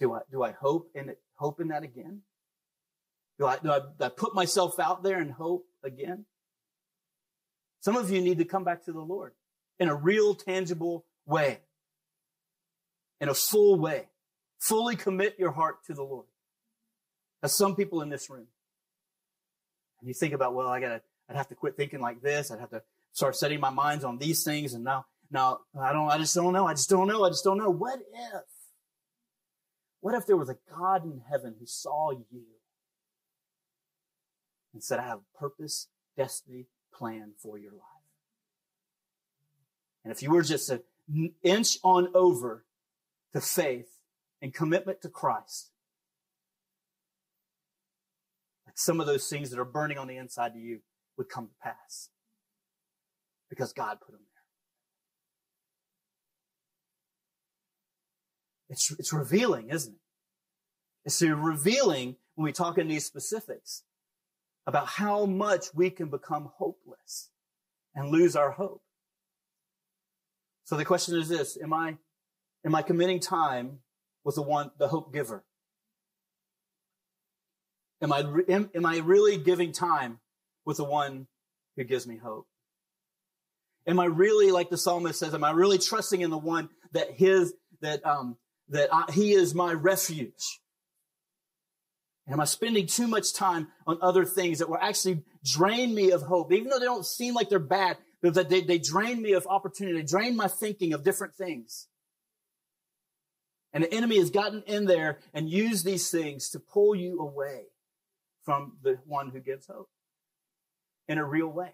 Do 0.00 0.14
I, 0.14 0.20
do 0.30 0.42
I 0.42 0.52
hope 0.52 0.90
in 0.94 1.08
it, 1.08 1.18
hope 1.34 1.60
in 1.60 1.68
that 1.68 1.82
again? 1.82 2.22
Do 3.38 3.46
I, 3.46 3.58
do 3.58 3.70
I, 3.70 3.80
do 3.80 4.04
I 4.04 4.08
put 4.08 4.34
myself 4.34 4.78
out 4.78 5.02
there 5.02 5.20
and 5.20 5.30
hope 5.30 5.66
again? 5.84 6.24
Some 7.80 7.96
of 7.96 8.10
you 8.10 8.20
need 8.20 8.38
to 8.38 8.44
come 8.44 8.64
back 8.64 8.84
to 8.84 8.92
the 8.92 9.00
Lord 9.00 9.32
in 9.78 9.88
a 9.88 9.94
real 9.94 10.34
tangible 10.34 11.04
way, 11.26 11.60
in 13.20 13.28
a 13.28 13.34
full 13.34 13.78
way. 13.78 14.08
Fully 14.58 14.96
commit 14.96 15.36
your 15.38 15.52
heart 15.52 15.84
to 15.86 15.94
the 15.94 16.02
Lord. 16.02 16.26
As 17.42 17.54
some 17.54 17.76
people 17.76 18.02
in 18.02 18.08
this 18.08 18.28
room. 18.30 18.46
And 20.00 20.08
you 20.08 20.14
think 20.14 20.34
about, 20.34 20.54
well, 20.54 20.68
I 20.68 20.80
gotta, 20.80 21.02
I'd 21.28 21.36
have 21.36 21.48
to 21.48 21.54
quit 21.54 21.76
thinking 21.76 22.00
like 22.00 22.22
this. 22.22 22.50
I'd 22.50 22.60
have 22.60 22.70
to 22.70 22.82
start 23.12 23.36
setting 23.36 23.60
my 23.60 23.70
minds 23.70 24.04
on 24.04 24.18
these 24.18 24.44
things. 24.44 24.74
And 24.74 24.84
now, 24.84 25.06
now 25.30 25.60
I 25.78 25.92
don't, 25.92 26.08
I 26.08 26.18
just 26.18 26.34
don't 26.34 26.52
know. 26.52 26.66
I 26.66 26.74
just 26.74 26.88
don't 26.88 27.08
know. 27.08 27.24
I 27.24 27.28
just 27.28 27.44
don't 27.44 27.58
know. 27.58 27.70
What 27.70 28.00
if, 28.00 28.42
what 30.00 30.14
if 30.14 30.26
there 30.26 30.36
was 30.36 30.48
a 30.48 30.56
God 30.70 31.04
in 31.04 31.22
heaven 31.28 31.54
who 31.58 31.66
saw 31.66 32.12
you 32.12 32.44
and 34.72 34.82
said, 34.82 35.00
I 35.00 35.06
have 35.06 35.18
a 35.18 35.38
purpose, 35.38 35.88
destiny, 36.16 36.66
plan 36.92 37.32
for 37.36 37.58
your 37.58 37.72
life? 37.72 37.82
And 40.04 40.12
if 40.12 40.22
you 40.22 40.30
were 40.30 40.42
just 40.42 40.70
an 40.70 40.82
inch 41.42 41.78
on 41.82 42.08
over 42.14 42.64
to 43.32 43.40
faith 43.40 43.98
and 44.40 44.54
commitment 44.54 45.02
to 45.02 45.08
Christ, 45.08 45.70
some 48.78 49.00
of 49.00 49.08
those 49.08 49.28
things 49.28 49.50
that 49.50 49.58
are 49.58 49.64
burning 49.64 49.98
on 49.98 50.06
the 50.06 50.16
inside 50.16 50.52
of 50.52 50.58
you 50.58 50.78
would 51.16 51.28
come 51.28 51.48
to 51.48 51.54
pass 51.60 52.10
because 53.50 53.72
God 53.72 53.98
put 54.00 54.12
them 54.12 54.20
there. 54.20 54.42
It's, 58.70 58.92
it's 58.92 59.12
revealing, 59.12 59.70
isn't 59.70 59.94
it? 59.94 60.00
It's 61.04 61.20
revealing 61.20 62.14
when 62.36 62.44
we 62.44 62.52
talk 62.52 62.78
in 62.78 62.86
these 62.86 63.04
specifics 63.04 63.82
about 64.64 64.86
how 64.86 65.26
much 65.26 65.74
we 65.74 65.90
can 65.90 66.08
become 66.08 66.52
hopeless 66.58 67.30
and 67.96 68.10
lose 68.10 68.36
our 68.36 68.52
hope. 68.52 68.82
So 70.62 70.76
the 70.76 70.84
question 70.84 71.18
is 71.18 71.28
this, 71.28 71.58
am 71.60 71.72
I, 71.72 71.96
am 72.64 72.76
I 72.76 72.82
committing 72.82 73.18
time 73.18 73.80
with 74.22 74.36
the 74.36 74.42
one, 74.42 74.70
the 74.78 74.86
hope 74.86 75.12
giver? 75.12 75.42
Am 78.00 78.12
I, 78.12 78.22
am, 78.48 78.70
am 78.74 78.86
I 78.86 78.98
really 78.98 79.38
giving 79.38 79.72
time 79.72 80.20
with 80.64 80.76
the 80.76 80.84
one 80.84 81.26
who 81.76 81.84
gives 81.84 82.06
me 82.06 82.16
hope? 82.16 82.46
Am 83.86 83.98
I 83.98 84.04
really, 84.04 84.52
like 84.52 84.70
the 84.70 84.76
psalmist 84.76 85.18
says, 85.18 85.34
am 85.34 85.44
I 85.44 85.50
really 85.50 85.78
trusting 85.78 86.20
in 86.20 86.30
the 86.30 86.38
one 86.38 86.68
that 86.92 87.10
his, 87.10 87.54
that, 87.80 88.04
um, 88.06 88.36
that 88.68 88.88
I, 88.92 89.10
he 89.12 89.32
is 89.32 89.54
my 89.54 89.72
refuge? 89.72 90.60
Am 92.30 92.40
I 92.40 92.44
spending 92.44 92.86
too 92.86 93.08
much 93.08 93.32
time 93.32 93.68
on 93.86 93.98
other 94.02 94.24
things 94.26 94.58
that 94.58 94.68
will 94.68 94.78
actually 94.78 95.22
drain 95.42 95.94
me 95.94 96.10
of 96.10 96.22
hope, 96.22 96.52
even 96.52 96.68
though 96.68 96.78
they 96.78 96.84
don't 96.84 97.06
seem 97.06 97.34
like 97.34 97.48
they're 97.48 97.58
bad, 97.58 97.96
but 98.20 98.34
that 98.34 98.50
they, 98.50 98.60
they 98.60 98.78
drain 98.78 99.22
me 99.22 99.32
of 99.32 99.46
opportunity, 99.46 99.98
they 99.98 100.04
drain 100.04 100.36
my 100.36 100.48
thinking 100.48 100.92
of 100.92 101.02
different 101.02 101.34
things. 101.34 101.88
And 103.72 103.84
the 103.84 103.92
enemy 103.92 104.18
has 104.18 104.30
gotten 104.30 104.62
in 104.66 104.84
there 104.84 105.18
and 105.32 105.48
used 105.48 105.84
these 105.84 106.10
things 106.10 106.50
to 106.50 106.60
pull 106.60 106.94
you 106.94 107.18
away 107.20 107.64
from 108.48 108.72
the 108.82 108.98
one 109.04 109.28
who 109.28 109.40
gives 109.40 109.66
hope 109.66 109.90
in 111.06 111.18
a 111.18 111.24
real 111.24 111.48
way? 111.48 111.70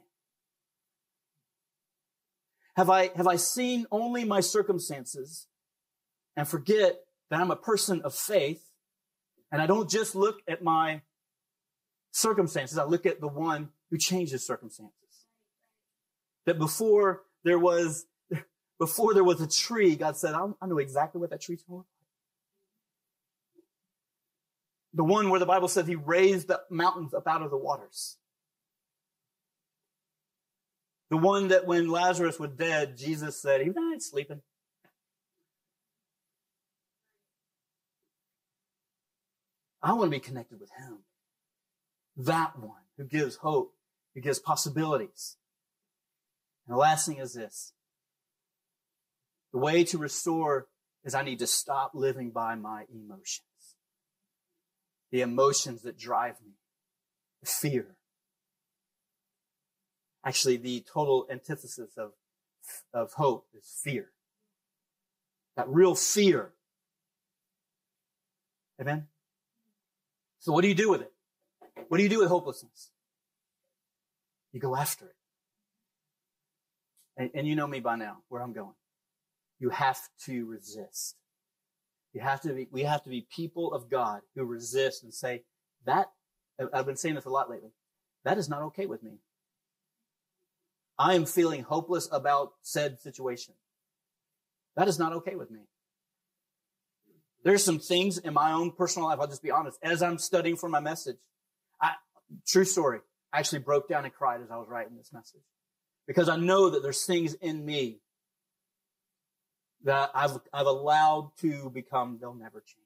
Have 2.75 2.91
I, 2.91 3.13
have 3.15 3.29
I 3.29 3.37
seen 3.37 3.87
only 3.93 4.25
my 4.25 4.41
circumstances 4.41 5.47
and 6.37 6.49
forget 6.49 6.97
that 7.31 7.41
I'm 7.41 7.53
a 7.53 7.57
person 7.57 8.03
of 8.03 8.13
faith 8.13 8.73
and 9.53 9.63
I 9.63 9.67
don't 9.67 9.89
just 9.89 10.17
look 10.17 10.41
at 10.49 10.65
my 10.65 11.03
circumstances, 12.11 12.77
I 12.77 12.83
look 12.83 13.07
at 13.07 13.21
the 13.21 13.29
one 13.29 13.69
who 13.93 13.97
changes 13.97 14.45
circumstances. 14.45 14.97
That 16.47 16.59
before 16.59 17.23
there 17.45 17.61
was, 17.61 18.05
before 18.81 19.15
there 19.15 19.23
was 19.23 19.41
a 19.41 19.47
tree, 19.47 19.95
God 19.95 20.17
said, 20.17 20.35
I 20.35 20.67
know 20.67 20.79
exactly 20.79 21.21
what 21.21 21.31
that 21.31 21.41
tree's 21.41 21.63
look 21.69 21.87
the 24.95 25.05
one 25.05 25.29
where 25.29 25.41
the 25.41 25.47
Bible 25.47 25.69
says 25.69 25.87
he 25.87 25.97
raised 25.97 26.49
the 26.49 26.61
mountains 26.71 27.13
up 27.13 27.27
out 27.27 27.43
of 27.43 27.51
the 27.51 27.59
waters. 27.59 28.17
The 31.11 31.17
one 31.17 31.49
that 31.49 31.67
when 31.67 31.89
Lazarus 31.89 32.39
was 32.39 32.51
dead, 32.51 32.97
Jesus 32.97 33.41
said, 33.41 33.61
he's 33.61 33.75
not 33.75 34.03
sleeping. 34.03 34.41
I 39.83 39.93
want 39.93 40.05
to 40.05 40.11
be 40.11 40.21
connected 40.21 40.61
with 40.61 40.71
him. 40.79 41.01
That 42.17 42.59
one 42.59 42.71
who 42.97 43.05
gives 43.05 43.37
hope, 43.37 43.75
who 44.15 44.21
gives 44.21 44.39
possibilities. 44.39 45.37
And 46.67 46.75
the 46.75 46.79
last 46.79 47.07
thing 47.07 47.19
is 47.19 47.35
this. 47.35 47.73
The 49.53 49.59
way 49.59 49.85
to 49.85 49.99
restore 49.99 50.69
is 51.05 51.15
I 51.15 51.23
need 51.23 51.41
to 51.41 51.47
stop 51.47 51.91
living 51.95 52.31
by 52.31 52.55
my 52.55 52.85
emotions 52.93 53.43
the 55.15 55.21
emotions 55.21 55.83
that 55.83 55.97
drive 55.97 56.35
me, 56.45 56.55
the 57.41 57.47
fear. 57.47 57.95
Actually, 60.27 60.57
the 60.57 60.85
total 60.93 61.25
antithesis 61.31 61.97
of, 61.97 62.15
of 62.93 63.13
hope 63.13 63.47
is 63.57 63.79
fear. 63.81 64.09
That 65.57 65.69
real 65.69 65.95
fear. 65.95 66.51
Amen? 68.81 69.07
So 70.41 70.51
what 70.51 70.63
do 70.63 70.69
you 70.69 70.75
do 70.75 70.91
with 70.91 71.03
it? 71.03 71.13
What 71.87 71.99
do 71.99 72.03
you 72.03 72.09
do 72.09 72.19
with 72.19 72.29
hopelessness? 72.29 72.91
You 74.51 74.59
go 74.59 74.75
after 74.75 75.05
it. 75.05 75.17
And, 77.17 77.31
and 77.35 77.47
you 77.47 77.55
know 77.55 77.69
me 77.69 77.79
by 77.79 77.95
now, 77.95 78.17
where 78.31 78.43
I'm 78.43 78.53
going. 78.53 78.75
You 79.61 79.71
have 79.71 80.01
to 80.25 80.45
resist. 80.45 81.15
You 82.15 82.21
have 82.21 82.41
to 82.43 82.55
be, 82.55 82.69
we 82.71 82.85
have 82.85 83.03
to 83.03 83.11
be 83.11 83.27
people 83.35 83.75
of 83.75 83.91
God 83.91 84.21
who 84.35 84.45
resist 84.45 85.03
and 85.03 85.13
say, 85.13 85.43
that, 85.85 86.07
I've 86.73 86.87
been 86.87 86.97
saying 86.97 87.17
this 87.17 87.25
a 87.25 87.31
lot 87.31 87.51
lately, 87.51 87.73
that 88.25 88.39
is 88.39 88.49
not 88.49 88.63
okay 88.63 88.87
with 88.87 89.03
me. 89.03 89.19
I 90.97 91.15
am 91.15 91.27
feeling 91.27 91.65
hopeless 91.65 92.09
about 92.13 92.53
said 92.63 93.01
situation. 93.01 93.55
That 94.77 94.87
is 94.87 94.99
not 94.99 95.13
okay 95.13 95.35
with 95.35 95.51
me. 95.51 95.61
There's 97.43 97.65
some 97.65 97.81
things 97.81 98.17
in 98.17 98.33
my 98.33 98.53
own 98.53 98.71
personal 98.71 99.09
life, 99.09 99.19
I'll 99.21 99.27
just 99.27 99.43
be 99.43 99.51
honest, 99.51 99.79
as 99.83 100.01
I'm 100.01 100.19
studying 100.19 100.57
for 100.57 100.69
my 100.69 100.81
message, 100.81 101.17
I, 101.83 101.95
true 102.47 102.65
story, 102.65 103.01
I 103.33 103.41
actually 103.41 103.59
broke 103.59 103.89
down 103.89 104.05
and 104.05 104.15
cried 104.15 104.41
as 104.41 104.51
I 104.53 104.57
was 104.57 104.69
writing 104.69 104.97
this 104.97 105.13
message. 105.13 105.43
Because 106.07 106.29
I 106.29 106.37
know 106.37 106.71
that 106.71 106.83
there's 106.83 107.05
things 107.05 107.35
in 107.35 107.67
me 107.67 107.99
that 109.85 110.11
I've, 110.15 110.39
I've 110.53 110.67
allowed 110.67 111.33
to 111.41 111.71
become, 111.71 112.19
they'll 112.21 112.35
never 112.35 112.61
change. 112.61 112.81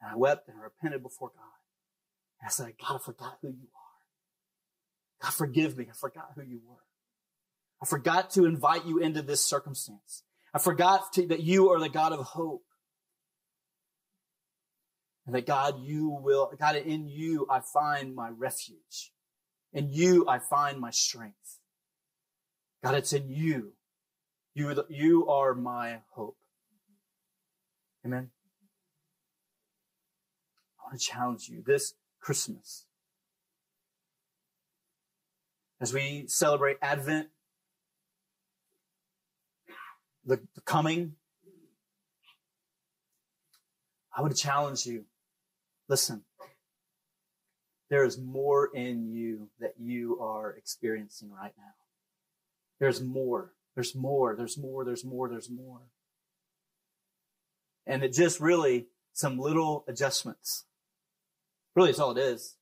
And 0.00 0.12
I 0.12 0.16
wept 0.16 0.48
and 0.48 0.56
I 0.58 0.64
repented 0.64 1.02
before 1.02 1.28
God. 1.28 1.42
And 2.40 2.46
I 2.46 2.50
said, 2.50 2.72
God, 2.80 2.96
I 2.96 2.98
forgot 2.98 3.38
who 3.42 3.48
you 3.48 3.68
are. 3.74 5.22
God, 5.22 5.34
forgive 5.34 5.76
me. 5.76 5.86
I 5.90 5.94
forgot 5.94 6.30
who 6.34 6.42
you 6.42 6.60
were. 6.66 6.76
I 7.82 7.86
forgot 7.86 8.30
to 8.30 8.44
invite 8.44 8.86
you 8.86 8.98
into 8.98 9.22
this 9.22 9.44
circumstance. 9.44 10.22
I 10.54 10.58
forgot 10.58 11.12
to, 11.14 11.26
that 11.28 11.42
you 11.42 11.70
are 11.70 11.80
the 11.80 11.88
God 11.88 12.12
of 12.12 12.20
hope. 12.20 12.64
And 15.26 15.34
that 15.34 15.46
God, 15.46 15.80
you 15.84 16.08
will, 16.08 16.52
God, 16.58 16.76
in 16.76 17.08
you 17.08 17.46
I 17.48 17.60
find 17.60 18.14
my 18.14 18.28
refuge. 18.28 19.12
In 19.72 19.92
you 19.92 20.26
I 20.28 20.38
find 20.38 20.80
my 20.80 20.90
strength. 20.90 21.58
God, 22.84 22.94
it's 22.94 23.12
in 23.12 23.30
you 23.30 23.72
you 24.54 24.84
you 24.88 25.28
are 25.28 25.54
my 25.54 25.98
hope. 26.10 26.36
Amen. 28.04 28.30
I 30.78 30.88
want 30.88 31.00
to 31.00 31.06
challenge 31.06 31.48
you 31.48 31.62
this 31.64 31.94
Christmas. 32.20 32.86
As 35.80 35.92
we 35.92 36.24
celebrate 36.28 36.76
Advent, 36.82 37.28
the, 40.24 40.40
the 40.54 40.60
coming, 40.60 41.14
I 44.16 44.22
would 44.22 44.36
challenge 44.36 44.86
you. 44.86 45.04
Listen, 45.88 46.22
there 47.90 48.04
is 48.04 48.18
more 48.18 48.70
in 48.74 49.12
you 49.12 49.48
that 49.60 49.74
you 49.78 50.18
are 50.20 50.52
experiencing 50.52 51.30
right 51.30 51.52
now. 51.56 51.74
There's 52.78 53.02
more. 53.02 53.52
There's 53.74 53.94
more, 53.94 54.36
there's 54.36 54.58
more, 54.58 54.84
there's 54.84 55.04
more, 55.04 55.28
there's 55.28 55.50
more. 55.50 55.80
And 57.86 58.04
it 58.04 58.12
just 58.12 58.40
really, 58.40 58.86
some 59.12 59.38
little 59.38 59.84
adjustments. 59.88 60.64
Really, 61.74 61.90
it's 61.90 61.98
all 61.98 62.16
it 62.16 62.20
is. 62.20 62.56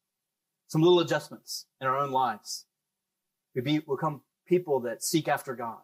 Some 0.69 0.83
little 0.83 1.01
adjustments 1.01 1.67
in 1.81 1.87
our 1.87 1.99
own 1.99 2.11
lives. 2.11 2.67
We 3.55 3.61
be, 3.61 3.79
become 3.79 4.23
people 4.47 4.81
that 4.81 5.03
seek 5.03 5.27
after 5.27 5.55
God. 5.57 5.79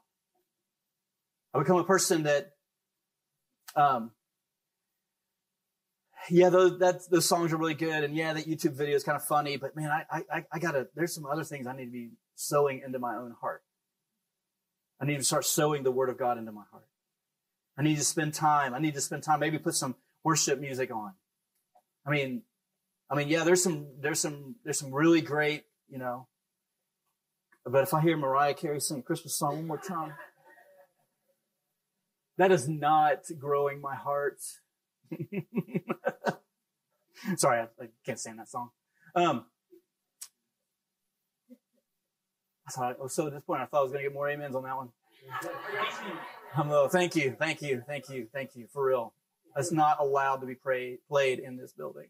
I 1.53 1.59
become 1.59 1.79
a 1.79 1.85
person 1.85 2.23
that, 2.25 2.53
um, 3.75 4.13
yeah, 6.31 6.51
those, 6.51 6.79
that, 6.79 7.01
those 7.11 7.27
songs 7.27 7.53
are 7.53 7.57
really 7.57 7.75
good. 7.75 8.05
And 8.05 8.15
yeah, 8.15 8.33
that 8.33 8.47
YouTube 8.47 8.73
video 8.75 8.95
is 8.95 9.05
kind 9.05 9.17
of 9.17 9.25
funny, 9.25 9.57
but 9.57 9.75
man, 9.77 9.91
I, 9.91 10.23
I, 10.33 10.45
I 10.53 10.59
gotta, 10.59 10.89
there's 10.95 11.15
some 11.15 11.27
other 11.27 11.45
things 11.45 11.67
I 11.67 11.77
need 11.77 11.87
to 11.87 11.91
be 11.91 12.11
sowing 12.37 12.83
into 12.85 12.99
my 12.99 13.17
own 13.17 13.35
heart. 13.41 13.63
I 15.01 15.05
need 15.05 15.19
to 15.19 15.25
start 15.25 15.45
sowing 15.45 15.83
the 15.83 15.91
word 15.91 16.09
of 16.09 16.19
God 16.19 16.39
into 16.39 16.53
my 16.53 16.63
heart. 16.71 16.87
I 17.77 17.83
need 17.83 17.97
to 17.97 18.05
spend 18.05 18.35
time. 18.35 18.75
I 18.75 18.79
need 18.79 18.95
to 18.95 19.01
spend 19.01 19.23
time, 19.23 19.41
maybe 19.41 19.59
put 19.59 19.75
some 19.75 19.97
worship 20.25 20.59
music 20.59 20.91
on. 20.91 21.13
I 22.07 22.11
mean, 22.11 22.43
I 23.11 23.15
mean, 23.15 23.29
yeah, 23.29 23.45
there's 23.45 23.63
some, 23.63 23.87
there's 24.01 24.21
some, 24.21 24.57
there's 24.65 24.79
some 24.79 24.93
really 24.93 25.21
great, 25.21 25.65
you 25.89 25.99
know. 25.99 26.27
But 27.65 27.83
if 27.83 27.93
I 27.93 28.01
hear 28.01 28.17
Mariah 28.17 28.55
Carey 28.55 28.81
sing 28.81 29.01
a 29.01 29.03
Christmas 29.03 29.35
song 29.35 29.57
one 29.57 29.67
more 29.67 29.79
time, 29.79 30.15
that 32.39 32.53
is 32.53 32.69
not 32.69 33.25
growing 33.39 33.81
my 33.81 33.95
heart. 33.95 34.41
Sorry, 37.37 37.61
I, 37.61 37.69
I, 37.83 37.89
can't 38.05 38.21
sing 38.21 38.37
that 38.37 38.49
song. 38.49 38.71
Um, 39.15 39.47
I 42.67 42.71
thought 42.71 42.97
I 42.99 43.03
was 43.03 43.15
so 43.15 43.31
disappointed. 43.31 43.63
I 43.63 43.67
thought 43.67 43.81
I 43.81 43.83
was 43.83 43.93
going 43.93 44.05
to 44.05 44.09
get 44.11 44.15
more 44.15 44.31
amens 44.31 44.55
on 44.57 44.65
that 44.65 44.77
one. 44.77 44.89
Um, 46.57 46.89
thank 46.89 47.15
you, 47.15 47.37
thank 47.39 47.63
you, 47.63 47.83
thank 47.87 48.09
you, 48.09 48.27
thank 48.33 48.57
you, 48.57 48.67
for 48.73 48.85
real. 48.85 49.13
That's 49.55 49.73
not 49.73 49.99
allowed 50.01 50.37
to 50.41 50.47
be 50.47 50.55
pray, 50.55 50.99
played 51.09 51.39
in 51.39 51.57
this 51.57 51.73
building. 51.73 52.09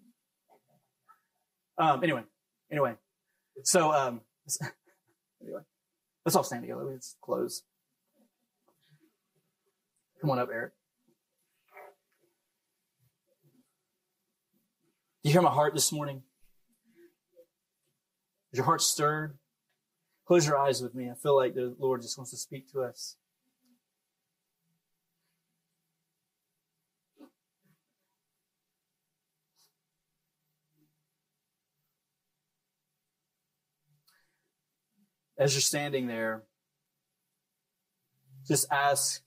Um, 1.78 2.02
anyway, 2.02 2.22
anyway, 2.70 2.94
so 3.64 3.92
um, 3.92 4.20
anyway, 5.42 5.60
let's 6.24 6.36
all 6.36 6.44
stand 6.44 6.62
together. 6.62 6.84
Let's 6.84 7.16
close. 7.20 7.62
Come 10.20 10.30
on 10.30 10.38
up, 10.38 10.48
Eric. 10.50 10.72
You 15.22 15.32
hear 15.32 15.42
my 15.42 15.50
heart 15.50 15.74
this 15.74 15.92
morning? 15.92 16.22
Is 18.52 18.58
your 18.58 18.64
heart 18.64 18.80
stirred? 18.80 19.36
Close 20.26 20.46
your 20.46 20.58
eyes 20.58 20.82
with 20.82 20.94
me. 20.94 21.08
I 21.10 21.14
feel 21.14 21.36
like 21.36 21.54
the 21.54 21.74
Lord 21.78 22.02
just 22.02 22.18
wants 22.18 22.32
to 22.32 22.36
speak 22.36 22.70
to 22.72 22.82
us. 22.82 23.16
As 35.38 35.54
you're 35.54 35.60
standing 35.60 36.06
there, 36.06 36.42
just 38.46 38.66
ask 38.72 39.22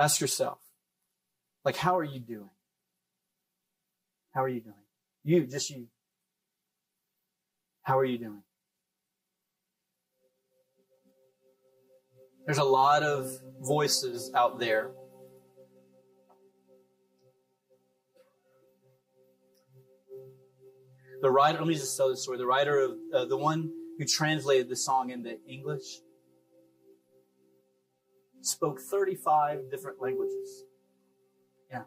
Ask 0.00 0.18
yourself, 0.18 0.58
like, 1.62 1.76
how 1.76 1.98
are 1.98 2.04
you 2.04 2.20
doing? 2.20 2.48
How 4.32 4.42
are 4.42 4.48
you 4.48 4.60
doing? 4.60 4.74
You, 5.22 5.46
just 5.46 5.68
you. 5.68 5.88
How 7.82 7.98
are 7.98 8.04
you 8.06 8.16
doing? 8.16 8.42
There's 12.50 12.58
a 12.58 12.64
lot 12.64 13.04
of 13.04 13.30
voices 13.60 14.32
out 14.34 14.58
there. 14.58 14.90
The 21.22 21.30
writer, 21.30 21.58
let 21.58 21.68
me 21.68 21.74
just 21.74 21.96
tell 21.96 22.08
this 22.08 22.24
story. 22.24 22.38
The 22.38 22.46
writer 22.46 22.80
of 22.80 22.96
uh, 23.14 23.24
the 23.26 23.36
one 23.36 23.70
who 23.96 24.04
translated 24.04 24.68
the 24.68 24.74
song 24.74 25.10
into 25.10 25.38
English 25.46 26.00
spoke 28.40 28.80
35 28.80 29.70
different 29.70 30.02
languages. 30.02 30.64
Yeah. 31.70 31.82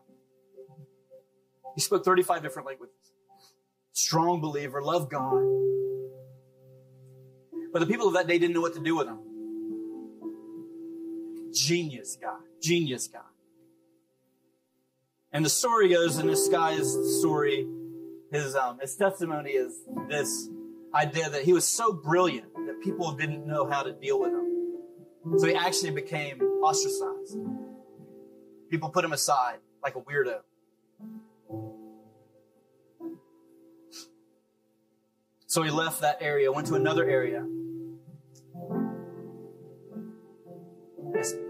He 1.76 1.82
spoke 1.82 2.05
35 2.05 2.41
different 2.41 2.68
languages. 2.70 2.95
Strong 3.91 4.39
believer, 4.39 4.82
loved 4.82 5.11
God. 5.11 5.43
But 7.74 7.80
the 7.80 7.86
people 7.86 8.07
of 8.07 8.14
that 8.14 8.28
day 8.28 8.39
didn't 8.39 8.53
know 8.53 8.61
what 8.61 8.76
to 8.76 8.80
do 8.80 8.95
with 8.95 9.07
him. 9.07 9.33
Genius 11.54 12.18
guy. 12.22 12.38
Genius 12.62 13.08
guy. 13.08 13.20
And 15.32 15.43
the 15.43 15.49
story 15.49 15.89
goes, 15.89 16.18
and 16.18 16.30
this 16.30 16.47
guy's 16.47 16.95
story, 17.20 17.68
his 18.32 18.56
um, 18.56 18.80
his 18.80 18.95
testimony 18.95 19.51
is 19.51 19.74
this 20.08 20.49
idea 20.93 21.30
that 21.30 21.43
he 21.43 21.54
was 21.54 21.68
so 21.68 21.91
brilliant 21.91 22.54
that 22.54 22.82
people 22.84 23.12
didn't 23.14 23.47
know 23.47 23.68
how 23.68 23.82
to 23.84 23.93
deal 23.93 24.20
with 24.20 24.32
him. 24.32 25.39
So 25.39 25.47
he 25.47 25.56
actually 25.56 25.91
became 25.91 26.41
ostracized. 26.62 27.38
People 28.70 28.89
put 28.89 29.04
him 29.04 29.14
aside 29.14 29.58
like 29.82 29.95
a 29.95 30.01
weirdo. 30.01 30.39
So 35.47 35.62
he 35.62 35.70
left 35.70 36.01
that 36.01 36.18
area, 36.20 36.51
went 36.51 36.68
to 36.68 36.76
another 36.76 37.08
area, 37.08 37.45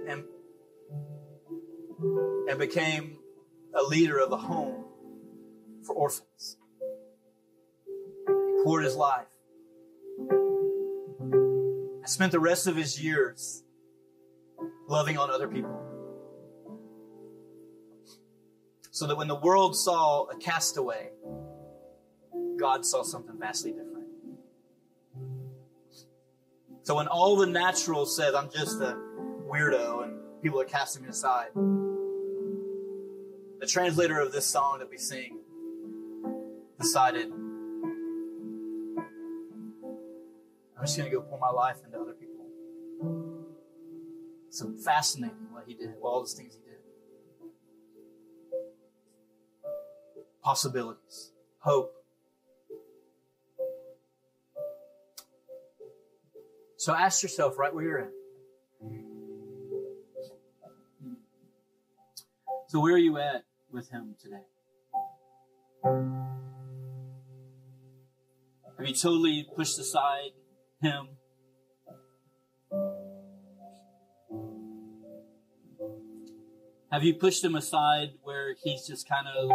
and, 0.07 0.24
and 2.49 2.59
became 2.59 3.18
a 3.74 3.82
leader 3.82 4.20
of 4.20 4.32
a 4.32 4.38
home 4.38 4.86
for 5.84 5.95
orphans. 5.95 6.57
He 8.28 8.64
poured 8.64 8.84
his 8.84 8.95
life. 8.95 9.28
I 12.03 12.05
spent 12.05 12.32
the 12.32 12.39
rest 12.39 12.68
of 12.68 12.76
his 12.76 13.01
years 13.01 13.64
loving 14.88 15.18
on 15.18 15.30
other 15.30 15.47
people. 15.47 15.80
So 18.91 19.07
that 19.07 19.18
when 19.18 19.28
the 19.28 19.36
world 19.36 19.76
saw 19.76 20.26
a 20.26 20.38
castaway, 20.38 21.09
God 22.59 22.86
saw 22.86 23.01
something 23.03 23.39
vastly 23.39 23.72
different. 23.72 23.93
So 26.84 26.95
when 26.95 27.07
all 27.07 27.38
the 27.38 27.47
natural 27.47 28.05
said, 28.05 28.36
I'm 28.36 28.51
just 28.51 28.82
a 28.82 29.12
weirdo 29.54 30.04
and 30.04 30.14
people 30.41 30.60
are 30.60 30.66
casting 30.66 31.04
me 31.04 31.10
aside, 31.10 31.49
the 33.60 33.68
translator 33.68 34.20
of 34.20 34.32
this 34.32 34.47
song 34.47 34.80
that 34.80 34.89
we 34.89 34.97
sing 34.97 35.38
decided, 36.80 37.28
I'm 40.76 40.82
just 40.82 40.97
going 40.97 41.10
to 41.10 41.16
go 41.16 41.22
pour 41.22 41.39
my 41.39 41.51
life 41.51 41.78
into 41.86 41.99
other 41.99 42.14
people 42.14 42.34
so 44.49 44.72
fascinating 44.84 45.47
what 45.51 45.64
he 45.68 45.76
did, 45.76 45.93
all 46.01 46.20
those 46.20 46.34
things 46.34 46.54
he 46.56 46.60
did. 46.60 46.78
Possibilities, 50.43 51.32
hope. 51.60 51.93
So 56.78 56.93
ask 56.93 57.24
yourself 57.24 57.58
right 57.58 57.74
where 57.74 57.84
you're 57.84 57.99
at. 57.99 58.22
So 62.74 62.80
where 62.80 62.95
are 62.95 62.97
you 62.97 63.19
at 63.19 63.43
with 63.71 63.91
him 63.91 64.15
today? 64.19 64.47
Have 68.76 68.88
you 68.88 68.95
totally 68.95 69.47
pushed 69.55 69.78
aside 69.78 70.32
him 70.82 71.09
Have 76.91 77.03
you 77.03 77.13
pushed 77.13 77.43
him 77.43 77.53
aside 77.53 78.13
where 78.24 78.55
he's 78.63 78.88
just 78.88 79.07
kind 79.07 79.28
of 79.28 79.51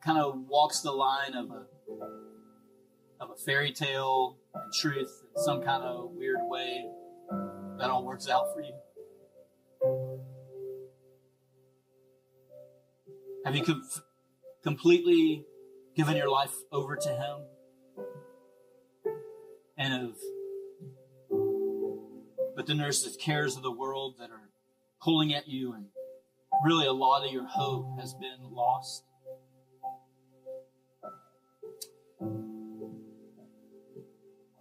kind 0.00 0.20
of 0.20 0.46
walks 0.46 0.80
the 0.80 0.92
line 0.92 1.34
of 1.34 1.50
a 1.50 1.66
of 3.20 3.30
a 3.30 3.36
fairy 3.44 3.72
tale 3.72 4.38
and 4.54 4.72
truth 4.80 5.24
in 5.34 5.42
some 5.42 5.60
kind 5.60 5.82
of 5.82 6.12
weird 6.12 6.38
way 6.42 6.88
that 7.78 7.90
all 7.90 8.04
works 8.04 8.28
out 8.28 8.54
for 8.54 8.60
you? 8.60 8.74
Have 13.44 13.54
you 13.54 13.62
com- 13.62 13.82
completely 14.62 15.44
given 15.94 16.16
your 16.16 16.30
life 16.30 16.54
over 16.72 16.96
to 16.96 17.08
him? 17.08 17.36
And 19.76 20.08
of 20.08 20.16
but 22.56 22.66
then 22.66 22.78
there's 22.78 23.02
the 23.02 23.10
cares 23.18 23.56
of 23.56 23.62
the 23.62 23.70
world 23.70 24.14
that 24.18 24.30
are 24.30 24.48
pulling 25.02 25.34
at 25.34 25.48
you, 25.48 25.74
and 25.74 25.86
really 26.64 26.86
a 26.86 26.92
lot 26.92 27.26
of 27.26 27.32
your 27.32 27.46
hope 27.46 27.98
has 28.00 28.14
been 28.14 28.38
lost. 28.50 29.04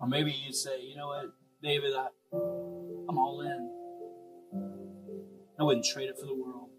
Or 0.02 0.08
maybe 0.08 0.32
you'd 0.32 0.56
say, 0.56 0.82
you 0.82 0.98
know 0.98 1.08
what, 1.08 1.28
David, 1.62 1.94
I, 1.96 2.08
I'm 2.34 3.18
all 3.18 3.42
in. 3.42 3.70
I 5.58 5.64
wouldn't 5.64 5.86
trade 5.86 6.10
it 6.10 6.18
for 6.20 6.26
the 6.26 6.36
world. 6.36 6.72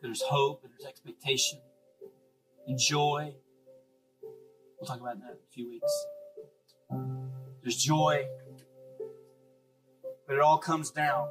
There's 0.00 0.22
hope 0.22 0.62
and 0.62 0.72
there's 0.72 0.86
expectation 0.86 1.58
and 2.66 2.78
joy. 2.78 3.34
We'll 4.80 4.86
talk 4.86 5.00
about 5.00 5.18
that 5.20 5.30
in 5.30 5.36
a 5.36 5.52
few 5.52 5.68
weeks. 5.68 6.06
There's 7.62 7.76
joy, 7.76 8.26
but 10.26 10.34
it 10.34 10.40
all 10.40 10.58
comes 10.58 10.90
down 10.90 11.28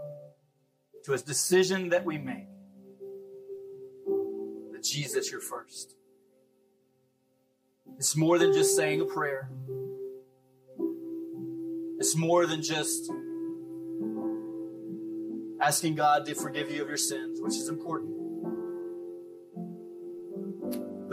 to 1.06 1.14
a 1.14 1.18
decision 1.18 1.90
that 1.90 2.04
we 2.04 2.18
make 2.18 2.48
that 4.74 4.84
Jesus, 4.84 5.32
you're 5.32 5.40
first. 5.40 5.96
It's 7.98 8.16
more 8.16 8.38
than 8.38 8.54
just 8.54 8.76
saying 8.76 9.02
a 9.02 9.06
prayer. 9.06 9.50
It's 12.00 12.16
more 12.16 12.46
than 12.46 12.62
just 12.62 13.10
asking 15.62 15.96
God 15.96 16.26
to 16.26 16.36
forgive 16.36 16.70
you 16.70 16.84
of 16.84 16.90
your 16.90 16.98
sins, 16.98 17.40
which 17.42 17.56
is 17.56 17.70
important. 17.70 18.17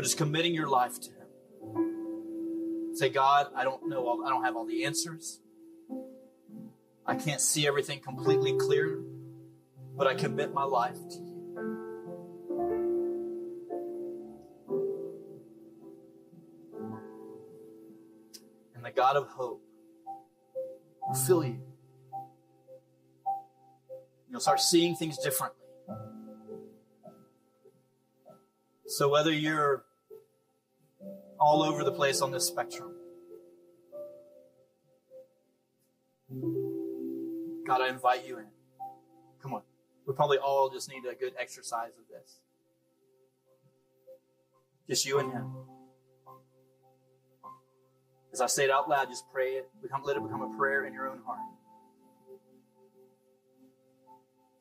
Just 0.05 0.19
committing 0.19 0.55
your 0.55 0.69
life 0.69 1.01
to 1.01 1.11
Him. 1.11 1.27
Say, 2.95 3.09
God, 3.09 3.49
I 3.57 3.65
don't 3.65 3.89
know 3.89 4.07
all, 4.07 4.25
I 4.25 4.29
don't 4.29 4.45
have 4.45 4.55
all 4.55 4.67
the 4.67 4.85
answers. 4.85 5.41
I 7.07 7.15
can't 7.17 7.41
see 7.41 7.67
everything 7.67 8.01
completely 8.01 8.53
clear, 8.59 9.03
but 9.97 10.07
I 10.07 10.15
commit 10.15 10.53
my 10.53 10.65
life 10.65 10.99
to 11.09 11.17
you. 11.17 11.31
And 18.75 18.85
the 18.85 18.91
God 18.91 19.17
of 19.17 19.27
hope 19.29 19.63
will 21.09 21.15
fill 21.15 21.45
you. 21.45 21.63
You'll 24.31 24.41
start 24.41 24.61
seeing 24.61 24.97
things 24.97 25.17
differently. 25.17 25.61
So 28.87 29.09
whether 29.09 29.33
you're 29.33 29.85
all 31.45 31.63
over 31.63 31.85
the 31.85 31.93
place 31.93 32.23
on 32.23 32.31
this 32.31 32.47
spectrum, 32.47 32.91
God, 37.67 37.83
I 37.83 37.89
invite 37.89 38.27
you 38.27 38.39
in. 38.39 38.47
Come 39.43 39.53
on. 39.53 39.63
We 40.07 40.15
probably 40.15 40.39
all 40.39 40.71
just 40.71 40.89
need 40.89 41.03
a 41.05 41.15
good 41.15 41.35
exercise 41.39 41.91
of 41.99 42.09
this. 42.09 42.41
Just 44.89 45.05
you 45.05 45.19
and 45.19 45.33
Him. 45.33 45.53
As 48.33 48.41
I 48.41 48.47
say 48.47 48.65
it 48.65 48.71
out 48.71 48.89
loud, 48.89 49.09
just 49.09 49.25
pray 49.31 49.53
it. 49.53 49.69
Become, 49.83 50.03
let 50.05 50.17
it 50.17 50.23
become 50.23 50.41
a 50.41 50.57
prayer 50.57 50.87
in 50.87 50.95
your 50.95 51.09
own 51.09 51.21
heart. 51.27 51.39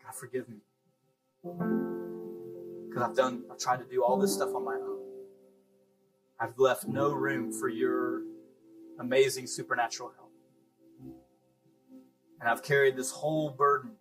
God, 0.04 0.16
forgive 0.16 0.50
me. 0.50 0.58
Because 1.44 3.04
I've 3.04 3.16
done, 3.16 3.44
I've 3.50 3.58
tried 3.58 3.78
to 3.78 3.86
do 3.86 4.04
all 4.04 4.20
this 4.20 4.34
stuff 4.34 4.54
on 4.54 4.66
my 4.66 4.76
own. 4.76 4.93
I've 6.44 6.60
left 6.60 6.86
no 6.86 7.14
room 7.14 7.54
for 7.54 7.70
your 7.70 8.24
amazing 9.00 9.48
supernatural 9.48 10.12
help. 10.18 10.32
And 12.42 12.50
I've 12.50 12.62
carried 12.62 12.98
this 12.98 13.12
whole 13.12 13.50
burden 13.50 13.92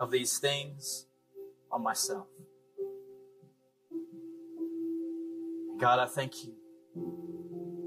of 0.00 0.10
these 0.10 0.38
things 0.38 1.04
on 1.70 1.82
myself. 1.82 2.28
God, 5.78 5.98
I 5.98 6.06
thank 6.06 6.44
you. 6.44 6.54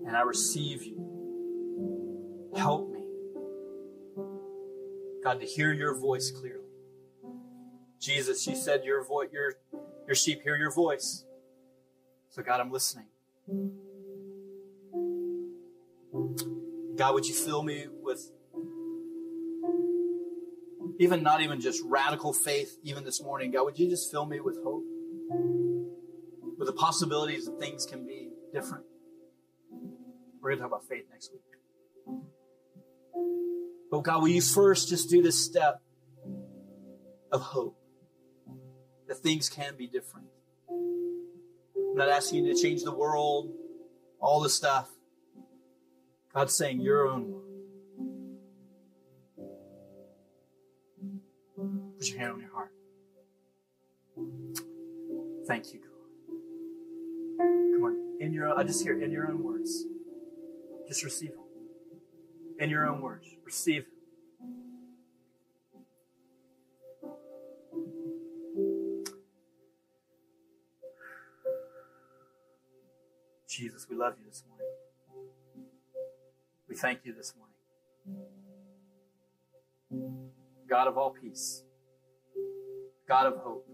And 0.06 0.16
I 0.16 0.22
receive 0.22 0.84
you. 0.84 2.52
Help 2.56 2.92
me. 2.92 3.08
God, 5.24 5.40
to 5.40 5.48
hear 5.48 5.74
your 5.74 6.00
voice 6.00 6.30
clearly. 6.30 6.62
Jesus, 8.00 8.46
you 8.46 8.56
said 8.56 8.84
your 8.84 9.04
voice, 9.04 9.30
your, 9.34 9.56
your 10.06 10.16
sheep 10.16 10.44
hear 10.44 10.58
your 10.58 10.72
voice. 10.72 11.26
So 12.30 12.44
God, 12.44 12.60
I'm 12.60 12.72
listening. 12.72 13.08
God, 16.14 17.14
would 17.14 17.26
you 17.28 17.34
fill 17.34 17.64
me 17.64 17.88
with 18.02 18.32
even 21.00 21.24
not 21.24 21.42
even 21.42 21.60
just 21.60 21.82
radical 21.86 22.34
faith, 22.34 22.78
even 22.84 23.04
this 23.04 23.22
morning, 23.22 23.52
God, 23.52 23.66
would 23.66 23.78
you 23.78 23.90
just 23.90 24.12
fill 24.12 24.26
me 24.26 24.40
with 24.40 24.58
hope? 24.64 24.84
With 26.58 26.68
the 26.68 26.74
possibilities 26.74 27.46
that 27.46 27.60
things 27.60 27.86
can 27.86 28.06
be 28.06 28.30
different. 28.54 28.86
We're 30.42 30.52
going 30.52 30.60
to 30.60 30.64
talk 30.64 30.72
about 30.72 30.88
faith 30.88 31.06
next 31.12 31.32
week. 31.34 31.42
But 33.92 34.04
God, 34.04 34.22
will 34.22 34.30
you 34.30 34.42
first 34.42 34.90
just 34.90 35.10
do 35.10 35.22
this 35.22 35.44
step 35.44 35.82
of 37.32 37.42
hope? 37.42 37.78
That 39.08 39.18
things 39.18 39.50
can 39.50 39.76
be 39.78 39.88
different. 39.88 40.28
I'm 40.70 41.96
not 41.96 42.10
asking 42.10 42.46
you 42.46 42.54
to 42.54 42.62
change 42.62 42.84
the 42.84 42.94
world, 42.94 43.52
all 44.20 44.42
the 44.42 44.50
stuff. 44.50 44.90
God's 46.36 46.54
saying 46.54 46.82
your 46.82 47.08
own. 47.08 47.34
Put 51.98 52.10
your 52.10 52.20
hand 52.20 52.34
on 52.34 52.42
your 52.42 52.52
heart. 52.52 52.72
Thank 55.48 55.74
you, 55.74 55.80
God. 55.80 55.92
Come 57.38 57.84
on. 57.86 58.18
In 58.20 58.34
your 58.34 58.58
I 58.58 58.64
just 58.64 58.84
hear 58.84 59.02
in 59.02 59.12
your 59.12 59.32
own 59.32 59.44
words. 59.44 59.86
Just 60.90 61.06
receive 61.06 61.30
them. 61.30 61.40
In 62.60 62.70
your 62.70 62.86
own 62.86 63.02
words. 63.02 63.28
Receive 63.46 63.86
Jesus, 73.48 73.88
we 73.90 73.96
love 73.96 74.16
you 74.20 74.26
this 74.30 74.44
morning. 74.50 74.75
We 76.76 76.80
thank 76.80 77.06
you 77.06 77.14
this 77.14 77.34
morning. 77.38 77.56
God 80.70 80.90
of 80.90 80.98
all 80.98 81.12
peace. 81.12 81.64
God 83.08 83.28
of 83.28 83.38
hope. 83.38 83.66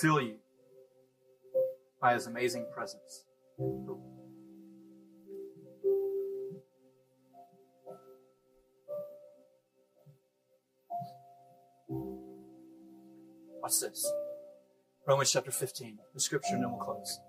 Fill 0.00 0.22
you 0.22 0.36
by 2.00 2.14
his 2.14 2.26
amazing 2.26 2.64
presence. 2.74 3.26
Watch 13.60 13.78
this. 13.82 14.10
Romans 15.06 15.30
chapter 15.30 15.50
15, 15.50 15.98
the 16.14 16.20
scripture, 16.20 16.54
and 16.54 16.62
then 16.62 16.70
we'll 16.70 16.80
close. 16.80 17.20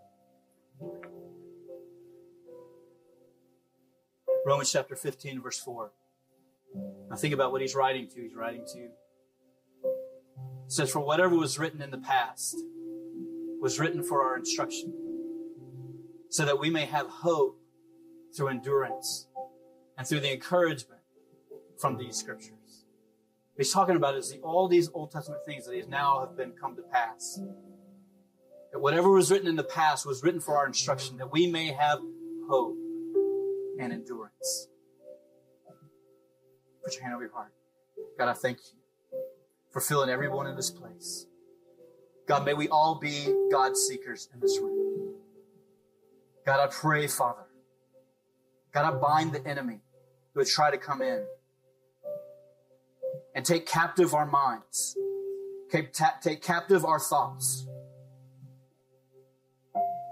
Romans 4.46 4.72
chapter 4.72 4.96
15, 4.96 5.42
verse 5.42 5.60
4. 5.60 5.92
Now 7.10 7.16
think 7.16 7.34
about 7.34 7.52
what 7.52 7.62
he's 7.62 7.74
writing 7.74 8.08
to. 8.10 8.22
He's 8.22 8.36
writing 8.36 8.64
to 8.74 8.80
it 10.66 10.72
says, 10.72 10.92
For 10.92 11.00
whatever 11.00 11.36
was 11.36 11.60
written 11.60 11.82
in 11.82 11.92
the 11.92 11.98
past 11.98 12.56
was 13.60 13.80
written 13.80 14.04
for 14.04 14.24
our 14.24 14.38
instruction, 14.38 14.94
so 16.30 16.46
that 16.46 16.60
we 16.60 16.70
may 16.70 16.86
have 16.86 17.08
hope 17.08 17.60
through 18.36 18.50
endurance 18.50 19.28
and 19.98 20.06
through 20.06 20.20
the 20.20 20.34
encouragement 20.34 21.02
from 21.80 21.98
these 21.98 22.16
scriptures. 22.16 22.86
What 23.54 23.66
he's 23.66 23.72
talking 23.72 23.96
about 23.96 24.16
is 24.16 24.32
the, 24.32 24.40
all 24.40 24.68
these 24.68 24.90
Old 24.94 25.12
Testament 25.12 25.42
things 25.46 25.66
that 25.66 25.90
now 25.90 26.20
have 26.20 26.36
been 26.36 26.52
come 26.52 26.76
to 26.76 26.82
pass. 26.82 27.40
That 28.74 28.80
whatever 28.80 29.10
was 29.10 29.32
written 29.32 29.48
in 29.48 29.56
the 29.56 29.64
past 29.64 30.06
was 30.06 30.24
written 30.24 30.42
for 30.42 30.58
our 30.58 30.68
instruction, 30.68 31.18
that 31.18 31.32
we 31.32 31.48
may 31.48 31.68
have 31.68 32.00
hope 32.50 32.76
and 33.80 33.94
endurance. 33.94 34.68
Put 36.84 36.94
your 36.94 37.04
hand 37.04 37.16
over 37.16 37.24
your 37.24 37.34
heart. 37.34 37.52
God, 38.18 38.30
I 38.30 38.34
thank 38.34 38.58
you 38.58 39.20
for 39.72 39.82
filling 39.82 40.10
everyone 40.10 40.48
in 40.48 40.56
this 40.56 40.70
place. 40.70 41.26
God, 42.28 42.46
may 42.46 42.54
we 42.54 42.68
all 42.70 42.96
be 42.96 43.34
God 43.52 43.76
seekers 43.76 44.30
in 44.34 44.40
this 44.40 44.58
room. 44.60 45.16
God, 46.46 46.60
I 46.60 46.68
pray, 46.68 47.08
Father. 47.08 47.46
God, 48.74 48.94
I 48.94 48.98
bind 48.98 49.34
the 49.34 49.46
enemy 49.48 49.80
who 50.34 50.42
would 50.42 50.48
try 50.48 50.70
to 50.70 50.78
come 50.78 51.02
in 51.02 51.26
and 53.36 53.46
take 53.46 53.66
captive 53.66 54.14
our 54.14 54.26
minds, 54.26 54.98
take, 55.72 55.94
captive 56.42 56.86
our 56.86 57.00
thoughts. 57.00 57.68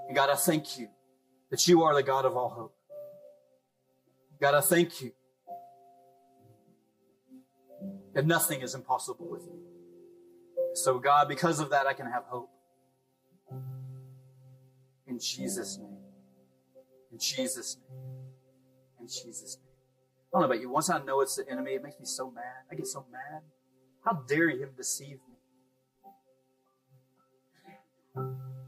And 0.08 0.16
God, 0.16 0.30
I 0.30 0.36
thank 0.36 0.78
you 0.78 0.90
that 1.52 1.68
you 1.68 1.84
are 1.84 1.94
the 1.94 2.04
God 2.04 2.26
of 2.26 2.36
all 2.36 2.50
hope. 2.50 2.76
God, 4.44 4.56
I 4.56 4.60
thank 4.60 5.02
you 5.02 5.14
and 8.14 8.28
nothing 8.28 8.60
is 8.60 8.76
impossible 8.76 9.26
with 9.30 9.44
you. 9.44 9.58
So, 10.74 11.00
God, 11.00 11.30
because 11.30 11.62
of 11.62 11.70
that, 11.70 11.88
I 11.88 11.94
can 11.94 12.08
have 12.08 12.24
hope. 12.26 12.50
In 15.08 15.18
Jesus' 15.18 15.78
name. 15.78 15.96
In 17.14 17.20
Jesus' 17.20 17.78
name. 17.78 18.02
In 19.00 19.08
Jesus' 19.08 19.56
name. 19.62 19.76
I 20.28 20.28
don't 20.34 20.42
know 20.42 20.54
about 20.54 20.60
you. 20.60 20.70
Once 20.70 20.90
I 20.90 21.02
know 21.02 21.22
it's 21.22 21.38
the 21.38 21.50
enemy, 21.50 21.76
it 21.76 21.82
makes 21.82 21.98
me 21.98 22.06
so 22.06 22.30
mad. 22.30 22.66
I 22.70 22.76
get 22.76 22.88
so 22.88 23.06
mad. 23.10 23.44
How 24.04 24.26
dare 24.28 24.50
him 24.50 24.72
deceive 24.76 25.20
me? 25.30 25.38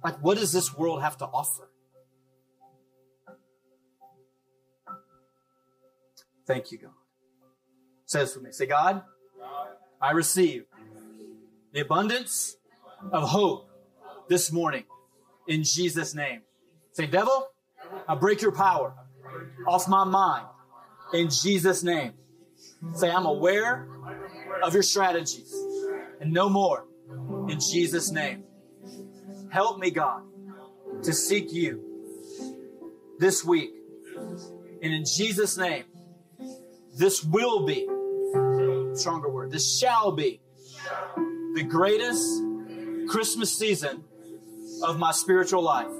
Like, 0.01 0.23
what 0.23 0.37
does 0.37 0.53
this 0.53 0.73
world 0.73 1.01
have 1.01 1.17
to 1.17 1.25
offer? 1.25 1.67
Thank 6.45 6.71
you, 6.71 6.77
God. 6.77 6.91
Says 8.05 8.33
for 8.33 8.39
me. 8.39 8.51
Say, 8.51 8.67
God, 8.67 9.01
I 9.99 10.11
receive 10.11 10.65
the 11.73 11.81
abundance 11.81 12.57
of 13.11 13.29
hope 13.29 13.69
this 14.29 14.51
morning 14.51 14.83
in 15.47 15.63
Jesus' 15.63 16.13
name. 16.13 16.41
Say, 16.91 17.07
devil, 17.07 17.47
I 18.07 18.15
break 18.15 18.41
your 18.41 18.51
power 18.51 18.93
off 19.67 19.87
my 19.87 20.03
mind 20.03 20.45
in 21.13 21.29
Jesus' 21.29 21.83
name. 21.83 22.13
Say, 22.93 23.09
I'm 23.09 23.25
aware 23.25 23.87
of 24.63 24.73
your 24.73 24.83
strategies 24.83 25.53
and 26.21 26.31
no 26.31 26.49
more 26.49 26.85
in 27.49 27.59
Jesus' 27.59 28.11
name. 28.11 28.43
Help 29.49 29.79
me, 29.79 29.89
God, 29.89 30.23
to 31.03 31.13
seek 31.13 31.51
you 31.51 31.83
this 33.19 33.43
week. 33.43 33.71
And 34.81 34.93
in 34.93 35.03
Jesus' 35.05 35.57
name, 35.57 35.85
this 36.95 37.23
will 37.23 37.65
be, 37.65 37.87
stronger 38.93 39.29
word, 39.29 39.51
this 39.51 39.77
shall 39.77 40.11
be 40.11 40.41
the 41.53 41.63
greatest 41.63 42.41
Christmas 43.07 43.57
season 43.57 44.03
of 44.83 44.97
my 44.97 45.11
spiritual 45.11 45.61
life. 45.61 45.91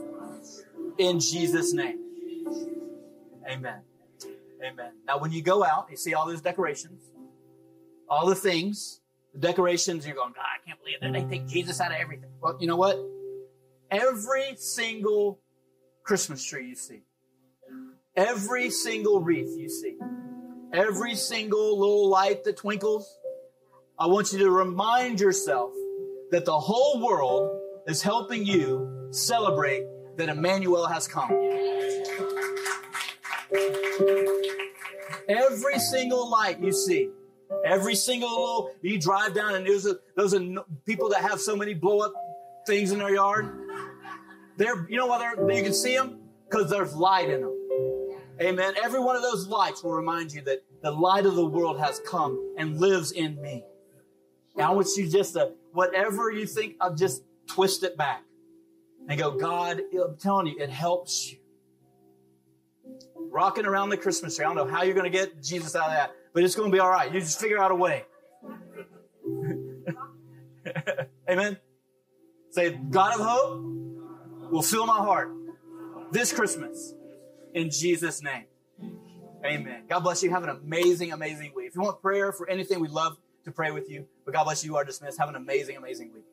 In 0.98 1.20
Jesus' 1.20 1.74
name. 1.74 2.00
Amen. 3.50 3.82
Amen. 4.64 4.91
Now, 5.06 5.20
when 5.20 5.32
you 5.32 5.41
go 5.41 5.64
out, 5.64 5.88
you 5.89 5.98
see 5.98 6.14
all 6.14 6.26
those 6.26 6.41
decorations, 6.41 7.04
all 8.10 8.26
the 8.26 8.36
things, 8.36 9.02
the 9.34 9.39
decorations, 9.39 10.06
you're 10.06 10.16
going, 10.16 10.34
God, 10.34 10.43
I 10.43 10.66
can't 10.68 10.80
believe 10.80 11.00
that 11.02 11.12
they 11.14 11.38
take 11.38 11.48
Jesus 11.48 11.80
out 11.82 11.91
of 11.91 11.98
everything. 11.98 12.30
Well, 12.41 12.58
you 12.60 12.68
know 12.68 12.78
what? 12.78 12.98
Every 13.91 14.56
single 14.56 15.39
Christmas 16.04 16.43
tree 16.43 16.70
you 16.70 16.76
see, 16.76 17.02
every 18.16 18.70
single 18.70 19.22
wreath 19.22 19.56
you 19.58 19.70
see, 19.70 19.98
every 20.76 21.15
single 21.15 21.80
little 21.80 22.09
light 22.09 22.43
that 22.43 22.57
twinkles, 22.57 23.17
I 23.97 24.07
want 24.07 24.34
you 24.34 24.39
to 24.39 24.51
remind 24.51 25.19
yourself 25.21 25.71
that 26.32 26.45
the 26.45 26.59
whole 26.59 27.05
world 27.05 27.61
is 27.88 28.01
helping 28.01 28.45
you 28.45 29.09
celebrate 29.11 29.86
that 30.17 30.28
Emmanuel 30.28 30.86
has 30.88 31.07
come. 31.07 31.32
Every 35.30 35.80
single 35.80 36.30
light 36.30 36.59
you 36.59 36.73
see, 36.73 37.09
every 37.65 37.95
single 37.95 38.30
little, 38.30 38.71
you 38.82 38.99
drive 38.99 39.34
down 39.34 39.55
and 39.55 39.65
there's 39.65 39.86
a, 39.86 39.97
those 40.15 40.34
are 40.34 40.41
people 40.86 41.09
that 41.09 41.21
have 41.21 41.39
so 41.39 41.55
many 41.55 41.73
blow 41.73 41.99
up 41.99 42.13
things 42.67 42.91
in 42.91 42.99
their 42.99 43.13
yard. 43.13 43.49
They're, 44.57 44.88
you 44.89 44.97
know 44.97 45.07
why 45.07 45.19
they're, 45.19 45.51
you 45.51 45.63
can 45.63 45.73
see 45.73 45.95
them? 45.95 46.19
Because 46.49 46.69
there's 46.69 46.95
light 46.95 47.30
in 47.30 47.41
them. 47.41 47.55
Amen. 48.41 48.73
Every 48.83 48.99
one 48.99 49.15
of 49.15 49.21
those 49.21 49.47
lights 49.47 49.83
will 49.83 49.93
remind 49.93 50.33
you 50.33 50.41
that 50.41 50.63
the 50.81 50.91
light 50.91 51.25
of 51.25 51.36
the 51.36 51.45
world 51.45 51.79
has 51.79 51.99
come 51.99 52.55
and 52.57 52.79
lives 52.79 53.11
in 53.11 53.41
me. 53.41 53.63
Now 54.55 54.71
I 54.71 54.75
want 54.75 54.88
you 54.97 55.09
just 55.09 55.33
to, 55.33 55.53
whatever 55.71 56.31
you 56.31 56.45
think, 56.45 56.75
I'll 56.81 56.95
just 56.95 57.23
twist 57.47 57.83
it 57.83 57.97
back 57.97 58.23
and 59.07 59.19
go, 59.19 59.31
God, 59.31 59.81
I'm 59.93 60.17
telling 60.17 60.47
you, 60.47 60.57
it 60.59 60.69
helps 60.69 61.31
you. 61.31 61.38
Rocking 63.15 63.65
around 63.65 63.89
the 63.89 63.97
Christmas 63.97 64.36
tree. 64.36 64.45
I 64.45 64.47
don't 64.53 64.57
know 64.57 64.73
how 64.73 64.83
you're 64.83 64.93
going 64.93 65.11
to 65.11 65.17
get 65.17 65.41
Jesus 65.41 65.75
out 65.75 65.88
of 65.88 65.91
that, 65.91 66.11
but 66.33 66.43
it's 66.43 66.55
going 66.55 66.71
to 66.71 66.73
be 66.73 66.79
all 66.79 66.89
right. 66.89 67.13
You 67.13 67.19
just 67.19 67.39
figure 67.39 67.59
out 67.59 67.71
a 67.71 67.75
way. 67.75 68.05
Amen. 71.29 71.57
Say, 72.51 72.71
God 72.71 73.19
of 73.19 73.25
hope 73.25 73.61
will 74.51 74.61
fill 74.61 74.86
my 74.86 74.97
heart 74.97 75.31
this 76.11 76.31
Christmas 76.31 76.95
in 77.56 77.72
Jesus' 77.72 78.22
name. 78.22 78.45
Amen. 79.43 79.84
God 79.89 80.01
bless 80.01 80.22
you. 80.22 80.30
Have 80.30 80.43
an 80.43 80.49
amazing, 80.49 81.12
amazing 81.12 81.53
week. 81.56 81.68
If 81.68 81.76
you 81.76 81.82
want 81.82 82.01
prayer 82.01 82.32
for 82.32 82.49
anything, 82.49 82.80
we'd 82.80 82.91
love 82.91 83.18
to 83.45 83.51
pray 83.51 83.72
with 83.72 83.89
you. 83.89 84.06
But 84.26 84.34
God 84.34 84.43
bless 84.43 84.64
you. 84.64 84.72
You 84.72 84.78
are 84.78 84.84
dismissed. 84.84 85.18
Have 85.20 85.30
an 85.30 85.36
amazing, 85.36 85.78
amazing 85.78 86.12
week. 86.14 86.26